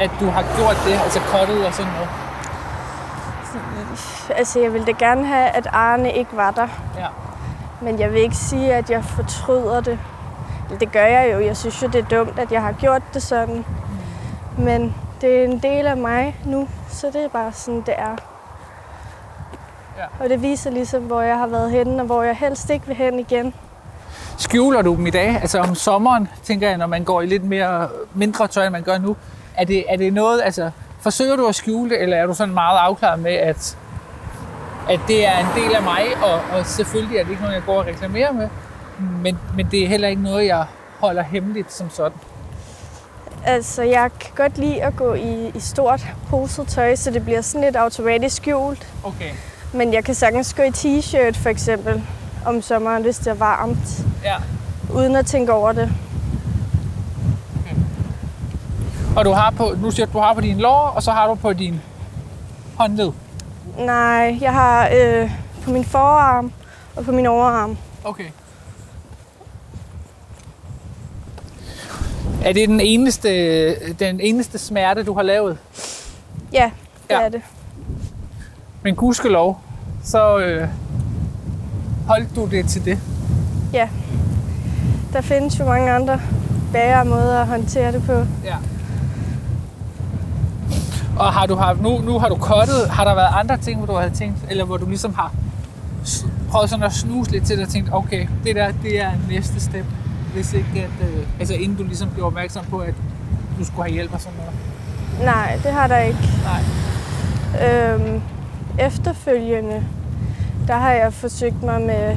at 0.00 0.10
du 0.20 0.26
har 0.26 0.42
gjort 0.56 0.76
det, 0.86 0.92
altså 1.04 1.20
kottet 1.20 1.66
og 1.66 1.74
sådan 1.74 1.92
noget? 1.92 2.08
Altså, 4.36 4.60
jeg 4.60 4.72
ville 4.72 4.86
da 4.86 4.92
gerne 4.92 5.26
have, 5.26 5.48
at 5.48 5.66
Arne 5.72 6.12
ikke 6.12 6.36
var 6.36 6.50
der. 6.50 6.68
Ja. 6.98 7.06
Men 7.80 7.98
jeg 7.98 8.12
vil 8.12 8.20
ikke 8.20 8.36
sige, 8.36 8.74
at 8.74 8.90
jeg 8.90 9.04
fortryder 9.04 9.80
det. 9.80 9.98
Det 10.80 10.92
gør 10.92 11.06
jeg 11.06 11.32
jo. 11.32 11.40
Jeg 11.40 11.56
synes 11.56 11.82
jo, 11.82 11.86
det 11.86 12.04
er 12.04 12.08
dumt, 12.08 12.38
at 12.38 12.52
jeg 12.52 12.62
har 12.62 12.72
gjort 12.72 13.02
det 13.14 13.22
sådan. 13.22 13.64
Men 14.58 14.94
det 15.20 15.40
er 15.40 15.44
en 15.44 15.58
del 15.58 15.86
af 15.86 15.96
mig 15.96 16.36
nu, 16.44 16.68
så 16.88 17.06
det 17.06 17.24
er 17.24 17.28
bare 17.28 17.52
sådan, 17.52 17.80
det 17.80 17.94
er. 17.98 18.16
Ja. 19.98 20.04
Og 20.20 20.28
det 20.28 20.42
viser 20.42 20.70
ligesom, 20.70 21.02
hvor 21.02 21.20
jeg 21.20 21.38
har 21.38 21.46
været 21.46 21.70
henne, 21.70 22.02
og 22.02 22.06
hvor 22.06 22.22
jeg 22.22 22.36
helst 22.36 22.70
ikke 22.70 22.86
vil 22.86 22.96
hen 22.96 23.18
igen. 23.18 23.54
Skjuler 24.40 24.82
du 24.82 24.96
dem 24.96 25.06
i 25.06 25.10
dag? 25.10 25.38
Altså 25.40 25.58
om 25.58 25.74
sommeren, 25.74 26.28
tænker 26.42 26.68
jeg, 26.68 26.78
når 26.78 26.86
man 26.86 27.04
går 27.04 27.22
i 27.22 27.26
lidt 27.26 27.44
mere 27.44 27.88
mindre 28.14 28.48
tøj, 28.48 28.64
end 28.64 28.72
man 28.72 28.82
gør 28.82 28.98
nu. 28.98 29.16
Er 29.56 29.64
det, 29.64 29.84
er 29.88 29.96
det 29.96 30.12
noget, 30.12 30.42
altså 30.44 30.70
forsøger 31.00 31.36
du 31.36 31.46
at 31.46 31.54
skjule 31.54 31.90
det, 31.90 32.02
eller 32.02 32.16
er 32.16 32.26
du 32.26 32.34
sådan 32.34 32.54
meget 32.54 32.78
afklaret 32.78 33.20
med, 33.20 33.32
at, 33.32 33.78
at 34.90 35.00
det 35.08 35.26
er 35.26 35.38
en 35.38 35.62
del 35.62 35.74
af 35.74 35.82
mig, 35.82 36.02
og, 36.22 36.58
og 36.58 36.66
selvfølgelig 36.66 37.18
er 37.18 37.22
det 37.22 37.30
ikke 37.30 37.42
noget, 37.42 37.54
jeg 37.54 37.62
går 37.66 37.78
og 37.78 37.86
reklamerer 37.86 38.32
med, 38.32 38.48
men, 39.22 39.38
men 39.56 39.68
det 39.70 39.84
er 39.84 39.88
heller 39.88 40.08
ikke 40.08 40.22
noget, 40.22 40.46
jeg 40.46 40.64
holder 40.98 41.22
hemmeligt 41.22 41.72
som 41.72 41.90
sådan. 41.90 42.18
Altså, 43.44 43.82
jeg 43.82 44.10
kan 44.20 44.30
godt 44.36 44.58
lide 44.58 44.82
at 44.82 44.96
gå 44.96 45.14
i, 45.14 45.50
i 45.54 45.60
stort 45.60 46.06
poset 46.28 46.68
tøj, 46.68 46.96
så 46.96 47.10
det 47.10 47.24
bliver 47.24 47.40
sådan 47.40 47.64
lidt 47.64 47.76
automatisk 47.76 48.36
skjult. 48.36 48.88
Okay. 49.04 49.30
Men 49.72 49.92
jeg 49.92 50.04
kan 50.04 50.14
sagtens 50.14 50.54
gå 50.54 50.62
i 50.62 50.68
t-shirt, 50.68 51.38
for 51.38 51.48
eksempel, 51.48 52.02
om 52.46 52.62
sommeren, 52.62 53.02
hvis 53.02 53.18
det 53.18 53.26
er 53.26 53.34
varmt, 53.34 54.04
Ja. 54.24 54.36
uden 54.94 55.16
at 55.16 55.26
tænke 55.26 55.52
over 55.52 55.72
det. 55.72 55.92
Og 59.16 59.24
du 59.24 59.30
har 59.32 59.50
på, 59.50 59.74
nu 59.82 59.90
siger 59.90 60.06
du, 60.06 60.12
du 60.12 60.18
har 60.18 60.34
på 60.34 60.40
din 60.40 60.58
lår, 60.58 60.92
og 60.96 61.02
så 61.02 61.10
har 61.12 61.26
du 61.28 61.34
på 61.34 61.52
din 61.52 61.80
håndled. 62.78 63.12
Nej, 63.78 64.38
jeg 64.40 64.52
har 64.52 64.88
øh, 64.96 65.30
på 65.64 65.70
min 65.70 65.84
forarm 65.84 66.52
og 66.96 67.04
på 67.04 67.12
min 67.12 67.26
overarm. 67.26 67.76
Okay. 68.04 68.24
Er 72.44 72.52
det 72.52 72.68
den 72.68 72.80
eneste, 72.80 73.92
den 73.94 74.20
eneste 74.20 74.58
smerte, 74.58 75.02
du 75.02 75.14
har 75.14 75.22
lavet? 75.22 75.58
Ja, 76.52 76.70
det 77.08 77.14
ja. 77.14 77.20
er 77.20 77.28
det. 77.28 77.42
Men 78.82 78.96
gudskelov, 78.96 79.60
så 80.04 80.38
øh, 80.38 80.68
holdt 82.06 82.36
du 82.36 82.46
det 82.46 82.68
til 82.68 82.84
det. 82.84 82.98
Ja. 83.72 83.88
Der 85.12 85.20
findes 85.20 85.58
jo 85.58 85.64
mange 85.64 85.92
andre 85.92 86.20
værre 86.72 87.04
måder 87.04 87.40
at 87.40 87.46
håndtere 87.46 87.92
det 87.92 88.02
på. 88.02 88.12
Ja. 88.44 88.56
Og 91.18 91.32
har 91.32 91.46
du 91.46 91.54
haft, 91.54 91.82
nu, 91.82 91.98
nu 91.98 92.18
har 92.18 92.28
du 92.28 92.36
kottet, 92.36 92.90
har 92.90 93.04
der 93.04 93.14
været 93.14 93.30
andre 93.34 93.56
ting, 93.56 93.78
hvor 93.78 93.86
du 93.94 94.00
havde 94.00 94.14
tænkt, 94.14 94.38
eller 94.50 94.64
hvor 94.64 94.76
du 94.76 94.86
ligesom 94.86 95.14
har 95.14 95.32
prøvet 96.50 96.70
sådan 96.70 96.84
at 96.84 96.92
snuse 96.92 97.30
lidt 97.30 97.46
til 97.46 97.56
det 97.56 97.66
og 97.66 97.72
tænkt, 97.72 97.90
okay, 97.92 98.26
det 98.44 98.56
der, 98.56 98.72
det 98.82 99.00
er 99.00 99.10
næste 99.28 99.60
step, 99.60 99.84
hvis 100.34 100.52
ikke 100.52 100.68
at, 100.74 101.08
øh, 101.08 101.26
altså 101.38 101.54
inden 101.54 101.76
du 101.76 101.82
ligesom 101.82 102.10
blev 102.10 102.26
opmærksom 102.26 102.64
på, 102.64 102.78
at 102.78 102.94
du 103.58 103.64
skulle 103.64 103.82
have 103.82 103.92
hjælp 103.92 104.14
og 104.14 104.20
sådan 104.20 104.38
noget. 104.38 104.54
Nej, 105.24 105.60
det 105.62 105.72
har 105.72 105.86
der 105.86 105.98
ikke. 105.98 106.18
Nej. 106.44 106.62
Øhm, 107.68 108.20
efterfølgende, 108.78 109.84
der 110.70 110.76
har 110.76 110.92
jeg 110.92 111.12
forsøgt 111.12 111.62
mig 111.62 111.82
med... 111.82 112.16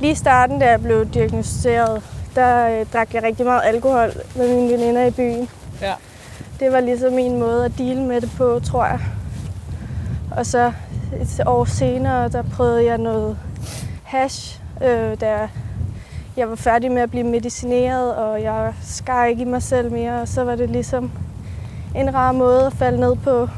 Lige 0.00 0.12
i 0.12 0.14
starten, 0.14 0.58
da 0.58 0.70
jeg 0.70 0.82
blev 0.82 1.06
diagnosticeret, 1.06 2.02
der 2.34 2.80
øh, 2.80 2.86
drak 2.92 3.14
jeg 3.14 3.22
rigtig 3.22 3.46
meget 3.46 3.60
alkohol 3.64 4.12
med 4.36 4.56
mine 4.56 4.72
veninder 4.72 5.06
i 5.06 5.10
byen. 5.10 5.48
Ja. 5.80 5.94
Det 6.60 6.72
var 6.72 6.80
ligesom 6.80 7.12
min 7.12 7.38
måde 7.38 7.64
at 7.64 7.72
deale 7.78 8.02
med 8.02 8.20
det 8.20 8.30
på, 8.36 8.60
tror 8.64 8.84
jeg. 8.84 9.00
Og 10.36 10.46
så 10.46 10.72
et 11.20 11.40
år 11.46 11.64
senere, 11.64 12.28
der 12.28 12.42
prøvede 12.42 12.84
jeg 12.84 12.98
noget 12.98 13.38
hash, 14.04 14.60
øh, 14.82 15.20
da 15.20 15.48
jeg 16.36 16.48
var 16.50 16.56
færdig 16.56 16.92
med 16.92 17.02
at 17.02 17.10
blive 17.10 17.24
medicineret, 17.24 18.14
og 18.14 18.42
jeg 18.42 18.74
skar 18.82 19.24
ikke 19.24 19.42
i 19.42 19.44
mig 19.44 19.62
selv 19.62 19.92
mere, 19.92 20.20
og 20.20 20.28
så 20.28 20.44
var 20.44 20.56
det 20.56 20.70
ligesom 20.70 21.12
en 21.94 22.14
rar 22.14 22.32
måde 22.32 22.66
at 22.66 22.72
falde 22.72 23.00
ned 23.00 23.16
på. 23.16 23.48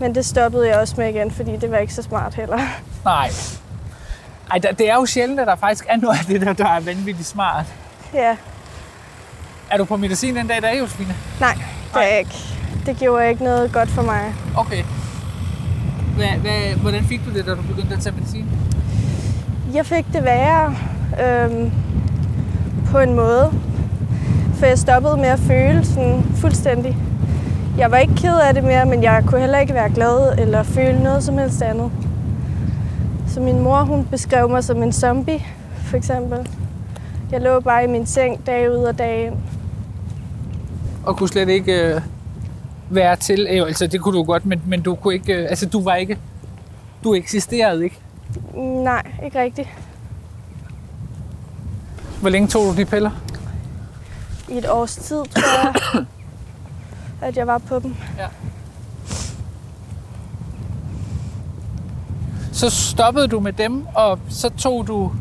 Men 0.00 0.14
det 0.14 0.24
stoppede 0.24 0.68
jeg 0.68 0.76
også 0.76 0.94
med 0.98 1.08
igen, 1.08 1.30
fordi 1.30 1.56
det 1.56 1.70
var 1.70 1.78
ikke 1.78 1.94
så 1.94 2.02
smart 2.02 2.34
heller. 2.34 2.58
Nej. 3.04 3.30
Ej, 4.50 4.58
der- 4.58 4.72
det 4.72 4.90
er 4.90 4.94
jo 4.94 5.06
sjældent, 5.06 5.40
at 5.40 5.46
der 5.46 5.56
faktisk 5.56 5.84
er 5.88 5.96
noget 5.96 6.18
af 6.18 6.24
det 6.24 6.40
der, 6.40 6.52
der 6.52 6.66
er 6.68 6.80
vanvittigt 6.80 7.28
smart. 7.28 7.66
Ja, 8.14 8.36
Er 9.70 9.76
du 9.76 9.84
på 9.84 9.96
medicin 9.96 10.36
den 10.36 10.46
dag 10.46 10.58
i 10.58 10.60
dag, 10.60 10.78
Josefine? 10.78 11.14
nej, 11.40 11.54
det 11.94 12.02
er 12.02 12.06
jeg 12.06 12.18
ikke. 12.18 12.36
Det 12.86 12.96
gjorde 12.98 13.28
ikke 13.28 13.44
noget 13.44 13.72
godt 13.72 13.88
for 13.88 14.02
mig. 14.02 14.34
Okay. 14.56 14.84
Hvad, 16.16 16.26
hvad, 16.26 16.74
hvordan 16.80 17.04
fik 17.04 17.20
du 17.26 17.30
det, 17.38 17.46
da 17.46 17.50
du 17.54 17.62
begyndte 17.62 17.94
at 17.94 18.00
tage 18.00 18.14
medicin? 18.16 18.48
Jeg 19.74 19.86
fik 19.86 20.04
det 20.12 20.24
værre 20.24 20.76
øhm, 21.24 21.72
på 22.90 22.98
en 22.98 23.14
måde, 23.14 23.52
for 24.58 24.66
jeg 24.66 24.78
stoppede 24.78 25.16
med 25.16 25.28
at 25.28 25.38
føle 25.38 25.84
sådan 25.84 26.24
fuldstændig. 26.36 26.96
Jeg 27.78 27.90
var 27.90 27.96
ikke 27.96 28.14
ked 28.14 28.38
af 28.38 28.54
det 28.54 28.64
mere, 28.64 28.86
men 28.86 29.02
jeg 29.02 29.22
kunne 29.26 29.40
heller 29.40 29.58
ikke 29.58 29.74
være 29.74 29.90
glad 29.90 30.38
eller 30.38 30.62
føle 30.62 31.02
noget 31.02 31.24
som 31.24 31.38
helst 31.38 31.62
andet. 31.62 31.90
Så 33.32 33.40
min 33.40 33.60
mor 33.60 33.82
hun 33.84 34.04
beskrev 34.10 34.48
mig 34.48 34.64
som 34.64 34.82
en 34.82 34.92
zombie, 34.92 35.44
for 35.76 35.96
eksempel. 35.96 36.48
Jeg 37.30 37.40
lå 37.40 37.60
bare 37.60 37.84
i 37.84 37.86
min 37.86 38.06
seng 38.06 38.46
dag 38.46 38.70
ud 38.70 38.76
og 38.76 38.98
dag 38.98 39.26
ind. 39.26 39.34
Og 41.06 41.16
kunne 41.16 41.28
slet 41.28 41.48
ikke 41.48 41.94
øh, 41.94 42.00
være 42.90 43.16
til, 43.16 43.46
øh, 43.50 43.66
altså 43.66 43.86
det 43.86 44.00
kunne 44.00 44.18
du 44.18 44.22
godt, 44.22 44.46
men, 44.46 44.62
men 44.66 44.82
du 44.82 44.94
kunne 44.94 45.14
ikke, 45.14 45.34
øh, 45.34 45.46
altså 45.50 45.66
du 45.68 45.82
var 45.82 45.94
ikke, 45.94 46.18
du 47.04 47.14
eksisterede 47.14 47.84
ikke. 47.84 47.98
Nej, 48.84 49.02
ikke 49.24 49.40
rigtigt. 49.40 49.68
Hvor 52.20 52.30
længe 52.30 52.48
tog 52.48 52.62
du 52.64 52.76
de 52.76 52.84
piller? 52.84 53.10
I 54.48 54.58
et 54.58 54.68
års 54.70 54.96
tid, 54.96 55.16
tror 55.16 55.62
jeg, 55.64 56.04
at 57.28 57.36
jeg 57.36 57.46
var 57.46 57.58
på 57.58 57.78
dem. 57.78 57.94
Så 62.62 62.70
stoppede 62.70 63.28
du 63.28 63.40
med 63.40 63.52
dem, 63.52 63.86
og 63.94 64.18
så 64.28 64.48
tog 64.48 64.86
du, 64.86 65.12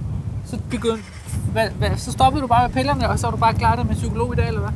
så 0.45 0.59
begyndte, 0.69 1.03
hvad, 1.51 1.69
hvad, 1.69 1.97
så 1.97 2.11
stoppede 2.11 2.41
du 2.41 2.47
bare 2.47 2.67
med 2.67 2.75
pillerne, 2.75 3.09
og 3.09 3.19
så 3.19 3.27
var 3.27 3.31
du 3.31 3.37
bare 3.37 3.53
klar 3.53 3.83
med 3.83 3.95
psykolog 3.95 4.33
i 4.33 4.35
dag, 4.35 4.47
eller 4.47 4.59
hvad? 4.59 4.71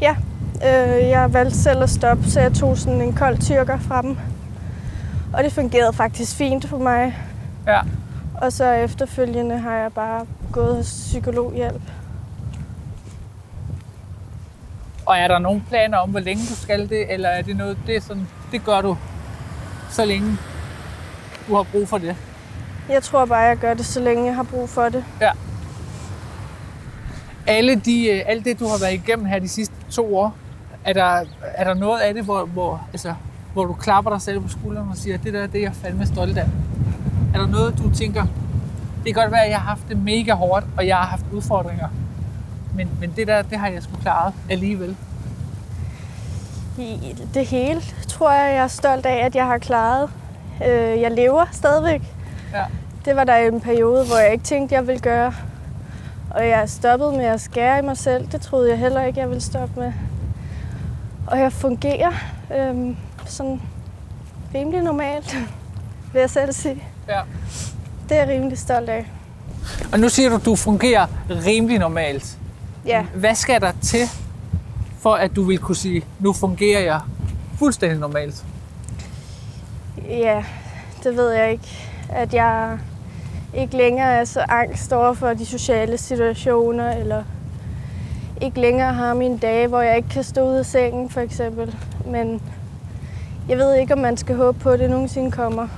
Ja, 0.00 0.16
øh, 0.56 1.08
jeg 1.08 1.32
valgte 1.32 1.58
selv 1.58 1.82
at 1.82 1.90
stoppe, 1.90 2.30
så 2.30 2.40
jeg 2.40 2.52
tog 2.52 2.78
sådan 2.78 3.00
en 3.00 3.12
kold 3.12 3.38
tyrker 3.38 3.78
fra 3.78 4.02
dem. 4.02 4.18
Og 5.32 5.44
det 5.44 5.52
fungerede 5.52 5.92
faktisk 5.92 6.36
fint 6.36 6.68
for 6.68 6.78
mig. 6.78 7.16
Ja. 7.66 7.80
Og 8.34 8.52
så 8.52 8.72
efterfølgende 8.72 9.58
har 9.58 9.74
jeg 9.74 9.92
bare 9.92 10.26
gået 10.52 10.76
hos 10.76 10.86
psykologhjælp. 10.86 11.82
Og 15.06 15.16
er 15.16 15.28
der 15.28 15.38
nogen 15.38 15.64
planer 15.68 15.98
om, 15.98 16.10
hvor 16.10 16.20
længe 16.20 16.42
du 16.50 16.54
skal 16.54 16.88
det, 16.88 17.12
eller 17.12 17.28
er 17.28 17.42
det 17.42 17.56
noget, 17.56 17.78
det, 17.86 18.02
sådan, 18.02 18.28
det 18.52 18.64
gør 18.64 18.80
du, 18.80 18.96
så 19.90 20.04
længe 20.04 20.38
du 21.48 21.54
har 21.54 21.62
brug 21.62 21.88
for 21.88 21.98
det? 21.98 22.16
Jeg 22.88 23.02
tror 23.02 23.24
bare, 23.24 23.38
jeg 23.38 23.56
gør 23.56 23.74
det, 23.74 23.86
så 23.86 24.00
længe 24.00 24.24
jeg 24.24 24.34
har 24.34 24.42
brug 24.42 24.68
for 24.68 24.88
det. 24.88 25.04
alle 27.46 27.74
de, 27.74 28.06
øh, 28.08 28.22
alt 28.26 28.44
det, 28.44 28.60
du 28.60 28.66
har 28.66 28.78
været 28.80 28.92
igennem 28.94 29.26
her 29.26 29.38
de 29.38 29.48
sidste 29.48 29.74
to 29.90 30.16
år, 30.16 30.34
er 30.84 30.92
der, 30.92 31.24
er 31.42 31.64
der 31.64 31.74
noget 31.74 32.00
af 32.00 32.14
det, 32.14 32.24
hvor, 32.24 32.44
hvor, 32.44 32.88
altså, 32.92 33.14
hvor 33.52 33.64
du 33.64 33.72
klapper 33.72 34.10
dig 34.10 34.20
selv 34.20 34.40
på 34.40 34.48
skulderen 34.48 34.88
og 34.88 34.96
siger, 34.96 35.18
det 35.18 35.32
der 35.32 35.46
det 35.46 35.58
er 35.58 35.62
jeg 35.62 35.74
fandme 35.74 36.06
stolt 36.06 36.38
af? 36.38 36.46
Er 37.34 37.38
der 37.38 37.46
noget, 37.46 37.78
du 37.78 37.94
tænker, 37.94 38.22
det 39.04 39.14
kan 39.14 39.22
godt 39.22 39.32
være, 39.32 39.44
at 39.44 39.50
jeg 39.50 39.60
har 39.60 39.68
haft 39.68 39.88
det 39.88 39.98
mega 39.98 40.32
hårdt, 40.32 40.66
og 40.76 40.86
jeg 40.86 40.96
har 40.96 41.06
haft 41.06 41.24
udfordringer, 41.32 41.88
men, 42.74 42.88
men 43.00 43.12
det 43.16 43.26
der, 43.26 43.42
det 43.42 43.58
har 43.58 43.68
jeg 43.68 43.82
sgu 43.82 43.96
klaret 44.02 44.34
alligevel. 44.50 44.96
Det 47.34 47.46
hele 47.46 47.80
tror 48.08 48.32
jeg, 48.32 48.54
jeg 48.54 48.62
er 48.62 48.68
stolt 48.68 49.06
af, 49.06 49.24
at 49.24 49.34
jeg 49.34 49.46
har 49.46 49.58
klaret. 49.58 50.10
Øh, 50.64 51.00
jeg 51.00 51.10
lever 51.10 51.44
stadigvæk. 51.52 52.02
Ja. 52.52 52.64
Det 53.04 53.16
var 53.16 53.24
der 53.24 53.36
en 53.36 53.60
periode, 53.60 54.06
hvor 54.06 54.16
jeg 54.16 54.32
ikke 54.32 54.44
tænkte, 54.44 54.74
jeg 54.74 54.86
ville 54.86 55.00
gøre. 55.00 55.34
Og 56.30 56.48
jeg 56.48 56.68
stoppede 56.70 57.12
med 57.12 57.24
at 57.24 57.40
skære 57.40 57.78
i 57.78 57.82
mig 57.82 57.96
selv. 57.96 58.28
Det 58.32 58.40
troede 58.40 58.70
jeg 58.70 58.78
heller 58.78 59.02
ikke, 59.02 59.20
jeg 59.20 59.28
ville 59.28 59.42
stoppe 59.42 59.80
med. 59.80 59.92
Og 61.26 61.38
jeg 61.38 61.52
fungerer 61.52 62.12
øhm, 62.56 62.96
sådan 63.26 63.60
rimelig 64.54 64.82
normalt, 64.82 65.36
vil 66.12 66.20
jeg 66.20 66.30
selv 66.30 66.52
sige. 66.52 66.82
Ja. 67.08 67.20
Det 68.08 68.16
er 68.16 68.24
jeg 68.24 68.28
rimelig 68.28 68.58
stolt 68.58 68.88
af. 68.88 69.06
Og 69.92 70.00
nu 70.00 70.08
siger 70.08 70.28
du, 70.28 70.34
at 70.36 70.44
du 70.44 70.56
fungerer 70.56 71.06
rimelig 71.30 71.78
normalt. 71.78 72.38
Ja, 72.86 73.06
Hvad 73.14 73.34
skal 73.34 73.60
der 73.60 73.72
til, 73.82 74.00
for 75.00 75.14
at 75.14 75.36
du 75.36 75.42
vil 75.42 75.58
kunne 75.58 75.76
sige, 75.76 76.02
nu 76.20 76.32
fungerer 76.32 76.80
jeg 76.80 77.00
fuldstændig 77.58 77.98
normalt? 77.98 78.44
Ja, 80.08 80.44
det 81.04 81.16
ved 81.16 81.30
jeg 81.30 81.52
ikke. 81.52 81.88
At 82.08 82.34
jeg 82.34 82.78
ikke 83.54 83.76
længere 83.76 84.06
er 84.12 84.24
så 84.24 84.40
angst 84.48 84.92
over 84.92 85.14
for 85.14 85.28
de 85.34 85.46
sociale 85.46 85.98
situationer, 85.98 86.92
eller 86.92 87.22
ikke 88.40 88.60
længere 88.60 88.92
har 88.94 89.14
mine 89.14 89.38
dage, 89.38 89.66
hvor 89.68 89.80
jeg 89.80 89.96
ikke 89.96 90.08
kan 90.08 90.24
stå 90.24 90.50
ud 90.50 90.54
af 90.54 90.66
sengen, 90.66 91.10
for 91.10 91.20
eksempel. 91.20 91.74
Men 92.06 92.40
jeg 93.48 93.58
ved 93.58 93.74
ikke, 93.74 93.92
om 93.92 93.98
man 93.98 94.16
skal 94.16 94.36
håbe 94.36 94.58
på, 94.58 94.70
at 94.70 94.78
det 94.78 94.90
nogensinde 94.90 95.30
kommer. 95.30 95.68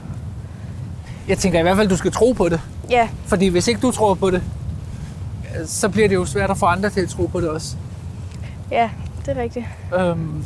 Jeg 1.29 1.39
tænker 1.39 1.59
i 1.59 1.63
hvert 1.63 1.77
fald, 1.77 1.87
at 1.87 1.91
du 1.91 1.97
skal 1.97 2.13
tro 2.13 2.33
på 2.33 2.49
det. 2.49 2.61
Ja, 2.91 3.09
Fordi 3.27 3.49
hvis 3.49 3.69
ikke 3.69 3.81
du 3.81 3.91
tror 3.91 4.15
på 4.15 4.31
det, 4.31 4.43
så 5.67 5.89
bliver 5.89 6.09
det 6.09 6.15
jo 6.15 6.25
svært 6.25 6.51
at 6.51 6.57
få 6.59 6.67
andre 6.67 6.91
til 6.91 7.01
at 7.01 7.09
tro 7.09 7.27
på 7.27 7.41
det 7.41 7.49
også. 7.49 7.77
ja, 8.71 8.91
det 9.27 9.37
er 9.39 9.43
rigtigt. 9.43 9.67
Øhm, 10.01 10.45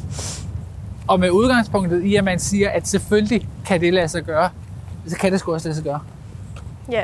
og 1.09 1.20
med 1.20 1.30
udgangspunktet 1.30 2.05
i, 2.05 2.16
at 2.16 2.24
man 2.24 2.38
siger, 2.38 2.70
at 2.70 2.88
selvfølgelig 2.88 3.48
kan 3.66 3.80
det 3.80 3.94
lade 3.94 4.09
sig 4.09 4.22
gøre, 4.22 4.48
så 5.07 5.16
kan 5.16 5.32
det 5.32 5.40
sgu 5.40 5.53
også 5.53 5.68
lade 5.68 5.76
sig 5.76 5.84
gøre. 5.84 6.00
Ja. 6.90 7.03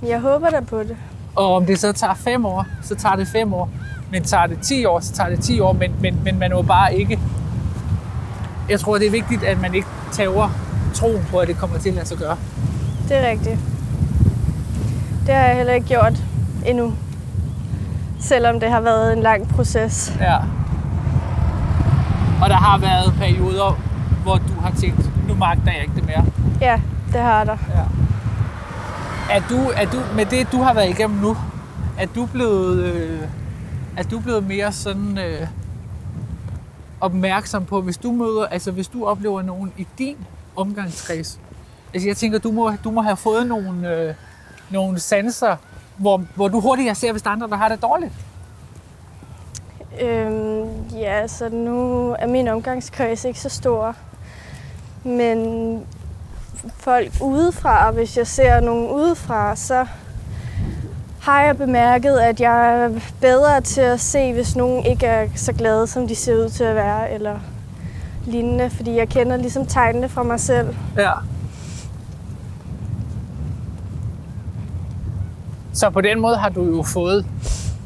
Men 0.00 0.10
jeg 0.10 0.20
håber 0.20 0.50
da 0.50 0.60
på 0.60 0.78
det. 0.82 0.96
Og 1.34 1.54
om 1.54 1.66
det 1.66 1.78
så 1.78 1.92
tager 1.92 2.14
fem 2.14 2.46
år, 2.46 2.66
så 2.82 2.94
tager 2.94 3.16
det 3.16 3.28
fem 3.28 3.54
år. 3.54 3.70
Men 4.10 4.22
tager 4.22 4.46
det 4.46 4.58
10 4.62 4.84
år, 4.84 5.00
så 5.00 5.12
tager 5.12 5.30
det 5.30 5.40
10 5.40 5.60
år. 5.60 5.72
Men, 5.72 5.92
men, 6.00 6.20
men 6.24 6.38
man 6.38 6.50
må 6.54 6.62
bare 6.62 6.94
ikke... 6.94 7.20
Jeg 8.68 8.80
tror, 8.80 8.98
det 8.98 9.06
er 9.06 9.10
vigtigt, 9.10 9.44
at 9.44 9.60
man 9.60 9.74
ikke 9.74 9.88
tager 10.12 10.50
troen 10.94 11.26
på, 11.30 11.38
at 11.38 11.48
det 11.48 11.56
kommer 11.56 11.78
til 11.78 11.88
at 11.88 11.94
lade 11.94 12.06
sig 12.06 12.18
gøre. 12.18 12.36
Det 13.08 13.16
er 13.16 13.30
rigtigt. 13.30 13.58
Det 15.26 15.34
har 15.34 15.42
jeg 15.46 15.56
heller 15.56 15.72
ikke 15.72 15.86
gjort 15.86 16.12
endnu. 16.66 16.92
Selvom 18.20 18.60
det 18.60 18.70
har 18.70 18.80
været 18.80 19.12
en 19.12 19.22
lang 19.22 19.48
proces. 19.48 20.16
Ja. 20.20 20.36
Og 22.42 22.50
der 22.50 22.56
har 22.56 22.78
været 22.78 23.14
perioder, 23.18 23.78
hvor 24.22 24.34
du 24.36 24.60
har 24.60 24.70
tænkt, 24.70 25.28
nu 25.28 25.34
magter 25.34 25.72
jeg 25.72 25.82
ikke 25.82 25.94
det 25.94 26.06
mere. 26.06 26.24
Ja, 26.60 26.80
det 27.12 27.20
har 27.20 27.44
der. 27.44 27.56
Ja. 27.74 27.84
Er 29.30 29.40
du, 29.50 29.56
er 29.56 29.84
du, 29.84 30.00
med 30.16 30.26
det, 30.26 30.52
du 30.52 30.62
har 30.62 30.74
været 30.74 30.90
igennem 30.90 31.18
nu, 31.18 31.36
er 31.98 32.06
du 32.06 32.26
blevet, 32.26 32.84
øh, 32.84 33.20
er 33.96 34.02
du 34.02 34.20
blevet 34.20 34.44
mere 34.46 34.72
sådan 34.72 35.18
øh, 35.18 35.46
opmærksom 37.00 37.64
på, 37.64 37.80
hvis 37.80 37.96
du 37.96 38.12
møder, 38.12 38.46
altså 38.46 38.70
hvis 38.70 38.88
du 38.88 39.06
oplever 39.06 39.42
nogen 39.42 39.72
i 39.76 39.86
din 39.98 40.16
omgangskreds, 40.56 41.40
altså 41.94 42.08
jeg 42.08 42.16
tænker, 42.16 42.38
du 42.38 42.52
må, 42.52 42.72
du 42.84 42.90
må 42.90 43.02
have 43.02 43.16
fået 43.16 43.46
nogle, 43.46 43.96
øh, 43.96 44.14
nogle 44.70 44.98
sanser, 44.98 45.56
hvor, 45.96 46.24
hvor 46.34 46.48
du 46.48 46.60
hurtigere 46.60 46.94
ser, 46.94 47.12
hvis 47.12 47.22
der 47.22 47.30
er 47.30 47.32
andre, 47.34 47.48
der 47.48 47.56
har 47.56 47.68
det 47.68 47.82
dårligt. 47.82 48.12
Øhm, 50.00 50.68
ja, 50.96 51.26
så 51.26 51.48
nu 51.48 52.10
er 52.18 52.26
min 52.26 52.48
omgangskreds 52.48 53.24
ikke 53.24 53.40
så 53.40 53.48
stor. 53.48 53.94
Men 55.04 55.80
folk 56.78 57.12
udefra, 57.20 57.90
hvis 57.90 58.16
jeg 58.16 58.26
ser 58.26 58.60
nogen 58.60 58.90
udefra, 58.90 59.56
så 59.56 59.86
har 61.20 61.42
jeg 61.42 61.56
bemærket, 61.56 62.18
at 62.18 62.40
jeg 62.40 62.82
er 62.82 62.90
bedre 63.20 63.60
til 63.60 63.80
at 63.80 64.00
se, 64.00 64.32
hvis 64.32 64.56
nogen 64.56 64.86
ikke 64.86 65.06
er 65.06 65.28
så 65.34 65.52
glade, 65.52 65.86
som 65.86 66.08
de 66.08 66.14
ser 66.14 66.34
ud 66.44 66.48
til 66.48 66.64
at 66.64 66.74
være, 66.74 67.12
eller 67.12 67.38
lignende, 68.26 68.70
fordi 68.70 68.96
jeg 68.96 69.08
kender 69.08 69.36
ligesom 69.36 69.66
tegnene 69.66 70.08
fra 70.08 70.22
mig 70.22 70.40
selv. 70.40 70.74
Ja. 70.96 71.12
Så 75.72 75.90
på 75.90 76.00
den 76.00 76.20
måde 76.20 76.36
har 76.36 76.48
du 76.48 76.64
jo 76.76 76.82
fået... 76.82 77.26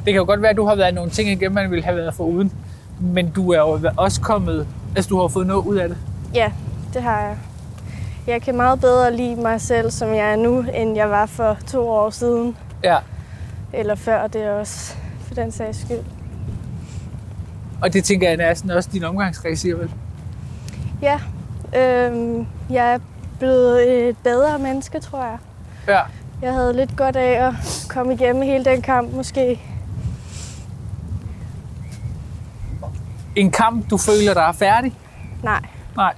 Det 0.04 0.12
kan 0.12 0.14
jo 0.14 0.24
godt 0.24 0.42
være, 0.42 0.50
at 0.50 0.56
du 0.56 0.66
har 0.66 0.74
været 0.74 0.94
nogle 0.94 1.10
ting 1.10 1.28
igennem, 1.28 1.52
man 1.54 1.70
ville 1.70 1.84
have 1.84 1.96
været 1.96 2.14
for 2.14 2.24
uden. 2.24 2.52
Men 3.00 3.30
du 3.30 3.52
er 3.52 3.58
jo 3.58 3.90
også 3.96 4.20
kommet... 4.20 4.66
Altså, 4.96 5.08
du 5.08 5.20
har 5.20 5.28
fået 5.28 5.46
noget 5.46 5.64
ud 5.64 5.76
af 5.76 5.88
det. 5.88 5.96
Ja, 6.34 6.52
det 6.94 7.02
har 7.02 7.20
jeg. 7.20 7.36
Jeg 8.26 8.42
kan 8.42 8.56
meget 8.56 8.80
bedre 8.80 9.16
lide 9.16 9.36
mig 9.36 9.60
selv, 9.60 9.90
som 9.90 10.08
jeg 10.08 10.32
er 10.32 10.36
nu, 10.36 10.64
end 10.74 10.96
jeg 10.96 11.10
var 11.10 11.26
for 11.26 11.56
to 11.66 11.88
år 11.88 12.10
siden. 12.10 12.56
Ja. 12.84 12.98
Eller 13.72 13.94
før 13.94 14.26
det 14.26 14.48
også, 14.48 14.94
for 15.20 15.34
den 15.34 15.52
sags 15.52 15.80
skyld. 15.80 16.04
Og 17.82 17.92
det 17.92 18.04
tænker 18.04 18.28
jeg 18.28 18.36
næsten 18.36 18.70
også 18.70 18.88
din 18.92 19.04
omgangskreds 19.04 19.60
siger 19.60 19.76
vel? 19.76 19.90
Ja, 21.02 21.20
øhm, 21.78 22.46
jeg 22.70 22.92
er 22.92 22.98
blevet 23.38 24.08
et 24.08 24.16
bedre 24.24 24.58
menneske, 24.58 25.00
tror 25.00 25.18
jeg. 25.24 25.38
Ja. 25.88 26.00
Jeg 26.42 26.52
havde 26.52 26.72
lidt 26.72 26.96
godt 26.96 27.16
af 27.16 27.46
at 27.46 27.54
komme 27.88 28.14
igennem 28.14 28.42
hele 28.42 28.64
den 28.64 28.82
kamp, 28.82 29.12
måske. 29.14 29.60
En 33.36 33.50
kamp, 33.50 33.90
du 33.90 33.96
føler, 33.96 34.34
der 34.34 34.42
er 34.42 34.52
færdig? 34.52 34.94
Nej, 35.42 35.60
Nej. 35.96 36.14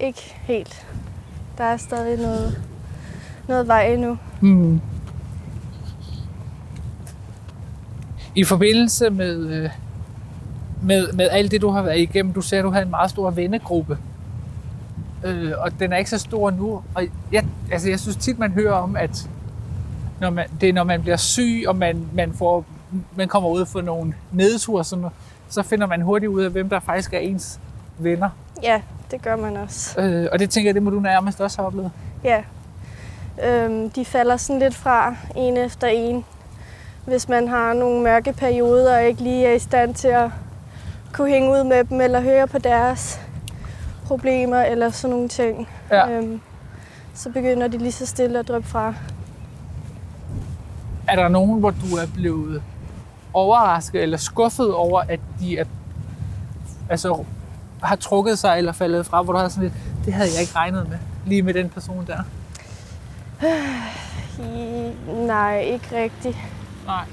ikke 0.00 0.34
helt. 0.42 0.86
Der 1.58 1.64
er 1.64 1.76
stadig 1.76 2.18
noget, 2.18 2.62
noget 3.48 3.68
vej 3.68 3.86
endnu. 3.86 4.18
Hmm. 4.40 4.80
I 8.34 8.44
forbindelse 8.44 9.10
med, 9.10 9.46
øh, 9.46 9.70
med, 10.82 11.12
med 11.12 11.28
alt 11.30 11.50
det, 11.50 11.60
du 11.60 11.70
har 11.70 11.82
været 11.82 11.98
igennem, 11.98 12.32
du 12.32 12.40
sagde, 12.40 12.60
at 12.60 12.64
du 12.64 12.70
havde 12.70 12.84
en 12.84 12.90
meget 12.90 13.10
stor 13.10 13.30
vennegruppe. 13.30 13.98
Øh, 15.24 15.52
og 15.58 15.80
den 15.80 15.92
er 15.92 15.96
ikke 15.96 16.10
så 16.10 16.18
stor 16.18 16.50
nu. 16.50 16.82
Og 16.94 17.02
jeg, 17.32 17.44
altså, 17.72 17.88
jeg 17.90 18.00
synes 18.00 18.16
tit, 18.16 18.38
man 18.38 18.52
hører 18.52 18.72
om, 18.72 18.96
at 18.96 19.28
når 20.20 20.30
man, 20.30 20.46
det 20.60 20.68
er, 20.68 20.72
når 20.72 20.84
man 20.84 21.02
bliver 21.02 21.16
syg, 21.16 21.64
og 21.68 21.76
man, 21.76 22.06
man, 22.14 22.32
får, 22.32 22.64
man 23.16 23.28
kommer 23.28 23.48
ud 23.48 23.66
for 23.66 23.80
nogle 23.80 24.14
nedture, 24.32 24.84
sådan 24.84 25.00
noget, 25.00 25.14
så 25.48 25.62
finder 25.62 25.86
man 25.86 26.02
hurtigt 26.02 26.30
ud 26.30 26.42
af, 26.42 26.50
hvem 26.50 26.68
der 26.68 26.80
faktisk 26.80 27.12
er 27.14 27.18
ens 27.18 27.60
venner. 27.98 28.30
Ja, 28.62 28.80
det 29.10 29.22
gør 29.22 29.36
man 29.36 29.56
også. 29.56 30.00
Øh, 30.00 30.28
og 30.32 30.38
det 30.38 30.50
tænker 30.50 30.68
jeg, 30.68 30.74
det 30.74 30.82
må 30.82 30.90
du 30.90 31.00
nærmest 31.00 31.40
også 31.40 31.58
have 31.58 31.66
oplevet. 31.66 31.90
Ja. 32.24 32.42
Øhm, 33.44 33.90
de 33.90 34.04
falder 34.04 34.36
sådan 34.36 34.60
lidt 34.60 34.74
fra 34.74 35.14
en 35.36 35.56
efter 35.56 35.86
en. 35.86 36.24
Hvis 37.06 37.28
man 37.28 37.48
har 37.48 37.72
nogle 37.72 38.02
mørke 38.02 38.32
perioder 38.32 38.96
og 38.96 39.04
ikke 39.04 39.22
lige 39.22 39.46
er 39.46 39.52
i 39.52 39.58
stand 39.58 39.94
til 39.94 40.08
at 40.08 40.30
kunne 41.12 41.30
hænge 41.30 41.50
ud 41.50 41.64
med 41.64 41.84
dem 41.84 42.00
eller 42.00 42.20
høre 42.20 42.46
på 42.46 42.58
deres 42.58 43.20
problemer 44.04 44.62
eller 44.62 44.90
sådan 44.90 45.10
nogle 45.10 45.28
ting. 45.28 45.68
Ja. 45.90 46.10
Øhm, 46.10 46.40
så 47.14 47.30
begynder 47.30 47.68
de 47.68 47.78
lige 47.78 47.92
så 47.92 48.06
stille 48.06 48.38
at 48.38 48.48
dryppe 48.48 48.68
fra. 48.68 48.94
Er 51.08 51.16
der 51.16 51.28
nogen, 51.28 51.60
hvor 51.60 51.70
du 51.70 51.96
er 51.96 52.06
blevet 52.14 52.62
overrasket 53.36 54.02
eller 54.02 54.16
skuffet 54.18 54.74
over, 54.74 55.00
at 55.08 55.20
de 55.40 55.58
er, 55.58 55.64
altså, 56.90 57.24
har 57.82 57.96
trukket 57.96 58.38
sig 58.38 58.58
eller 58.58 58.72
faldet 58.72 59.06
fra, 59.06 59.22
hvor 59.22 59.32
du 59.32 59.38
har 59.38 59.48
sådan 59.48 59.62
lidt, 59.62 59.74
det 60.04 60.14
havde 60.14 60.28
jeg 60.34 60.40
ikke 60.40 60.56
regnet 60.56 60.88
med, 60.88 60.98
lige 61.26 61.42
med 61.42 61.54
den 61.54 61.68
person 61.68 62.06
der? 62.06 62.22
I, 64.38 64.92
nej, 65.32 65.60
ikke 65.60 65.88
rigtigt. 65.92 66.36
Nej. 66.86 67.04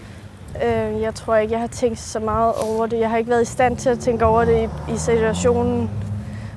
Øh, 0.63 1.01
jeg 1.01 1.15
tror 1.15 1.35
ikke, 1.35 1.51
jeg 1.51 1.59
har 1.61 1.67
tænkt 1.67 1.99
så 1.99 2.19
meget 2.19 2.53
over 2.53 2.85
det. 2.85 2.99
Jeg 2.99 3.09
har 3.09 3.17
ikke 3.17 3.29
været 3.29 3.41
i 3.41 3.45
stand 3.45 3.77
til 3.77 3.89
at 3.89 3.99
tænke 3.99 4.25
over 4.25 4.45
det 4.45 4.69
i, 4.87 4.93
i 4.93 4.97
situationen, 4.97 5.89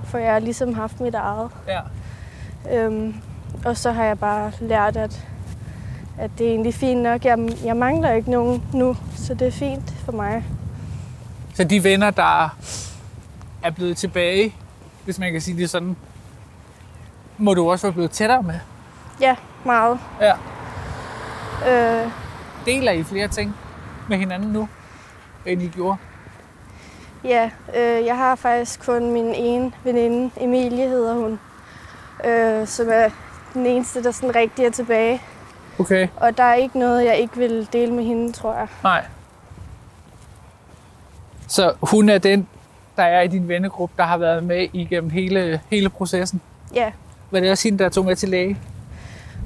for 0.04 0.18
jeg 0.18 0.32
har 0.32 0.38
ligesom 0.38 0.74
haft 0.74 1.00
mit 1.00 1.14
eget. 1.14 1.50
Ja. 1.68 1.80
Øhm, 2.72 3.14
og 3.64 3.76
så 3.76 3.92
har 3.92 4.04
jeg 4.04 4.18
bare 4.18 4.52
lært, 4.60 4.96
at, 4.96 5.26
at 6.18 6.30
det 6.38 6.46
er 6.46 6.50
egentlig 6.50 6.74
fint 6.74 7.02
nok. 7.02 7.24
Jeg, 7.24 7.38
jeg 7.64 7.76
mangler 7.76 8.12
ikke 8.12 8.30
nogen 8.30 8.62
nu, 8.72 8.96
så 9.16 9.34
det 9.34 9.46
er 9.46 9.52
fint 9.52 9.94
for 10.04 10.12
mig. 10.12 10.44
Så 11.54 11.64
de 11.64 11.84
venner, 11.84 12.10
der 12.10 12.56
er 13.62 13.70
blevet 13.70 13.96
tilbage, 13.96 14.54
hvis 15.04 15.18
man 15.18 15.32
kan 15.32 15.40
sige 15.40 15.56
det 15.56 15.70
sådan, 15.70 15.96
må 17.38 17.54
du 17.54 17.70
også 17.70 17.86
være 17.86 17.92
blevet 17.92 18.10
tættere 18.10 18.42
med. 18.42 18.58
Ja, 19.20 19.36
meget. 19.64 19.98
Ja. 20.20 20.32
Øh, 21.68 22.10
Deler 22.66 22.92
I 22.92 23.02
flere 23.02 23.28
ting? 23.28 23.54
med 24.08 24.18
hinanden 24.18 24.52
nu, 24.52 24.68
end 25.46 25.62
I 25.62 25.68
gjorde? 25.68 25.96
Ja, 27.24 27.50
øh, 27.76 28.06
jeg 28.06 28.16
har 28.16 28.34
faktisk 28.34 28.86
kun 28.86 29.12
min 29.12 29.34
ene 29.34 29.72
veninde, 29.84 30.30
Emilie 30.40 30.88
hedder 30.88 31.14
hun, 31.14 31.40
øh, 32.24 32.66
som 32.66 32.86
er 32.90 33.08
den 33.54 33.66
eneste, 33.66 34.02
der 34.02 34.10
sådan 34.10 34.34
rigtig 34.34 34.64
er 34.64 34.70
tilbage. 34.70 35.22
Okay. 35.79 36.09
Og 36.16 36.37
der 36.37 36.43
er 36.45 36.55
ikke 36.55 36.79
noget, 36.79 37.05
jeg 37.05 37.16
ikke 37.18 37.37
vil 37.37 37.68
dele 37.72 37.93
med 37.93 38.05
hende, 38.05 38.33
tror 38.33 38.55
jeg. 38.55 38.66
Nej. 38.83 39.05
Så 41.49 41.72
hun 41.83 42.09
er 42.09 42.18
den, 42.18 42.49
der 42.97 43.03
er 43.03 43.20
i 43.22 43.29
din 43.29 43.49
vennegruppe, 43.49 43.95
der 43.97 44.03
har 44.05 44.16
været 44.18 44.45
med 44.45 44.68
igennem 44.72 45.11
hele, 45.11 45.61
hele 45.70 45.89
processen? 45.89 46.41
Ja, 46.74 46.93
Var 47.31 47.41
det 47.41 47.51
også 47.51 47.68
hende, 47.68 47.85
der 47.85 47.91
tog 47.91 48.05
med 48.05 48.16
til 48.16 48.29
læge? 48.29 48.59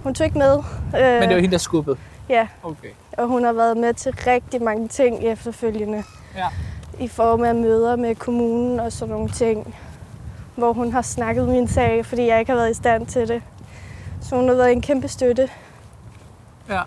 hun 0.03 0.15
tog 0.15 0.25
ikke 0.27 0.39
med. 0.39 0.59
Øh, 0.59 1.21
Men 1.21 1.23
det 1.23 1.29
var 1.29 1.41
hende, 1.41 1.51
der 1.53 1.59
skubbede? 1.59 1.97
Ja, 2.29 2.47
Okay. 2.63 2.89
og 3.13 3.27
hun 3.27 3.45
har 3.45 3.53
været 3.53 3.77
med 3.77 3.95
til 3.95 4.13
rigtig 4.27 4.63
mange 4.63 4.89
ting 4.89 5.25
efterfølgende. 5.25 6.05
Ja. 6.37 6.47
I 6.99 7.09
form 7.09 7.43
af 7.45 7.55
møder 7.55 7.97
med 7.97 8.15
kommunen 8.15 8.81
og 8.81 8.93
sådan 8.93 9.15
nogle 9.15 9.29
ting. 9.29 9.75
Hvor 10.55 10.73
hun 10.73 10.93
har 10.93 11.03
snakket 11.03 11.49
min 11.49 11.69
sag, 11.69 12.07
fordi 12.07 12.27
jeg 12.27 12.41
ikke 12.41 12.53
har 12.53 12.57
været 12.59 12.71
i 12.71 12.75
stand 12.75 13.07
til 13.07 13.29
det. 13.29 13.43
Så 14.23 14.37
hun 14.37 14.49
har 14.49 14.55
været 14.55 14.73
en 14.73 14.81
kæmpe 14.83 15.09
støtte. 15.09 15.49
Ja. 16.71 16.83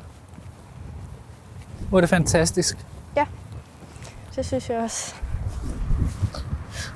Hvor 1.89 1.97
er 1.97 2.01
det 2.01 2.09
fantastisk. 2.09 2.77
Det 4.35 4.45
synes 4.45 4.69
jeg 4.69 4.77
også. 4.77 5.15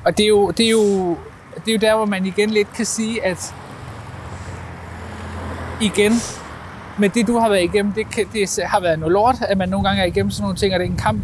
Og 0.06 0.18
det 0.18 0.24
er 0.24 0.28
jo, 0.28 0.52
det 0.52 0.66
er 0.66 0.70
jo, 0.70 1.10
det 1.56 1.68
er 1.68 1.72
jo 1.74 1.78
der, 1.82 1.96
hvor 1.96 2.06
man 2.06 2.26
igen 2.26 2.50
lidt 2.50 2.74
kan 2.74 2.86
sige, 2.86 3.26
at 3.26 3.56
igen, 5.82 6.12
med 6.98 7.10
det 7.10 7.28
du 7.28 7.38
har 7.40 7.50
været 7.50 7.64
igennem, 7.64 7.94
det, 7.94 8.10
kan, 8.10 8.26
det 8.34 8.60
har 8.66 8.80
været 8.80 9.00
noget 9.00 9.14
lort, 9.14 9.36
at 9.42 9.58
man 9.58 9.70
nogle 9.70 9.88
gange 9.88 10.02
er 10.02 10.06
igennem 10.06 10.32
sådan 10.32 10.44
nogle 10.44 10.58
ting, 10.58 10.74
og 10.74 10.80
det 10.80 10.86
er 10.88 10.92
en 10.92 10.98
kamp. 10.98 11.22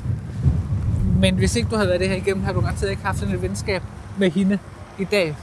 Men 1.19 1.35
hvis 1.35 1.55
ikke 1.55 1.69
du 1.69 1.75
havde 1.75 1.87
været 1.87 1.99
det 1.99 2.09
her 2.09 2.15
igennem, 2.15 2.43
har 2.43 2.53
du 2.53 2.61
garanteret 2.61 2.89
ikke 2.91 3.03
haft 3.03 3.19
sådan 3.19 3.35
et 3.35 3.41
venskab 3.41 3.81
med 4.17 4.31
hende 4.31 4.59
i 4.99 5.03
dag, 5.03 5.35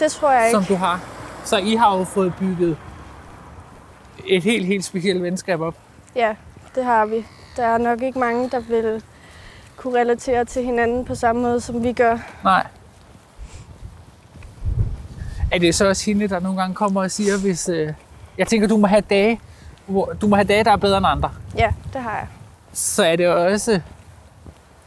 Det 0.00 0.12
tror 0.12 0.32
jeg 0.32 0.46
ikke. 0.46 0.56
som 0.56 0.64
du 0.64 0.74
har. 0.74 1.00
Så 1.44 1.56
I 1.56 1.74
har 1.74 1.98
jo 1.98 2.04
fået 2.04 2.32
bygget 2.38 2.76
et 4.24 4.42
helt, 4.42 4.66
helt 4.66 4.84
specielt 4.84 5.22
venskab 5.22 5.60
op. 5.60 5.74
Ja, 6.16 6.34
det 6.74 6.84
har 6.84 7.06
vi. 7.06 7.26
Der 7.56 7.66
er 7.66 7.78
nok 7.78 8.02
ikke 8.02 8.18
mange, 8.18 8.50
der 8.50 8.60
vil 8.60 9.02
kunne 9.76 10.00
relatere 10.00 10.44
til 10.44 10.64
hinanden 10.64 11.04
på 11.04 11.14
samme 11.14 11.42
måde, 11.42 11.60
som 11.60 11.82
vi 11.82 11.92
gør. 11.92 12.18
Nej. 12.44 12.66
Er 15.52 15.58
det 15.58 15.74
så 15.74 15.88
også 15.88 16.04
hende, 16.06 16.28
der 16.28 16.40
nogle 16.40 16.60
gange 16.60 16.74
kommer 16.74 17.00
og 17.02 17.10
siger, 17.10 17.38
hvis... 17.38 17.68
Øh, 17.68 17.92
jeg 18.38 18.46
tænker, 18.46 18.68
du 18.68 18.76
må 18.76 18.86
have 18.86 19.00
dage, 19.10 19.40
hvor, 19.86 20.12
du 20.20 20.26
må 20.28 20.36
have 20.36 20.48
dage, 20.48 20.64
der 20.64 20.72
er 20.72 20.76
bedre 20.76 20.98
end 20.98 21.06
andre. 21.06 21.30
Ja, 21.58 21.72
det 21.92 22.00
har 22.00 22.16
jeg. 22.16 22.26
Så 22.72 23.04
er 23.04 23.16
det 23.16 23.28
også 23.28 23.80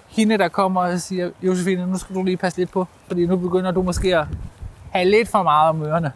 hende, 0.08 0.38
der 0.38 0.48
kommer 0.48 0.82
og 0.82 1.00
siger, 1.02 1.32
Josefine, 1.42 1.88
nu 1.88 1.98
skal 1.98 2.16
du 2.16 2.24
lige 2.24 2.38
passe 2.38 2.60
lidt 2.60 2.72
på, 2.72 2.88
fordi 3.08 3.26
nu 3.26 3.38
begynder 3.38 3.72
du 3.72 3.82
måske 3.82 4.18
at 4.18 4.26
have 4.92 5.06
lidt 5.06 5.30
for 5.30 5.44
meget 5.44 5.70
om 5.70 5.84
ørerne. 5.84 6.12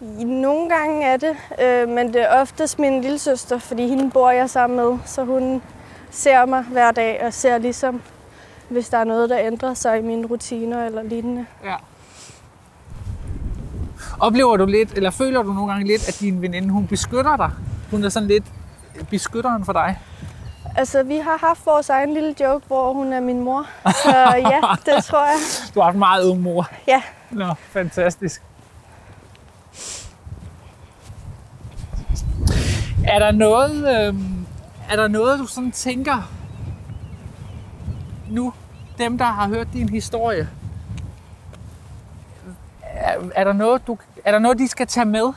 Nogle 0.00 0.68
gange 0.68 1.06
er 1.06 1.16
det, 1.16 1.36
øh, 1.62 1.88
men 1.88 2.12
det 2.12 2.22
er 2.22 2.40
oftest 2.40 2.78
min 2.78 3.00
lille 3.00 3.18
søster, 3.18 3.58
fordi 3.58 3.88
hende 3.88 4.10
bor 4.10 4.30
jeg 4.30 4.50
sammen 4.50 4.76
med, 4.76 4.98
så 5.04 5.24
hun 5.24 5.62
ser 6.10 6.44
mig 6.44 6.62
hver 6.62 6.90
dag 6.90 7.22
og 7.26 7.32
ser 7.32 7.58
ligesom, 7.58 8.02
hvis 8.68 8.88
der 8.88 8.98
er 8.98 9.04
noget, 9.04 9.30
der 9.30 9.38
ændrer 9.38 9.74
sig 9.74 9.98
i 9.98 10.02
mine 10.02 10.26
rutiner 10.26 10.86
eller 10.86 11.02
lignende. 11.02 11.46
Ja. 11.64 11.74
Oplever 14.20 14.56
du 14.56 14.66
lidt, 14.66 14.92
eller 14.92 15.10
føler 15.10 15.42
du 15.42 15.52
nogle 15.52 15.72
gange 15.72 15.86
lidt, 15.86 16.08
at 16.08 16.16
din 16.20 16.42
veninde, 16.42 16.68
hun 16.68 16.86
beskytter 16.86 17.36
dig? 17.36 17.50
Hun 17.90 18.04
er 18.04 18.08
sådan 18.08 18.28
lidt 18.28 18.44
beskytteren 19.10 19.64
for 19.64 19.72
dig. 19.72 19.98
Altså, 20.76 21.02
vi 21.02 21.16
har 21.16 21.38
haft 21.46 21.66
vores 21.66 21.88
egen 21.88 22.14
lille 22.14 22.34
joke, 22.40 22.66
hvor 22.66 22.92
hun 22.92 23.12
er 23.12 23.20
min 23.20 23.40
mor. 23.40 23.66
Så 23.84 24.16
ja, 24.36 24.60
det 24.92 25.04
tror 25.04 25.24
jeg. 25.24 25.38
Du 25.74 25.80
har 25.80 25.84
haft 25.84 25.94
en 25.94 25.98
meget 25.98 26.24
ung 26.30 26.40
mor. 26.40 26.68
Ja. 26.86 27.02
Nå, 27.30 27.54
fantastisk. 27.70 28.42
Er 33.08 33.18
der 33.18 33.30
noget, 33.30 34.06
øhm, 34.06 34.46
er 34.90 34.96
der 34.96 35.08
noget, 35.08 35.38
du 35.38 35.46
sådan 35.46 35.72
tænker 35.72 36.30
nu, 38.30 38.52
dem 38.98 39.18
der 39.18 39.24
har 39.24 39.48
hørt 39.48 39.68
din 39.72 39.88
historie, 39.88 40.48
er, 42.82 43.16
er, 43.34 43.44
der 43.44 43.52
noget, 43.52 43.86
du, 43.86 43.98
er 44.24 44.32
der 44.32 44.38
noget, 44.38 44.58
de 44.58 44.68
skal 44.68 44.86
tage 44.86 45.04
med? 45.04 45.32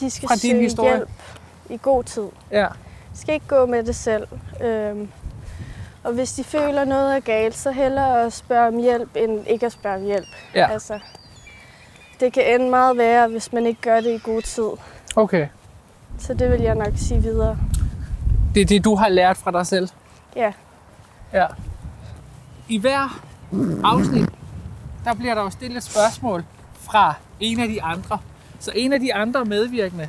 De 0.00 0.10
skal 0.10 0.28
Fra 0.28 0.34
din 0.34 0.50
søge 0.50 0.62
historie? 0.62 0.96
hjælp 0.96 1.10
i 1.70 1.78
god 1.82 2.04
tid. 2.04 2.26
Ja. 2.50 2.66
De 3.12 3.18
skal 3.18 3.34
ikke 3.34 3.46
gå 3.46 3.66
med 3.66 3.82
det 3.84 3.96
selv. 3.96 4.28
Øhm, 4.60 5.08
og 6.04 6.12
hvis 6.12 6.32
de 6.32 6.44
føler 6.44 6.84
noget 6.84 7.16
er 7.16 7.20
galt, 7.20 7.56
så 7.56 7.70
hellere 7.70 8.22
at 8.22 8.32
spørge 8.32 8.68
om 8.68 8.78
hjælp, 8.78 9.08
end 9.16 9.46
ikke 9.46 9.66
at 9.66 9.72
spørge 9.72 9.96
om 9.96 10.02
hjælp. 10.02 10.28
Ja. 10.54 10.70
Altså, 10.72 10.98
det 12.20 12.32
kan 12.32 12.54
ende 12.54 12.70
meget 12.70 12.96
værre, 12.96 13.28
hvis 13.28 13.52
man 13.52 13.66
ikke 13.66 13.80
gør 13.80 14.00
det 14.00 14.10
i 14.14 14.20
god 14.24 14.42
tid. 14.42 14.68
Okay. 15.16 15.48
Så 16.18 16.34
det 16.34 16.50
vil 16.50 16.60
jeg 16.60 16.74
nok 16.74 16.92
sige 16.96 17.22
videre. 17.22 17.58
Det 18.54 18.60
er 18.60 18.66
det, 18.66 18.84
du 18.84 18.94
har 18.94 19.08
lært 19.08 19.36
fra 19.36 19.50
dig 19.50 19.66
selv? 19.66 19.88
Ja. 20.36 20.52
Ja. 21.32 21.46
I 22.68 22.78
hver 22.78 23.20
afsnit, 23.84 24.28
der 25.04 25.14
bliver 25.14 25.34
der 25.34 25.42
jo 25.42 25.50
stillet 25.50 25.76
et 25.76 25.82
spørgsmål 25.82 26.44
fra 26.80 27.14
en 27.40 27.60
af 27.60 27.68
de 27.68 27.82
andre. 27.82 28.18
Så 28.60 28.72
en 28.74 28.92
af 28.92 29.00
de 29.00 29.14
andre 29.14 29.44
medvirkende 29.44 30.08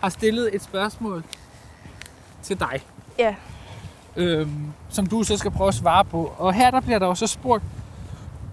har 0.00 0.08
stillet 0.08 0.54
et 0.54 0.62
spørgsmål 0.62 1.24
til 2.42 2.60
dig, 2.60 2.80
Ja. 3.18 3.34
øhm, 4.16 4.72
som 4.88 5.06
du 5.06 5.22
så 5.22 5.36
skal 5.36 5.50
prøve 5.50 5.68
at 5.68 5.74
svare 5.74 6.04
på. 6.04 6.32
Og 6.38 6.54
her 6.54 6.70
der 6.70 6.80
bliver 6.80 6.98
der 6.98 7.06
jo 7.06 7.14
så 7.14 7.26
spurgt, 7.26 7.64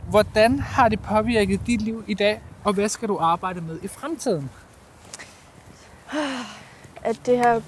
hvordan 0.09 0.59
har 0.59 0.89
det 0.89 0.99
påvirket 0.99 1.67
dit 1.67 1.81
liv 1.81 2.03
i 2.07 2.13
dag, 2.13 2.41
og 2.63 2.73
hvad 2.73 2.89
skal 2.89 3.07
du 3.07 3.17
arbejde 3.21 3.61
med 3.61 3.79
i 3.83 3.87
fremtiden? 3.87 4.49
At 7.03 7.15
det 7.25 7.37
har 7.37 7.61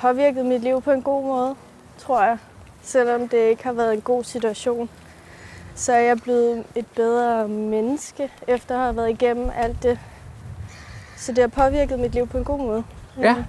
påvirket 0.00 0.46
mit 0.46 0.62
liv 0.62 0.82
på 0.82 0.90
en 0.90 1.02
god 1.02 1.24
måde, 1.24 1.54
tror 1.98 2.24
jeg. 2.24 2.38
Selvom 2.82 3.28
det 3.28 3.38
ikke 3.38 3.64
har 3.64 3.72
været 3.72 3.94
en 3.94 4.00
god 4.00 4.24
situation. 4.24 4.88
Så 5.74 5.92
er 5.92 6.00
jeg 6.00 6.16
blevet 6.22 6.64
et 6.74 6.86
bedre 6.86 7.48
menneske, 7.48 8.30
efter 8.48 8.74
at 8.74 8.80
have 8.80 8.96
været 8.96 9.10
igennem 9.10 9.50
alt 9.62 9.82
det. 9.82 9.98
Så 11.16 11.32
det 11.32 11.38
har 11.38 11.48
påvirket 11.68 11.98
mit 11.98 12.14
liv 12.14 12.26
på 12.28 12.38
en 12.38 12.44
god 12.44 12.58
måde. 12.58 12.84
Ja. 13.22 13.34
Mm. 13.34 13.42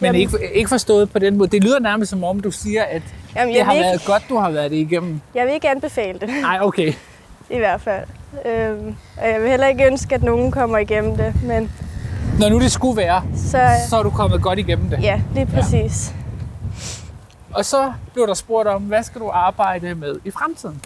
Men 0.00 0.06
Jamen- 0.06 0.20
ikke, 0.20 0.38
ikke 0.54 0.68
forstået 0.68 1.10
på 1.10 1.18
den 1.18 1.36
måde. 1.36 1.48
Det 1.48 1.64
lyder 1.64 1.78
nærmest 1.78 2.10
som 2.10 2.24
om, 2.24 2.40
du 2.40 2.50
siger, 2.50 2.82
at 2.82 3.02
Jamen, 3.36 3.54
det 3.54 3.64
har 3.64 3.72
vil 3.74 3.82
været 3.82 3.94
ikke, 3.94 4.06
godt, 4.06 4.22
du 4.28 4.36
har 4.36 4.50
været 4.50 4.70
det 4.70 4.76
igennem. 4.76 5.20
jeg 5.34 5.46
vil 5.46 5.54
ikke 5.54 5.68
anbefale 5.70 6.18
det. 6.18 6.28
Nej, 6.28 6.58
okay. 6.62 6.92
I 7.50 7.58
hvert 7.58 7.80
fald. 7.80 8.04
Øhm, 8.46 8.96
og 9.22 9.28
jeg 9.28 9.40
vil 9.40 9.50
heller 9.50 9.66
ikke 9.66 9.86
ønske, 9.86 10.14
at 10.14 10.22
nogen 10.22 10.50
kommer 10.50 10.78
igennem 10.78 11.16
det, 11.16 11.34
men 11.44 11.70
Når 12.40 12.48
nu 12.48 12.60
det 12.60 12.72
skulle 12.72 12.96
være, 12.96 13.22
så 13.36 13.60
så 13.88 13.96
er 13.96 14.02
du 14.02 14.10
kommet 14.10 14.42
godt 14.42 14.58
igennem 14.58 14.90
det. 14.90 15.02
ja, 15.02 15.20
lige 15.34 15.46
præcis. 15.46 16.12
Og 17.54 17.64
så 17.64 17.92
blev 18.12 18.26
der 18.26 18.34
spurgt 18.34 18.68
om, 18.68 18.82
hvad 18.82 19.02
skal 19.02 19.20
du 19.20 19.30
arbejde 19.30 19.94
med 19.94 20.16
i 20.24 20.30
fremtiden? 20.30 20.82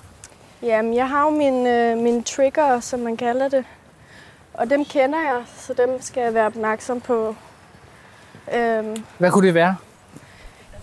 Jamen, 0.63 0.95
jeg 0.95 1.09
har 1.09 1.25
jo 1.25 1.31
mine, 1.31 1.91
øh, 1.91 1.99
mine 1.99 2.23
trigger, 2.23 2.81
som 2.81 3.01
man 3.01 3.17
kalder 3.17 3.49
det. 3.49 3.65
Og 4.55 4.71
dem 4.71 4.85
kender 4.85 5.19
jeg, 5.19 5.41
så 5.59 5.75
dem 5.75 5.89
skal 6.03 6.23
jeg 6.23 6.35
være 6.35 6.47
opmærksom 6.47 7.01
på. 7.01 7.35
Øhm, 8.55 9.05
Hvad 9.19 9.31
kunne 9.31 9.47
det 9.47 9.55
være? 9.55 9.77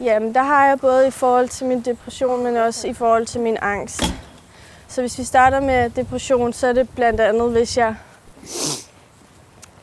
jamen, 0.01 0.33
der 0.35 0.43
har 0.43 0.65
jeg 0.67 0.79
både 0.79 1.07
i 1.07 1.11
forhold 1.11 1.49
til 1.49 1.65
min 1.65 1.81
depression, 1.81 2.43
men 2.43 2.57
også 2.57 2.87
i 2.87 2.93
forhold 2.93 3.25
til 3.25 3.41
min 3.41 3.57
angst. 3.61 4.03
Så 4.87 5.01
hvis 5.01 5.19
vi 5.19 5.23
starter 5.23 5.59
med 5.59 5.89
depression, 5.89 6.53
så 6.53 6.67
er 6.67 6.73
det 6.73 6.89
blandt 6.89 7.21
andet, 7.21 7.51
hvis 7.51 7.77
jeg... 7.77 7.95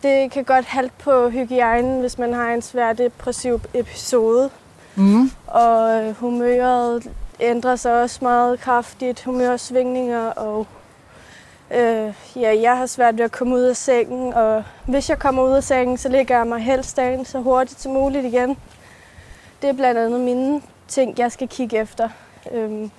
Det 0.03 0.31
kan 0.31 0.45
godt 0.45 0.65
halte 0.65 0.95
på 0.99 1.29
hygiejnen, 1.29 2.01
hvis 2.01 2.19
man 2.19 2.33
har 2.33 2.51
en 2.55 2.63
svær 2.63 2.93
depressiv 2.93 3.61
episode. 3.75 4.51
Mm. 4.97 5.31
Og 5.47 6.03
øh, 6.05 6.15
humøret 6.15 7.11
ændrer 7.41 7.77
sig 7.77 8.03
også 8.03 8.19
meget 8.23 8.61
kraftigt, 8.61 9.25
humørsvingninger, 9.25 10.27
og 10.27 10.67
øh, 11.71 12.15
ja, 12.37 12.61
jeg 12.61 12.77
har 12.77 12.87
svært 12.87 13.19
ved 13.19 13.25
at 13.25 13.33
komme 13.33 13.55
ud 13.55 13.63
af 13.63 13.77
sengen, 13.77 14.33
og 14.33 14.65
hvis 14.87 15.11
jeg 15.11 15.19
kommer 15.19 15.43
ud 15.43 15.53
af 15.53 15.65
sengen, 15.65 15.99
så 15.99 16.09
ligger 16.09 16.37
jeg 16.37 16.47
mig 16.47 16.61
helst 16.61 16.97
dagen 16.97 17.25
så 17.25 17.39
hurtigt 17.41 17.81
som 17.81 17.93
muligt 17.93 18.25
igen. 18.25 18.57
Det 19.63 19.71
er 19.71 19.75
blandt 19.75 20.01
andet 20.01 20.21
mine 20.21 20.63
ting, 20.89 21.19
jeg 21.19 21.33
skal 21.33 21.49
kigge 21.49 21.79
efter. 21.79 22.09
Øhm, 22.53 22.91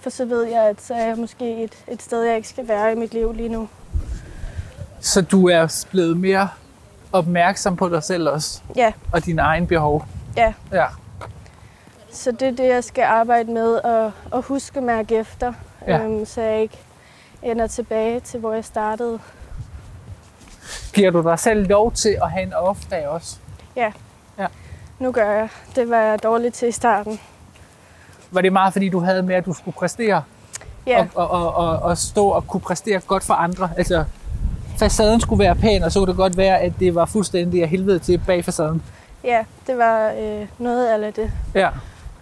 for 0.00 0.10
så 0.10 0.24
ved 0.24 0.44
jeg, 0.44 0.62
at 0.62 0.82
så 0.82 0.94
er 0.94 1.06
jeg 1.06 1.16
måske 1.16 1.62
et, 1.62 1.84
et 1.88 2.02
sted, 2.02 2.22
jeg 2.22 2.36
ikke 2.36 2.48
skal 2.48 2.68
være 2.68 2.92
i 2.92 2.94
mit 2.94 3.14
liv 3.14 3.32
lige 3.32 3.48
nu. 3.48 3.68
Så 5.00 5.22
du 5.22 5.48
er 5.48 5.84
blevet 5.90 6.16
mere 6.16 6.48
opmærksom 7.12 7.76
på 7.76 7.88
dig 7.88 8.02
selv 8.02 8.28
også, 8.28 8.60
Ja, 8.76 8.92
og 9.12 9.24
dine 9.24 9.42
egne 9.42 9.66
behov. 9.66 10.04
Ja. 10.36 10.52
ja. 10.72 10.86
så 12.12 12.32
det 12.32 12.42
er 12.48 12.52
det, 12.52 12.68
jeg 12.68 12.84
skal 12.84 13.04
arbejde 13.04 13.52
med, 13.52 13.74
og, 13.74 14.12
og 14.30 14.42
huske 14.42 14.80
mærke 14.80 15.16
efter, 15.16 15.52
Ja. 15.86 15.98
øhm, 16.04 16.26
så 16.26 16.40
jeg 16.40 16.62
ikke 16.62 16.78
ender 17.42 17.66
tilbage 17.66 18.20
til, 18.20 18.40
hvor 18.40 18.52
jeg 18.52 18.64
startede. 18.64 19.18
Giver 20.94 21.10
du 21.10 21.22
dig 21.22 21.38
selv 21.38 21.68
lov 21.68 21.92
til 21.92 22.16
at 22.22 22.30
have 22.30 22.42
en 22.42 22.52
off-dag 22.52 23.08
også? 23.08 23.36
nu 24.98 25.12
gør 25.12 25.30
jeg. 25.30 25.48
Det 25.76 25.90
var 25.90 25.96
jeg 25.96 26.22
dårlig 26.22 26.52
til 26.52 26.68
i 26.68 26.72
starten. 26.72 27.20
Var 28.30 28.40
det 28.40 28.52
meget, 28.52 28.72
fordi 28.72 28.88
du 28.88 29.00
havde 29.00 29.22
med, 29.22 29.34
at 29.34 29.46
du 29.46 29.52
skulle 29.52 29.74
præstere? 29.74 30.22
Ja, 30.86 31.06
Og, 31.14 31.30
og, 31.30 31.54
og, 31.54 31.68
og, 31.68 31.78
og 31.78 31.98
stå 31.98 32.28
og 32.28 32.46
kunne 32.46 32.60
præstere 32.60 33.00
godt 33.00 33.24
for 33.24 33.34
andre? 33.34 33.70
Altså, 33.76 34.04
facaden 34.78 35.20
skulle 35.20 35.44
være 35.44 35.54
pæn, 35.56 35.82
og 35.82 35.92
så 35.92 35.98
kunne 36.00 36.06
det 36.08 36.16
godt 36.16 36.36
være, 36.36 36.58
at 36.60 36.72
det 36.80 36.94
var 36.94 37.04
fuldstændig 37.04 37.62
af 37.62 37.68
helvede 37.68 37.98
til 37.98 38.20
bag 38.26 38.44
facaden. 38.44 38.82
ja 39.24 39.44
det 39.66 39.78
var 39.78 40.10
øh, 40.10 40.46
noget 40.58 40.86
af 40.86 41.12
det. 41.14 41.32
Ja. 41.54 41.68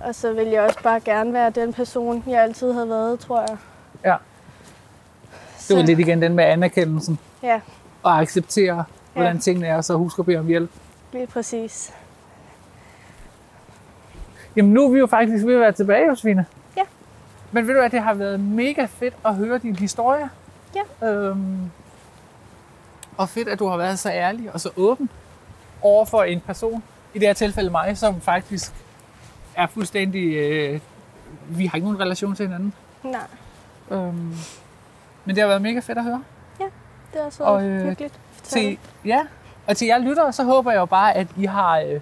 Og 0.00 0.14
så 0.14 0.32
ville 0.32 0.52
jeg 0.52 0.62
også 0.62 0.78
bare 0.82 1.00
gerne 1.00 1.32
være 1.32 1.50
den 1.50 1.72
person, 1.72 2.24
jeg 2.26 2.42
altid 2.42 2.72
havde 2.72 2.88
været, 2.88 3.20
tror 3.20 3.40
jeg. 3.40 3.56
Ja. 4.04 4.16
Det 5.68 5.76
var 5.76 5.82
lidt 5.82 5.98
igen 5.98 6.22
den 6.22 6.34
med 6.34 6.44
anerkendelsen 6.44 7.18
Ja, 7.42 7.60
og 8.02 8.18
acceptere, 8.20 8.84
hvordan 9.12 9.34
Ja. 9.36 9.40
tingene 9.40 9.66
er, 9.66 9.76
og 9.76 9.84
så 9.84 9.94
husk 9.96 10.18
at 10.18 10.26
bede 10.26 10.36
om 10.38 10.46
hjælp. 10.46 10.70
lige 11.12 11.26
præcis. 11.26 11.92
Jamen 14.56 14.72
nu 14.72 14.84
er 14.84 14.90
vi 14.92 14.98
jo 14.98 15.06
faktisk 15.06 15.46
ved 15.46 15.54
at 15.54 15.60
være 15.60 15.72
tilbage, 15.72 16.06
Josefine. 16.08 16.46
Ja. 16.76 16.82
Men 17.52 17.66
ved 17.66 17.74
du 17.74 17.80
hvad, 17.80 17.90
det 17.90 18.00
har 18.02 18.14
været 18.14 18.40
mega 18.40 18.84
fedt 18.84 19.14
at 19.24 19.34
høre 19.34 19.58
din 19.58 19.76
historie. 19.76 20.28
Ja. 21.02 21.06
Øhm, 21.08 21.70
og 23.16 23.28
fedt, 23.28 23.48
at 23.48 23.58
du 23.58 23.66
har 23.68 23.76
været 23.76 23.98
så 23.98 24.10
ærlig 24.10 24.52
og 24.54 24.60
så 24.60 24.70
åben 24.76 25.10
over 25.82 26.04
for 26.04 26.22
en 26.22 26.40
person, 26.40 26.82
i 27.14 27.18
det 27.18 27.26
her 27.28 27.34
tilfælde 27.34 27.70
mig, 27.70 27.98
som 27.98 28.20
faktisk 28.20 28.72
er 29.54 29.66
fuldstændig... 29.66 30.34
Øh, 30.36 30.80
vi 31.48 31.66
har 31.66 31.76
ikke 31.76 31.86
nogen 31.86 32.00
relation 32.00 32.34
til 32.36 32.46
hinanden. 32.46 32.72
Nej, 33.04 33.20
Øhm, 33.90 34.34
men 35.24 35.34
det 35.34 35.38
har 35.38 35.46
været 35.48 35.62
mega 35.62 35.78
fedt 35.80 35.98
at 35.98 36.04
høre. 36.04 36.22
det 37.12 37.20
er 37.26 37.30
så 37.30 37.42
Og, 37.42 37.64
øh, 37.64 37.88
hyggeligt. 37.88 38.20
Til, 38.42 38.78
ja, 39.04 39.20
og 39.66 39.76
til 39.76 39.86
jer 39.86 39.98
lyttere, 39.98 40.32
så 40.32 40.44
håber 40.44 40.70
jeg 40.70 40.78
jo 40.78 40.84
bare, 40.86 41.16
at 41.16 41.26
I 41.36 41.44
har 41.44 41.78
øh, 41.80 42.00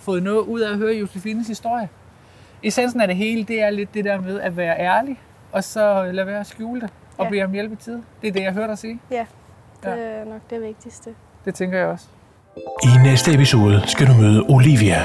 fået 0.00 0.22
noget 0.22 0.38
ud 0.40 0.60
af 0.60 0.70
at 0.70 0.76
høre 0.76 0.94
Josefines 0.94 1.46
historie. 1.48 1.88
Essensen 2.62 3.00
af 3.00 3.06
det 3.08 3.16
hele, 3.16 3.44
det 3.44 3.62
er 3.62 3.70
lidt 3.70 3.94
det 3.94 4.04
der 4.04 4.20
med 4.20 4.40
at 4.40 4.56
være 4.56 4.78
ærlig, 4.78 5.20
og 5.52 5.64
så 5.64 6.10
lade 6.12 6.26
være 6.26 6.40
at 6.40 6.46
skjule 6.46 6.80
det, 6.80 6.90
og 7.18 7.24
Ja. 7.24 7.30
bede 7.30 7.42
om 7.42 7.52
hjælp 7.52 7.72
i 7.72 7.76
tid. 7.76 8.02
Det 8.22 8.28
er 8.28 8.32
det, 8.32 8.42
jeg 8.42 8.52
hørte 8.52 8.68
dig 8.68 8.78
sige. 8.78 9.00
Ja, 9.10 9.26
det 9.82 9.88
Ja. 9.88 9.94
er 9.96 10.24
nok 10.24 10.40
det 10.50 10.62
vigtigste. 10.62 11.10
Det 11.44 11.54
tænker 11.54 11.78
jeg 11.78 11.86
også. 11.86 12.04
I 12.82 12.88
næste 13.04 13.34
episode 13.34 13.82
skal 13.86 14.06
du 14.06 14.12
møde 14.12 14.42
Olivia. 14.48 15.02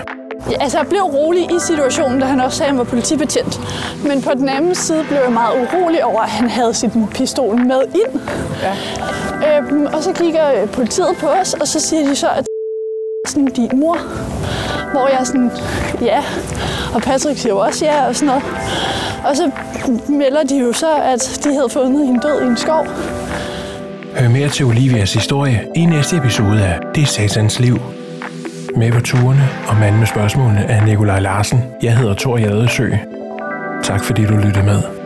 Ja, 0.52 0.56
altså, 0.60 0.78
jeg 0.78 0.88
blev 0.88 1.02
rolig 1.02 1.44
i 1.56 1.60
situationen, 1.60 2.20
da 2.20 2.26
han 2.26 2.42
også 2.42 2.58
sagde, 2.58 2.68
at 2.68 2.72
han 2.72 2.78
var 2.78 2.84
politibetjent. 2.84 3.60
Men 4.08 4.22
på 4.22 4.32
den 4.34 4.50
anden 4.50 4.76
side 4.76 5.04
blev 5.10 5.18
jeg 5.20 5.32
meget 5.32 5.54
urolig 5.62 6.06
over, 6.06 6.22
at 6.22 6.30
han 6.30 6.50
havde 6.50 6.74
sin 6.74 7.08
pistol 7.08 7.56
med 7.66 7.82
ind. 7.96 8.22
Ja. 8.62 8.76
Øhm, 9.58 9.86
og 9.86 10.04
så 10.04 10.14
kigger 10.14 10.68
politiet 10.68 11.18
på 11.20 11.28
os, 11.28 11.54
og 11.54 11.68
så 11.68 11.80
siger 11.80 12.08
de 12.10 12.16
så, 12.16 12.28
at 12.30 12.46
sådan 13.28 13.46
din 13.46 13.80
mor. 13.80 13.98
Hvor 14.92 15.08
jeg 15.08 15.20
er 15.20 15.24
sådan, 15.24 15.52
ja. 16.02 16.24
Og 16.96 17.02
Patrick 17.02 17.40
siger 17.40 17.54
jo 17.54 17.60
også 17.60 17.86
ja, 17.86 18.08
og 18.08 18.16
sådan 18.16 18.28
noget. 18.28 18.44
Og 19.26 19.36
så 19.38 19.52
melder 20.10 20.44
de 20.44 20.58
jo 20.60 20.74
så, 20.74 20.96
at 20.96 21.40
de 21.44 21.54
havde 21.54 21.70
fundet 21.70 22.06
hende 22.08 22.22
død 22.28 22.42
i 22.42 22.46
en 22.46 22.58
skov. 22.58 22.88
Hør 24.20 24.30
mere 24.30 24.50
til 24.50 24.66
Olivias 24.66 25.14
historie 25.14 25.68
i 25.76 25.86
næste 25.86 26.18
episode 26.18 26.66
af 26.66 26.80
Det 26.96 27.04
er 27.04 27.08
Satans 27.08 27.60
Liv. 27.60 27.80
Med 28.76 28.92
på 28.92 29.02
turene 29.02 29.50
og 29.68 29.78
manden 29.78 30.00
med 30.00 30.08
spørgsmålene 30.08 30.60
er 30.60 30.86
Nikolaj 30.86 31.20
Larsen. 31.20 31.60
Jeg 31.84 31.98
hedder 31.98 32.14
Thor 32.14 32.38
Jadesø. 32.38 32.90
Tak 33.84 34.04
fordi 34.04 34.26
du 34.26 34.34
lyttede 34.34 34.66
med. 34.66 34.97